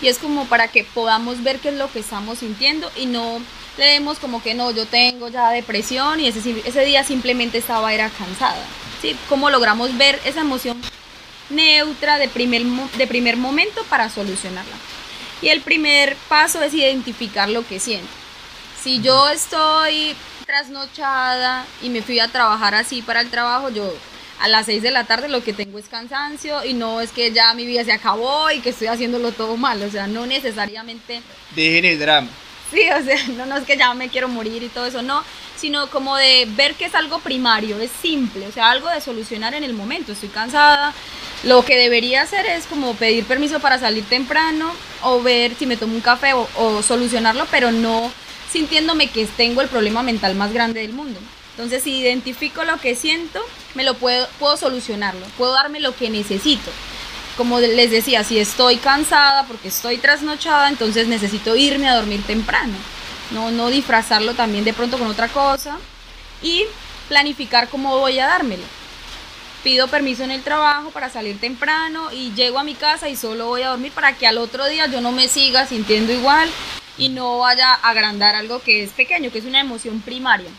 Y 0.00 0.08
es 0.08 0.18
como 0.18 0.46
para 0.46 0.68
que 0.68 0.84
podamos 0.84 1.42
ver 1.42 1.60
qué 1.60 1.68
es 1.68 1.76
lo 1.76 1.90
que 1.92 2.00
estamos 2.00 2.38
sintiendo 2.38 2.90
y 2.96 3.06
no 3.06 3.40
le 3.76 3.84
demos 3.84 4.18
como 4.18 4.42
que 4.42 4.54
no, 4.54 4.70
yo 4.70 4.86
tengo 4.86 5.28
ya 5.28 5.50
depresión 5.50 6.20
y 6.20 6.28
ese, 6.28 6.38
ese 6.64 6.84
día 6.84 7.04
simplemente 7.04 7.58
estaba 7.58 7.92
era 7.92 8.08
cansada. 8.10 8.64
¿sí? 9.02 9.16
¿Cómo 9.28 9.50
logramos 9.50 9.96
ver 9.96 10.20
esa 10.24 10.40
emoción 10.40 10.80
neutra 11.50 12.18
de 12.18 12.28
primer, 12.28 12.62
de 12.62 13.06
primer 13.06 13.36
momento 13.36 13.84
para 13.84 14.08
solucionarla? 14.08 14.76
Y 15.42 15.48
el 15.48 15.60
primer 15.60 16.16
paso 16.28 16.62
es 16.62 16.72
identificar 16.74 17.48
lo 17.48 17.66
que 17.66 17.80
siento. 17.80 18.08
Si 18.82 19.00
yo 19.00 19.28
estoy 19.28 20.14
trasnochada 20.46 21.66
y 21.82 21.88
me 21.88 22.02
fui 22.02 22.20
a 22.20 22.28
trabajar 22.28 22.74
así 22.74 23.02
para 23.02 23.20
el 23.20 23.30
trabajo, 23.30 23.70
yo 23.70 23.92
a 24.40 24.48
las 24.48 24.66
6 24.66 24.82
de 24.82 24.90
la 24.90 25.04
tarde 25.04 25.28
lo 25.28 25.42
que 25.42 25.52
tengo 25.52 25.78
es 25.78 25.88
cansancio 25.88 26.64
y 26.64 26.74
no 26.74 27.00
es 27.00 27.10
que 27.12 27.32
ya 27.32 27.54
mi 27.54 27.66
vida 27.66 27.84
se 27.84 27.92
acabó 27.92 28.50
y 28.50 28.60
que 28.60 28.70
estoy 28.70 28.88
haciéndolo 28.88 29.32
todo 29.32 29.56
mal, 29.56 29.82
o 29.82 29.90
sea, 29.90 30.06
no 30.06 30.26
necesariamente... 30.26 31.22
Dejen 31.54 31.84
el 31.84 31.98
drama. 31.98 32.28
Sí, 32.70 32.82
o 32.90 33.02
sea, 33.04 33.28
no, 33.36 33.46
no 33.46 33.56
es 33.56 33.64
que 33.64 33.76
ya 33.76 33.92
me 33.94 34.08
quiero 34.08 34.28
morir 34.28 34.62
y 34.62 34.68
todo 34.68 34.86
eso, 34.86 35.02
no, 35.02 35.22
sino 35.56 35.88
como 35.88 36.16
de 36.16 36.46
ver 36.56 36.74
que 36.74 36.86
es 36.86 36.94
algo 36.94 37.20
primario, 37.20 37.78
es 37.78 37.90
simple, 38.02 38.46
o 38.46 38.52
sea, 38.52 38.70
algo 38.70 38.88
de 38.88 39.00
solucionar 39.00 39.54
en 39.54 39.64
el 39.64 39.72
momento. 39.72 40.12
Estoy 40.12 40.28
cansada, 40.28 40.92
lo 41.44 41.64
que 41.64 41.76
debería 41.76 42.22
hacer 42.22 42.46
es 42.46 42.66
como 42.66 42.94
pedir 42.94 43.24
permiso 43.24 43.60
para 43.60 43.78
salir 43.78 44.04
temprano 44.04 44.72
o 45.02 45.22
ver 45.22 45.54
si 45.58 45.66
me 45.66 45.76
tomo 45.76 45.94
un 45.94 46.00
café 46.00 46.32
o, 46.34 46.82
solucionarlo, 46.82 47.46
pero 47.50 47.72
no 47.72 48.10
sintiéndome 48.50 49.08
que 49.08 49.26
tengo 49.26 49.60
el 49.60 49.68
problema 49.68 50.02
mental 50.02 50.34
más 50.34 50.52
grande 50.52 50.80
del 50.80 50.92
mundo. 50.92 51.20
Entonces, 51.52 51.82
si 51.82 51.98
identifico 51.98 52.64
lo 52.64 52.78
que 52.78 52.94
siento, 52.94 53.40
me 53.74 53.84
lo 53.84 53.94
puedo, 53.94 54.26
puedo 54.38 54.56
solucionarlo, 54.56 55.24
puedo 55.36 55.52
darme 55.52 55.80
lo 55.80 55.94
que 55.94 56.10
necesito. 56.10 56.70
Como 57.36 57.58
les 57.60 57.90
decía, 57.90 58.24
si 58.24 58.38
estoy 58.38 58.76
cansada 58.76 59.44
porque 59.46 59.68
estoy 59.68 59.98
trasnochada, 59.98 60.68
entonces 60.68 61.08
necesito 61.08 61.56
irme 61.56 61.88
a 61.88 61.96
dormir 61.96 62.22
temprano 62.24 62.74
no, 63.30 63.50
no 63.50 63.68
disfrazarlo 63.68 64.34
también 64.34 64.64
de 64.64 64.72
pronto 64.72 64.98
con 64.98 65.08
otra 65.08 65.28
cosa 65.28 65.76
y 66.42 66.64
planificar 67.08 67.68
cómo 67.68 67.98
voy 67.98 68.18
a 68.18 68.26
dármelo. 68.26 68.62
Pido 69.64 69.88
permiso 69.88 70.22
en 70.24 70.30
el 70.30 70.42
trabajo 70.42 70.90
para 70.90 71.08
salir 71.08 71.40
temprano 71.40 72.12
y 72.12 72.34
llego 72.34 72.58
a 72.58 72.64
mi 72.64 72.74
casa 72.74 73.08
y 73.08 73.16
solo 73.16 73.46
voy 73.46 73.62
a 73.62 73.70
dormir 73.70 73.92
para 73.92 74.14
que 74.14 74.26
al 74.26 74.36
otro 74.36 74.66
día 74.66 74.88
yo 74.88 75.00
no 75.00 75.10
me 75.10 75.26
siga 75.26 75.66
sintiendo 75.66 76.12
igual 76.12 76.50
y 76.98 77.08
no 77.08 77.38
vaya 77.38 77.72
a 77.72 77.88
agrandar 77.88 78.34
algo 78.34 78.60
que 78.60 78.82
es 78.82 78.90
pequeño, 78.90 79.32
que 79.32 79.38
es 79.38 79.46
una 79.46 79.60
emoción 79.60 80.02
primaria. 80.02 80.50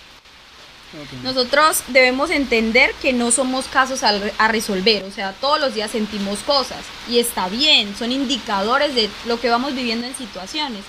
Nosotros 1.22 1.84
debemos 1.90 2.32
entender 2.32 2.96
que 3.00 3.14
no 3.14 3.30
somos 3.30 3.68
casos 3.68 4.02
a, 4.02 4.20
a, 4.40 4.48
resolver, 4.48 5.04
o 5.04 5.12
sea, 5.12 5.34
todos 5.34 5.60
los 5.60 5.76
días 5.76 5.92
sentimos 5.92 6.40
cosas 6.40 6.80
y 7.08 7.20
está 7.20 7.48
bien, 7.48 7.96
son 7.96 8.12
indicadores 8.12 8.96
de 8.96 9.10
lo 9.26 9.40
que 9.40 9.50
vamos 9.52 9.76
viviendo 9.76 10.08
en 10.08 10.16
situaciones 10.16 10.82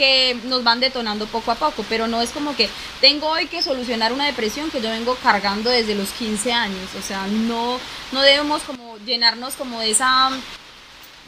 que 0.00 0.34
nos 0.44 0.64
van 0.64 0.80
detonando 0.80 1.26
poco 1.26 1.50
a 1.50 1.56
poco, 1.56 1.84
pero 1.86 2.08
no 2.08 2.22
es 2.22 2.30
como 2.30 2.56
que 2.56 2.70
tengo 3.02 3.26
hoy 3.26 3.48
que 3.48 3.62
solucionar 3.62 4.14
una 4.14 4.24
depresión 4.24 4.70
que 4.70 4.80
yo 4.80 4.88
vengo 4.88 5.14
cargando 5.16 5.68
desde 5.68 5.94
los 5.94 6.08
15 6.12 6.54
años, 6.54 6.88
o 6.98 7.02
sea, 7.02 7.26
no, 7.26 7.78
no 8.10 8.22
debemos 8.22 8.62
como 8.62 8.96
llenarnos 9.04 9.56
como 9.56 9.78
de 9.80 9.90
esa 9.90 10.30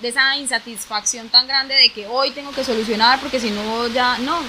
de 0.00 0.08
esa 0.08 0.38
insatisfacción 0.38 1.28
tan 1.28 1.46
grande 1.46 1.74
de 1.74 1.90
que 1.90 2.06
hoy 2.06 2.30
tengo 2.30 2.50
que 2.52 2.64
solucionar 2.64 3.20
porque 3.20 3.38
si 3.38 3.50
no 3.50 3.88
ya 3.88 4.16
no. 4.18 4.40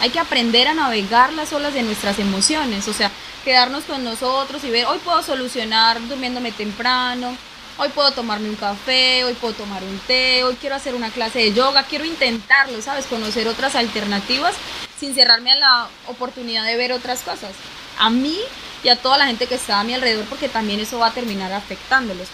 Hay 0.00 0.10
que 0.10 0.20
aprender 0.20 0.68
a 0.68 0.74
navegar 0.74 1.32
las 1.32 1.52
olas 1.52 1.74
de 1.74 1.82
nuestras 1.82 2.20
emociones, 2.20 2.86
o 2.86 2.92
sea, 2.92 3.10
quedarnos 3.44 3.82
con 3.82 4.04
nosotros 4.04 4.62
y 4.62 4.70
ver, 4.70 4.86
hoy 4.86 4.98
puedo 5.00 5.20
solucionar 5.24 6.00
durmiéndome 6.06 6.52
temprano, 6.52 7.36
hoy 7.78 7.88
puedo 7.90 8.12
tomarme 8.12 8.48
un 8.48 8.56
café, 8.56 9.24
hoy 9.24 9.34
puedo 9.34 9.54
tomar 9.54 9.82
un 9.82 9.98
té, 10.00 10.44
hoy 10.44 10.56
quiero 10.60 10.76
hacer 10.76 10.94
una 10.94 11.10
clase 11.10 11.38
de 11.38 11.52
yoga, 11.52 11.84
quiero 11.84 12.04
intentarlo, 12.04 12.80
¿sabes? 12.82 13.06
Conocer 13.06 13.48
otras 13.48 13.74
alternativas 13.74 14.54
sin 14.98 15.14
cerrarme 15.14 15.52
a 15.52 15.56
la 15.56 15.88
oportunidad 16.08 16.64
de 16.64 16.76
ver 16.76 16.92
otras 16.92 17.20
cosas. 17.20 17.52
A 17.98 18.10
mí 18.10 18.38
y 18.84 18.88
a 18.88 18.96
toda 18.96 19.18
la 19.18 19.26
gente 19.26 19.46
que 19.46 19.54
está 19.54 19.80
a 19.80 19.84
mi 19.84 19.94
alrededor 19.94 20.24
porque 20.26 20.48
también 20.48 20.80
eso 20.80 20.98
va 20.98 21.08
a 21.08 21.12
terminar 21.12 21.52
afectándolos. 21.52 22.28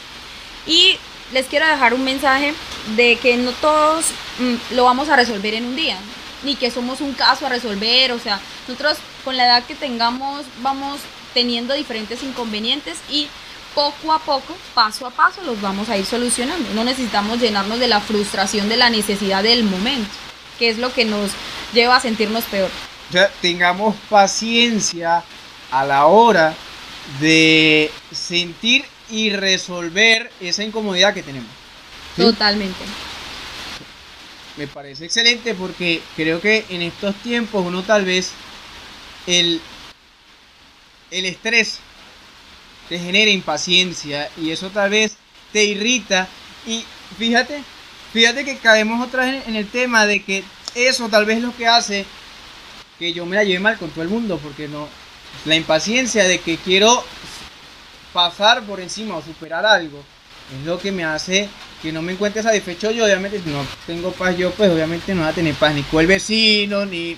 Y 0.67 0.99
les 1.33 1.47
quiero 1.47 1.67
dejar 1.67 1.95
un 1.95 2.05
mensaje 2.05 2.55
de 2.97 3.17
que 3.17 3.37
no 3.37 3.53
todos 3.53 4.07
mm, 4.39 4.75
lo 4.75 4.85
vamos 4.85 5.09
a 5.09 5.17
resolver 5.17 5.55
en 5.55 5.67
un 5.67 5.77
día, 5.77 5.99
ni 6.43 6.57
que 6.57 6.71
somos 6.71 7.01
un 7.01 7.13
caso 7.13 7.47
a 7.47 7.49
resolver, 7.49 8.13
o 8.13 8.19
sea, 8.19 8.41
nosotros 8.67 8.99
con 9.25 9.37
la 9.37 9.47
edad 9.47 9.65
que 9.65 9.75
tengamos 9.75 10.45
vamos 10.63 11.01
teniendo 11.35 11.75
diferentes 11.75 12.23
inconvenientes 12.23 12.99
y 13.11 13.29
poco 13.79 14.13
a 14.13 14.19
poco, 14.19 14.57
paso 14.75 15.07
a 15.07 15.11
paso, 15.11 15.41
los 15.45 15.61
vamos 15.61 15.89
a 15.89 15.97
ir 15.97 16.05
solucionando. 16.05 16.69
No 16.75 16.83
necesitamos 16.83 17.39
llenarnos 17.39 17.79
de 17.79 17.87
la 17.87 18.01
frustración 18.01 18.69
de 18.69 18.77
la 18.77 18.91
necesidad 18.91 19.45
del 19.45 19.63
momento, 19.63 20.11
que 20.59 20.69
es 20.69 20.79
lo 20.79 20.93
que 20.93 21.05
nos 21.05 21.31
lleva 21.73 21.95
a 21.95 22.01
sentirnos 22.01 22.43
peor. 22.47 22.71
O 23.09 23.13
sea, 23.13 23.31
tengamos 23.41 23.95
paciencia 24.11 25.23
a 25.71 25.85
la 25.85 26.07
hora 26.07 26.57
de 27.21 27.93
sentir 28.11 28.85
y 29.11 29.31
resolver 29.31 30.29
esa 30.41 30.65
incomodidad 30.65 31.15
que 31.15 31.23
tenemos. 31.23 31.51
Totalmente. 32.17 32.85
Me 34.57 34.67
parece 34.67 35.05
excelente 35.05 35.55
porque 35.55 36.03
creo 36.17 36.41
que 36.41 36.67
en 36.69 36.83
estos 36.83 37.15
tiempos 37.23 37.65
uno 37.65 37.85
tal 37.85 38.05
vez 38.05 38.33
el, 39.29 39.61
el 41.13 41.27
estrés 41.27 41.79
te 42.89 42.99
genera 42.99 43.31
impaciencia 43.31 44.31
y 44.37 44.51
eso 44.51 44.71
tal 44.71 44.91
vez 44.91 45.17
te 45.53 45.65
irrita 45.65 46.29
y 46.67 46.85
fíjate, 47.19 47.63
fíjate 48.13 48.45
que 48.45 48.59
caemos 48.59 49.07
otra 49.07 49.27
vez 49.27 49.47
en 49.47 49.57
el 49.57 49.69
tema 49.69 50.07
de 50.07 50.23
que 50.23 50.45
eso 50.75 51.09
tal 51.09 51.25
vez 51.25 51.41
lo 51.43 51.57
que 51.57 51.67
hace 51.67 52.05
que 52.99 53.13
yo 53.13 53.27
me 53.27 53.37
la 53.37 53.45
lleve 53.45 53.61
mal 53.61 53.79
con 53.79 53.91
todo 53.91 54.03
el 54.03 54.09
mundo 54.09 54.39
porque 54.43 54.69
no 54.69 54.89
la 55.45 55.55
impaciencia 55.57 56.25
de 56.25 56.41
que 56.41 56.57
quiero 56.57 57.05
pasar 58.13 58.63
por 58.63 58.81
encima 58.81 59.17
o 59.17 59.23
superar 59.23 59.65
algo 59.65 60.03
es 60.59 60.67
lo 60.67 60.79
que 60.79 60.93
me 60.93 61.05
hace 61.05 61.49
que 61.83 61.93
no 61.93 62.03
me 62.03 62.13
encuentre 62.13 62.43
satisfecho 62.43 62.91
yo. 62.91 63.05
Obviamente, 63.05 63.41
si 63.41 63.51
no 63.51 63.65
tengo 63.87 64.11
paz 64.13 64.37
yo, 64.37 64.51
pues 64.53 64.71
obviamente 64.71 65.15
no 65.15 65.23
voy 65.23 65.31
a 65.31 65.35
tener 65.35 65.55
paz 65.55 65.75
ni 65.75 65.83
con 65.83 66.01
el 66.01 66.07
vecino, 66.07 66.85
ni, 66.85 67.17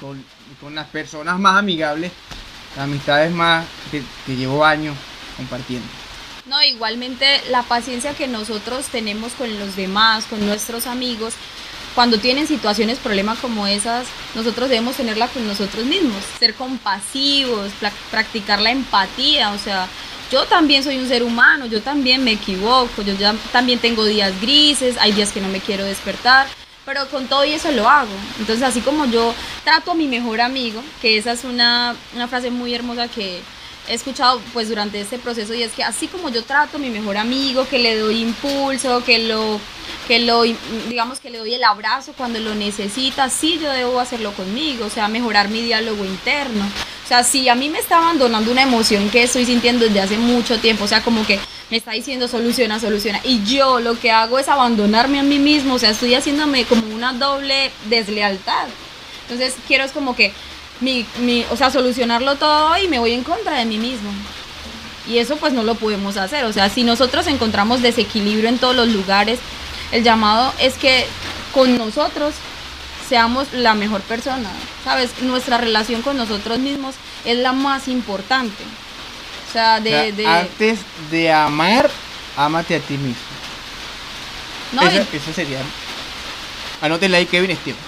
con, 0.00 0.24
las 0.74 0.86
personas 0.88 1.38
más 1.38 1.58
amigables, 1.58 2.10
las 2.76 2.84
amistades 2.84 3.32
más 3.32 3.64
que, 3.90 4.02
que 4.26 4.36
llevo 4.36 4.64
años 4.64 4.96
compartiendo. 5.36 5.86
No, 6.46 6.62
igualmente 6.62 7.40
la 7.50 7.62
paciencia 7.62 8.14
que 8.14 8.28
nosotros 8.28 8.86
tenemos 8.86 9.32
con 9.32 9.58
los 9.58 9.76
demás, 9.76 10.26
con 10.26 10.44
nuestros 10.44 10.86
amigos, 10.86 11.34
cuando 11.94 12.18
tienen 12.18 12.46
situaciones, 12.46 12.98
problemas 12.98 13.38
como 13.38 13.66
esas, 13.66 14.06
nosotros 14.34 14.68
debemos 14.68 14.96
tenerla 14.96 15.28
con 15.28 15.46
nosotros 15.46 15.84
mismos, 15.84 16.22
ser 16.38 16.54
compasivos, 16.54 17.70
practicar 18.10 18.60
la 18.60 18.72
empatía, 18.72 19.52
o 19.52 19.58
sea, 19.58 19.88
yo 20.30 20.44
también 20.46 20.82
soy 20.82 20.98
un 20.98 21.06
ser 21.06 21.22
humano, 21.22 21.66
yo 21.66 21.80
también 21.82 22.24
me 22.24 22.32
equivoco, 22.32 23.02
yo 23.02 23.14
ya 23.14 23.34
también 23.52 23.78
tengo 23.78 24.04
días 24.04 24.38
grises, 24.40 24.96
hay 24.98 25.12
días 25.12 25.30
que 25.30 25.40
no 25.40 25.48
me 25.48 25.60
quiero 25.60 25.84
despertar, 25.84 26.48
pero 26.84 27.08
con 27.08 27.26
todo 27.26 27.44
y 27.44 27.52
eso 27.52 27.70
lo 27.72 27.88
hago. 27.88 28.12
Entonces, 28.38 28.62
así 28.62 28.80
como 28.80 29.06
yo 29.06 29.34
trato 29.64 29.92
a 29.92 29.94
mi 29.94 30.06
mejor 30.06 30.40
amigo, 30.40 30.82
que 31.00 31.18
esa 31.18 31.32
es 31.32 31.44
una, 31.44 31.96
una 32.14 32.28
frase 32.28 32.50
muy 32.50 32.74
hermosa 32.74 33.08
que 33.08 33.40
he 33.88 33.94
escuchado 33.94 34.40
pues 34.52 34.68
durante 34.68 35.00
este 35.00 35.18
proceso 35.18 35.52
y 35.52 35.62
es 35.62 35.72
que 35.72 35.84
así 35.84 36.08
como 36.08 36.30
yo 36.30 36.42
trato 36.42 36.78
a 36.78 36.80
mi 36.80 36.90
mejor 36.90 37.16
amigo, 37.16 37.66
que 37.68 37.78
le 37.78 37.98
doy 37.98 38.22
impulso, 38.22 39.04
que 39.04 39.18
lo 39.18 39.60
que 40.06 40.18
lo, 40.18 40.42
digamos 40.88 41.18
que 41.20 41.30
le 41.30 41.38
doy 41.38 41.54
el 41.54 41.64
abrazo 41.64 42.12
cuando 42.16 42.38
lo 42.38 42.54
necesita, 42.54 43.30
sí 43.30 43.58
yo 43.60 43.70
debo 43.70 44.00
hacerlo 44.00 44.32
conmigo, 44.32 44.86
o 44.86 44.90
sea, 44.90 45.08
mejorar 45.08 45.48
mi 45.48 45.62
diálogo 45.62 46.04
interno. 46.04 46.64
O 47.04 47.08
sea, 47.08 47.22
si 47.22 47.48
a 47.48 47.54
mí 47.54 47.68
me 47.68 47.78
está 47.78 47.98
abandonando 47.98 48.50
una 48.50 48.62
emoción 48.62 49.10
que 49.10 49.22
estoy 49.22 49.44
sintiendo 49.44 49.84
desde 49.84 50.00
hace 50.00 50.16
mucho 50.16 50.58
tiempo, 50.58 50.84
o 50.84 50.88
sea, 50.88 51.02
como 51.02 51.26
que 51.26 51.38
me 51.74 51.78
está 51.78 51.90
diciendo 51.90 52.28
soluciona, 52.28 52.78
soluciona, 52.78 53.20
y 53.24 53.42
yo 53.42 53.80
lo 53.80 53.98
que 53.98 54.12
hago 54.12 54.38
es 54.38 54.46
abandonarme 54.46 55.18
a 55.18 55.24
mí 55.24 55.40
mismo, 55.40 55.74
o 55.74 55.78
sea, 55.80 55.90
estoy 55.90 56.14
haciéndome 56.14 56.66
como 56.66 56.86
una 56.94 57.12
doble 57.12 57.72
deslealtad. 57.86 58.68
Entonces, 59.22 59.56
quiero 59.66 59.82
es 59.82 59.90
como 59.90 60.14
que, 60.14 60.32
mi, 60.80 61.04
mi, 61.18 61.44
o 61.50 61.56
sea, 61.56 61.72
solucionarlo 61.72 62.36
todo 62.36 62.78
y 62.78 62.86
me 62.86 63.00
voy 63.00 63.10
en 63.10 63.24
contra 63.24 63.58
de 63.58 63.64
mí 63.64 63.78
mismo. 63.78 64.08
Y 65.08 65.18
eso 65.18 65.34
pues 65.36 65.52
no 65.52 65.64
lo 65.64 65.74
podemos 65.74 66.16
hacer. 66.16 66.44
O 66.44 66.52
sea, 66.52 66.68
si 66.68 66.84
nosotros 66.84 67.26
encontramos 67.26 67.82
desequilibrio 67.82 68.48
en 68.48 68.58
todos 68.58 68.76
los 68.76 68.86
lugares, 68.86 69.40
el 69.90 70.04
llamado 70.04 70.54
es 70.60 70.74
que 70.74 71.04
con 71.52 71.76
nosotros 71.76 72.36
seamos 73.08 73.52
la 73.52 73.74
mejor 73.74 74.00
persona, 74.02 74.48
¿sabes? 74.84 75.10
Nuestra 75.22 75.58
relación 75.58 76.02
con 76.02 76.16
nosotros 76.16 76.60
mismos 76.60 76.94
es 77.24 77.36
la 77.38 77.52
más 77.52 77.88
importante. 77.88 78.62
O 79.54 79.56
sea, 79.56 79.78
de... 79.78 80.26
Antes 80.26 80.80
de 81.12 81.30
amar, 81.30 81.88
ámate 82.36 82.74
a 82.74 82.80
ti 82.80 82.94
mismo. 82.94 83.22
No, 84.72 84.82
eso, 84.82 85.32
sería... 85.32 85.60
Anótenla 86.80 87.18
ahí, 87.18 87.26
Kevin 87.26 87.52
Esteban. 87.52 87.78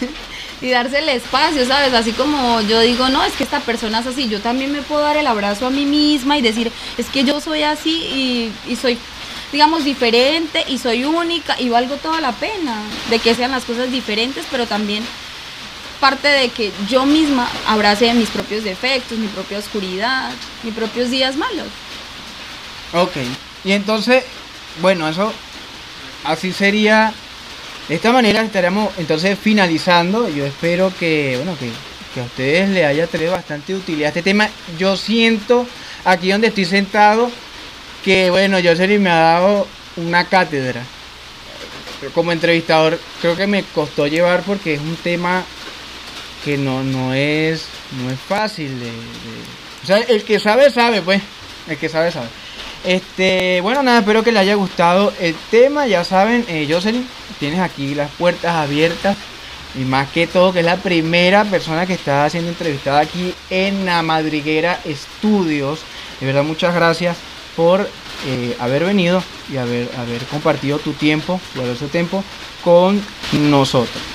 y 0.60 0.70
darse 0.70 0.98
el 0.98 1.08
espacio, 1.08 1.64
¿sabes? 1.66 1.94
Así 1.94 2.10
como 2.10 2.60
yo 2.62 2.80
digo, 2.80 3.08
no, 3.10 3.22
es 3.22 3.32
que 3.34 3.44
esta 3.44 3.60
persona 3.60 4.00
es 4.00 4.08
así, 4.08 4.28
yo 4.28 4.40
también 4.40 4.72
me 4.72 4.82
puedo 4.82 5.02
dar 5.02 5.16
el 5.16 5.28
abrazo 5.28 5.68
a 5.68 5.70
mí 5.70 5.86
misma 5.86 6.36
y 6.36 6.42
decir, 6.42 6.72
es 6.98 7.06
que 7.06 7.22
yo 7.22 7.40
soy 7.40 7.62
así 7.62 7.92
y, 8.66 8.72
y 8.72 8.74
soy 8.74 8.98
digamos, 9.52 9.84
diferente 9.84 10.64
y 10.66 10.78
soy 10.78 11.04
única 11.04 11.54
y 11.60 11.68
valgo 11.68 11.94
toda 11.98 12.20
la 12.20 12.32
pena 12.32 12.82
de 13.08 13.20
que 13.20 13.36
sean 13.36 13.52
las 13.52 13.64
cosas 13.64 13.92
diferentes, 13.92 14.44
pero 14.50 14.66
también 14.66 15.04
parte 16.04 16.28
de 16.28 16.50
que 16.50 16.70
yo 16.86 17.06
misma 17.06 17.48
abrace 17.66 18.12
mis 18.12 18.28
propios 18.28 18.62
defectos, 18.62 19.16
mi 19.16 19.26
propia 19.28 19.56
oscuridad, 19.56 20.30
mis 20.62 20.74
propios 20.74 21.08
días 21.10 21.34
malos. 21.34 21.68
Ok, 22.92 23.16
y 23.64 23.72
entonces, 23.72 24.22
bueno, 24.82 25.08
eso 25.08 25.32
así 26.24 26.52
sería. 26.52 27.14
De 27.88 27.94
esta 27.94 28.12
manera 28.12 28.42
estaremos 28.42 28.92
entonces 28.98 29.38
finalizando. 29.38 30.28
Yo 30.28 30.44
espero 30.44 30.92
que, 31.00 31.36
bueno, 31.38 31.56
que, 31.58 31.70
que 32.12 32.20
a 32.20 32.24
ustedes 32.24 32.68
les 32.68 32.84
haya 32.84 33.06
traído 33.06 33.32
bastante 33.32 33.74
utilidad 33.74 34.08
este 34.08 34.22
tema. 34.22 34.50
Yo 34.78 34.98
siento 34.98 35.66
aquí 36.04 36.30
donde 36.30 36.48
estoy 36.48 36.66
sentado 36.66 37.30
que 38.04 38.28
bueno, 38.28 38.58
Jocelyn 38.62 39.02
me 39.02 39.08
ha 39.08 39.20
dado 39.20 39.66
una 39.96 40.26
cátedra. 40.26 40.82
Como 42.12 42.30
entrevistador 42.30 43.00
creo 43.22 43.36
que 43.36 43.46
me 43.46 43.62
costó 43.62 44.06
llevar 44.06 44.42
porque 44.42 44.74
es 44.74 44.80
un 44.80 44.96
tema 44.96 45.46
que 46.44 46.58
no, 46.58 46.84
no, 46.84 47.14
es, 47.14 47.66
no 48.02 48.10
es 48.10 48.20
fácil 48.20 48.78
de, 48.78 48.90
O 49.82 49.86
sea, 49.86 49.98
el 49.98 50.22
que 50.24 50.38
sabe, 50.38 50.70
sabe, 50.70 51.00
pues. 51.00 51.22
El 51.66 51.78
que 51.78 51.88
sabe, 51.88 52.12
sabe. 52.12 52.28
Este, 52.84 53.62
bueno, 53.62 53.82
nada, 53.82 54.00
espero 54.00 54.22
que 54.22 54.30
les 54.30 54.42
haya 54.42 54.54
gustado 54.54 55.12
el 55.18 55.34
tema. 55.50 55.86
Ya 55.86 56.04
saben, 56.04 56.44
eh, 56.48 56.66
Jocelyn, 56.68 57.08
tienes 57.40 57.60
aquí 57.60 57.94
las 57.94 58.10
puertas 58.10 58.54
abiertas. 58.54 59.16
Y 59.74 59.80
más 59.80 60.08
que 60.10 60.26
todo, 60.26 60.52
que 60.52 60.60
es 60.60 60.64
la 60.64 60.76
primera 60.76 61.44
persona 61.44 61.86
que 61.86 61.94
está 61.94 62.28
siendo 62.30 62.50
entrevistada 62.50 63.00
aquí 63.00 63.34
en 63.50 63.86
la 63.86 64.02
Madriguera 64.02 64.78
Estudios. 64.84 65.80
De 66.20 66.26
verdad, 66.26 66.44
muchas 66.44 66.74
gracias 66.74 67.16
por 67.56 67.88
eh, 68.26 68.56
haber 68.60 68.84
venido 68.84 69.22
y 69.52 69.56
haber, 69.56 69.90
haber 69.98 70.22
compartido 70.26 70.78
tu 70.78 70.92
tiempo, 70.92 71.40
haber 71.56 71.76
su 71.76 71.88
tiempo 71.88 72.22
con 72.62 73.02
nosotros. 73.32 74.13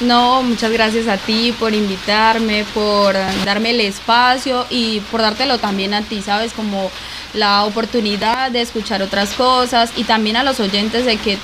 No, 0.00 0.42
muchas 0.42 0.72
gracias 0.72 1.08
a 1.08 1.18
ti 1.18 1.54
por 1.58 1.74
invitarme, 1.74 2.64
por 2.72 3.14
darme 3.44 3.70
el 3.70 3.80
espacio 3.80 4.64
y 4.70 5.00
por 5.10 5.20
dártelo 5.20 5.58
también 5.58 5.92
a 5.92 6.00
ti, 6.00 6.22
¿sabes? 6.22 6.54
Como 6.54 6.90
la 7.34 7.64
oportunidad 7.64 8.50
de 8.50 8.62
escuchar 8.62 9.02
otras 9.02 9.32
cosas 9.34 9.92
y 9.96 10.04
también 10.04 10.36
a 10.36 10.42
los 10.42 10.58
oyentes 10.58 11.04
de 11.04 11.18
que 11.18 11.36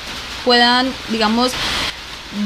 puedan, 0.47 0.91
digamos, 1.11 1.53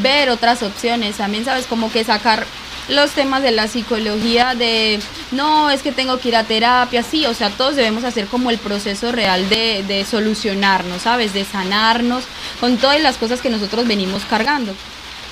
ver 0.03 0.31
otras 0.31 0.65
opciones. 0.65 1.17
También, 1.17 1.45
¿sabes? 1.45 1.67
Como 1.67 1.93
que 1.93 2.03
sacar 2.03 2.45
los 2.89 3.13
temas 3.13 3.45
de 3.45 3.53
la 3.53 3.69
psicología 3.69 4.57
de 4.57 4.99
no, 5.31 5.71
es 5.71 5.81
que 5.81 5.93
tengo 5.93 6.19
que 6.19 6.31
ir 6.31 6.37
a 6.37 6.43
terapia, 6.43 7.05
sí, 7.05 7.25
o 7.25 7.35
sea, 7.35 7.51
todos 7.51 7.77
debemos 7.77 8.03
hacer 8.03 8.27
como 8.27 8.51
el 8.51 8.59
proceso 8.59 9.13
real 9.13 9.49
de, 9.49 9.85
de 9.87 10.05
solucionarnos, 10.05 11.03
¿sabes? 11.03 11.33
De 11.33 11.45
sanarnos 11.45 12.25
con 12.59 12.79
todas 12.79 13.01
las 13.01 13.17
cosas 13.17 13.41
que 13.41 13.49
nosotros 13.49 13.87
venimos 13.87 14.25
cargando. 14.25 14.75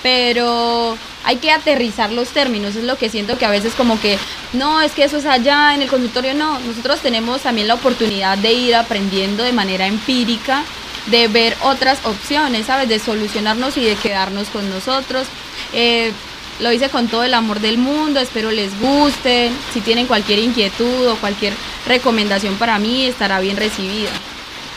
Pero 0.02 0.96
hay 1.24 1.36
que 1.36 1.50
aterrizar 1.50 2.12
los 2.12 2.28
términos, 2.28 2.76
es 2.76 2.84
lo 2.84 2.96
que 2.96 3.10
siento 3.10 3.36
que 3.36 3.44
a 3.44 3.50
veces 3.50 3.74
como 3.74 4.00
que, 4.00 4.18
no, 4.52 4.80
es 4.80 4.92
que 4.92 5.04
eso 5.04 5.18
es 5.18 5.26
allá 5.26 5.74
en 5.74 5.82
el 5.82 5.88
consultorio, 5.88 6.34
no, 6.34 6.58
nosotros 6.60 7.00
tenemos 7.00 7.42
también 7.42 7.68
la 7.68 7.74
oportunidad 7.74 8.38
de 8.38 8.52
ir 8.52 8.74
aprendiendo 8.74 9.42
de 9.42 9.52
manera 9.52 9.86
empírica 9.86 10.64
de 11.10 11.28
ver 11.28 11.56
otras 11.62 11.98
opciones, 12.04 12.66
¿sabes? 12.66 12.88
De 12.88 12.98
solucionarnos 12.98 13.76
y 13.76 13.84
de 13.84 13.94
quedarnos 13.96 14.48
con 14.48 14.68
nosotros. 14.70 15.26
Eh, 15.72 16.12
lo 16.60 16.72
hice 16.72 16.88
con 16.88 17.08
todo 17.08 17.24
el 17.24 17.34
amor 17.34 17.60
del 17.60 17.78
mundo, 17.78 18.20
espero 18.20 18.50
les 18.50 18.78
guste. 18.80 19.50
Si 19.72 19.80
tienen 19.80 20.06
cualquier 20.06 20.40
inquietud 20.40 21.06
o 21.06 21.16
cualquier 21.16 21.54
recomendación 21.86 22.56
para 22.56 22.78
mí, 22.78 23.06
estará 23.06 23.40
bien 23.40 23.56
recibida. 23.56 24.10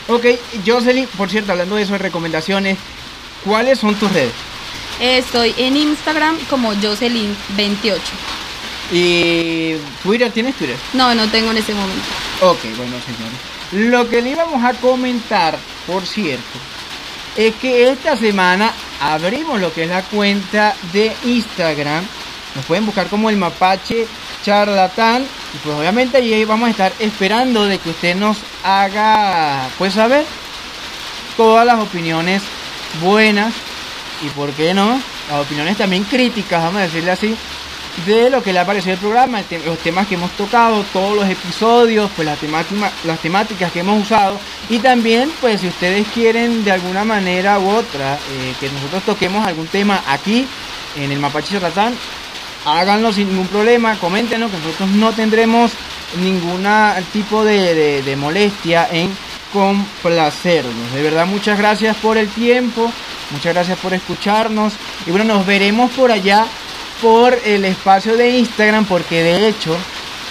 Ok, 0.07 0.25
Jocelyn, 0.65 1.07
por 1.17 1.29
cierto, 1.29 1.51
hablando 1.51 1.75
de 1.75 1.83
eso 1.83 1.93
de 1.93 1.99
recomendaciones, 1.99 2.77
¿cuáles 3.43 3.79
son 3.79 3.95
tus 3.95 4.11
redes? 4.11 4.33
Estoy 4.99 5.53
en 5.57 5.77
Instagram 5.77 6.37
como 6.49 6.73
Jocelyn28. 6.73 7.99
¿Y 8.91 9.75
Twitter? 10.03 10.31
¿Tienes 10.31 10.55
Twitter? 10.55 10.77
No, 10.93 11.15
no 11.15 11.27
tengo 11.29 11.51
en 11.51 11.57
ese 11.57 11.73
momento. 11.73 12.03
Ok, 12.41 12.59
bueno, 12.75 12.97
señores. 13.05 13.51
Lo 13.71 14.09
que 14.09 14.21
le 14.21 14.31
íbamos 14.31 14.63
a 14.63 14.73
comentar, 14.73 15.57
por 15.87 16.05
cierto, 16.05 16.59
es 17.37 17.55
que 17.55 17.89
esta 17.89 18.17
semana 18.17 18.73
abrimos 18.99 19.61
lo 19.61 19.73
que 19.73 19.83
es 19.83 19.89
la 19.89 20.03
cuenta 20.03 20.75
de 20.91 21.15
Instagram. 21.23 22.03
Nos 22.55 22.65
pueden 22.65 22.85
buscar 22.85 23.07
como 23.07 23.29
el 23.29 23.37
mapache 23.37 24.07
charlatán. 24.43 25.23
Y 25.23 25.57
pues 25.63 25.75
obviamente 25.75 26.17
ahí 26.17 26.45
vamos 26.45 26.67
a 26.67 26.71
estar 26.71 26.93
esperando 26.99 27.65
de 27.65 27.77
que 27.77 27.89
usted 27.91 28.15
nos 28.15 28.37
haga, 28.63 29.69
pues 29.77 29.93
saber, 29.93 30.25
todas 31.37 31.65
las 31.65 31.79
opiniones 31.79 32.41
buenas 33.01 33.53
y 34.23 34.29
por 34.29 34.51
qué 34.51 34.73
no, 34.73 34.99
las 35.29 35.41
opiniones 35.41 35.77
también 35.77 36.03
críticas, 36.03 36.63
vamos 36.63 36.81
a 36.81 36.83
decirle 36.83 37.11
así, 37.11 37.35
de 38.05 38.29
lo 38.29 38.41
que 38.41 38.53
le 38.53 38.59
ha 38.59 38.65
parecido 38.65 38.93
el 38.93 38.99
programa, 38.99 39.41
los 39.65 39.77
temas 39.79 40.07
que 40.07 40.15
hemos 40.15 40.31
tocado, 40.31 40.83
todos 40.93 41.15
los 41.15 41.29
episodios, 41.29 42.09
pues 42.15 42.25
las 42.25 42.37
las 43.03 43.19
temáticas 43.19 43.71
que 43.71 43.81
hemos 43.81 44.01
usado 44.01 44.39
y 44.69 44.79
también 44.79 45.31
pues 45.41 45.61
si 45.61 45.67
ustedes 45.67 46.07
quieren 46.13 46.63
de 46.63 46.71
alguna 46.71 47.03
manera 47.03 47.59
u 47.59 47.69
otra 47.69 48.15
eh, 48.15 48.53
que 48.59 48.69
nosotros 48.69 49.03
toquemos 49.03 49.45
algún 49.45 49.67
tema 49.67 50.01
aquí 50.07 50.47
en 50.95 51.11
el 51.11 51.19
Mapache 51.19 51.59
Ratán, 51.59 51.93
háganlo 52.65 53.11
sin 53.11 53.29
ningún 53.29 53.47
problema, 53.47 53.97
coméntenos 53.97 54.51
que 54.51 54.57
nosotros 54.57 54.89
no 54.91 55.11
tendremos 55.11 55.71
ningún 56.21 56.65
tipo 57.11 57.43
de 57.43 58.15
molestia 58.17 58.87
en 58.91 59.11
complacernos. 59.51 60.93
De 60.93 61.01
verdad 61.03 61.25
muchas 61.25 61.57
gracias 61.57 61.95
por 61.97 62.17
el 62.17 62.29
tiempo, 62.29 62.91
muchas 63.31 63.53
gracias 63.53 63.77
por 63.79 63.93
escucharnos 63.93 64.73
y 65.05 65.11
bueno, 65.11 65.25
nos 65.25 65.45
veremos 65.45 65.91
por 65.91 66.11
allá 66.11 66.45
por 67.01 67.37
el 67.45 67.65
espacio 67.65 68.15
de 68.17 68.29
Instagram 68.29 68.85
porque 68.85 69.23
de 69.23 69.47
hecho 69.47 69.75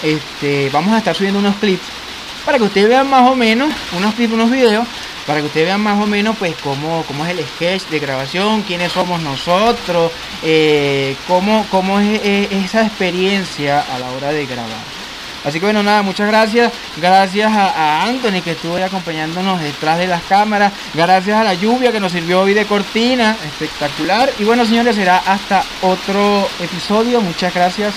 este, 0.02 0.70
vamos 0.70 0.94
a 0.94 0.98
estar 0.98 1.14
subiendo 1.14 1.40
unos 1.40 1.56
clips 1.56 2.00
para 2.44 2.58
que 2.58 2.64
ustedes 2.64 2.88
vean 2.88 3.08
más 3.08 3.28
o 3.28 3.36
menos, 3.36 3.72
unos 3.96 4.14
clips, 4.14 4.32
unos 4.32 4.50
videos, 4.50 4.86
para 5.26 5.40
que 5.40 5.46
ustedes 5.46 5.66
vean 5.66 5.80
más 5.80 6.02
o 6.02 6.06
menos 6.06 6.36
pues 6.38 6.54
cómo, 6.62 7.04
cómo 7.06 7.24
es 7.26 7.32
el 7.32 7.46
sketch 7.46 7.84
de 7.90 7.98
grabación, 7.98 8.62
quiénes 8.62 8.92
somos 8.92 9.20
nosotros, 9.20 10.10
eh, 10.42 11.16
cómo, 11.28 11.66
cómo 11.70 12.00
es, 12.00 12.20
esa 12.50 12.86
experiencia 12.86 13.80
a 13.80 13.98
la 13.98 14.10
hora 14.10 14.32
de 14.32 14.46
grabar. 14.46 14.99
Así 15.44 15.58
que 15.58 15.66
bueno, 15.66 15.82
nada, 15.82 16.02
muchas 16.02 16.28
gracias. 16.28 16.72
Gracias 16.96 17.52
a, 17.52 18.02
Anthony 18.02 18.42
que 18.42 18.52
estuvo 18.52 18.76
ahí 18.76 18.82
acompañándonos 18.82 19.60
detrás 19.60 19.98
de 19.98 20.06
las 20.06 20.22
cámaras. 20.24 20.72
Gracias 20.94 21.36
a 21.36 21.44
la 21.44 21.54
lluvia 21.54 21.92
que 21.92 22.00
nos 22.00 22.12
sirvió 22.12 22.42
hoy 22.42 22.54
de 22.54 22.66
cortina. 22.66 23.36
Espectacular. 23.44 24.30
Y 24.38 24.44
bueno, 24.44 24.64
señores, 24.64 24.96
será 24.96 25.18
hasta 25.18 25.64
otro 25.82 26.48
episodio. 26.60 27.20
Muchas 27.20 27.54
gracias. 27.54 27.94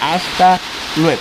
Hasta 0.00 0.60
luego. 0.96 1.20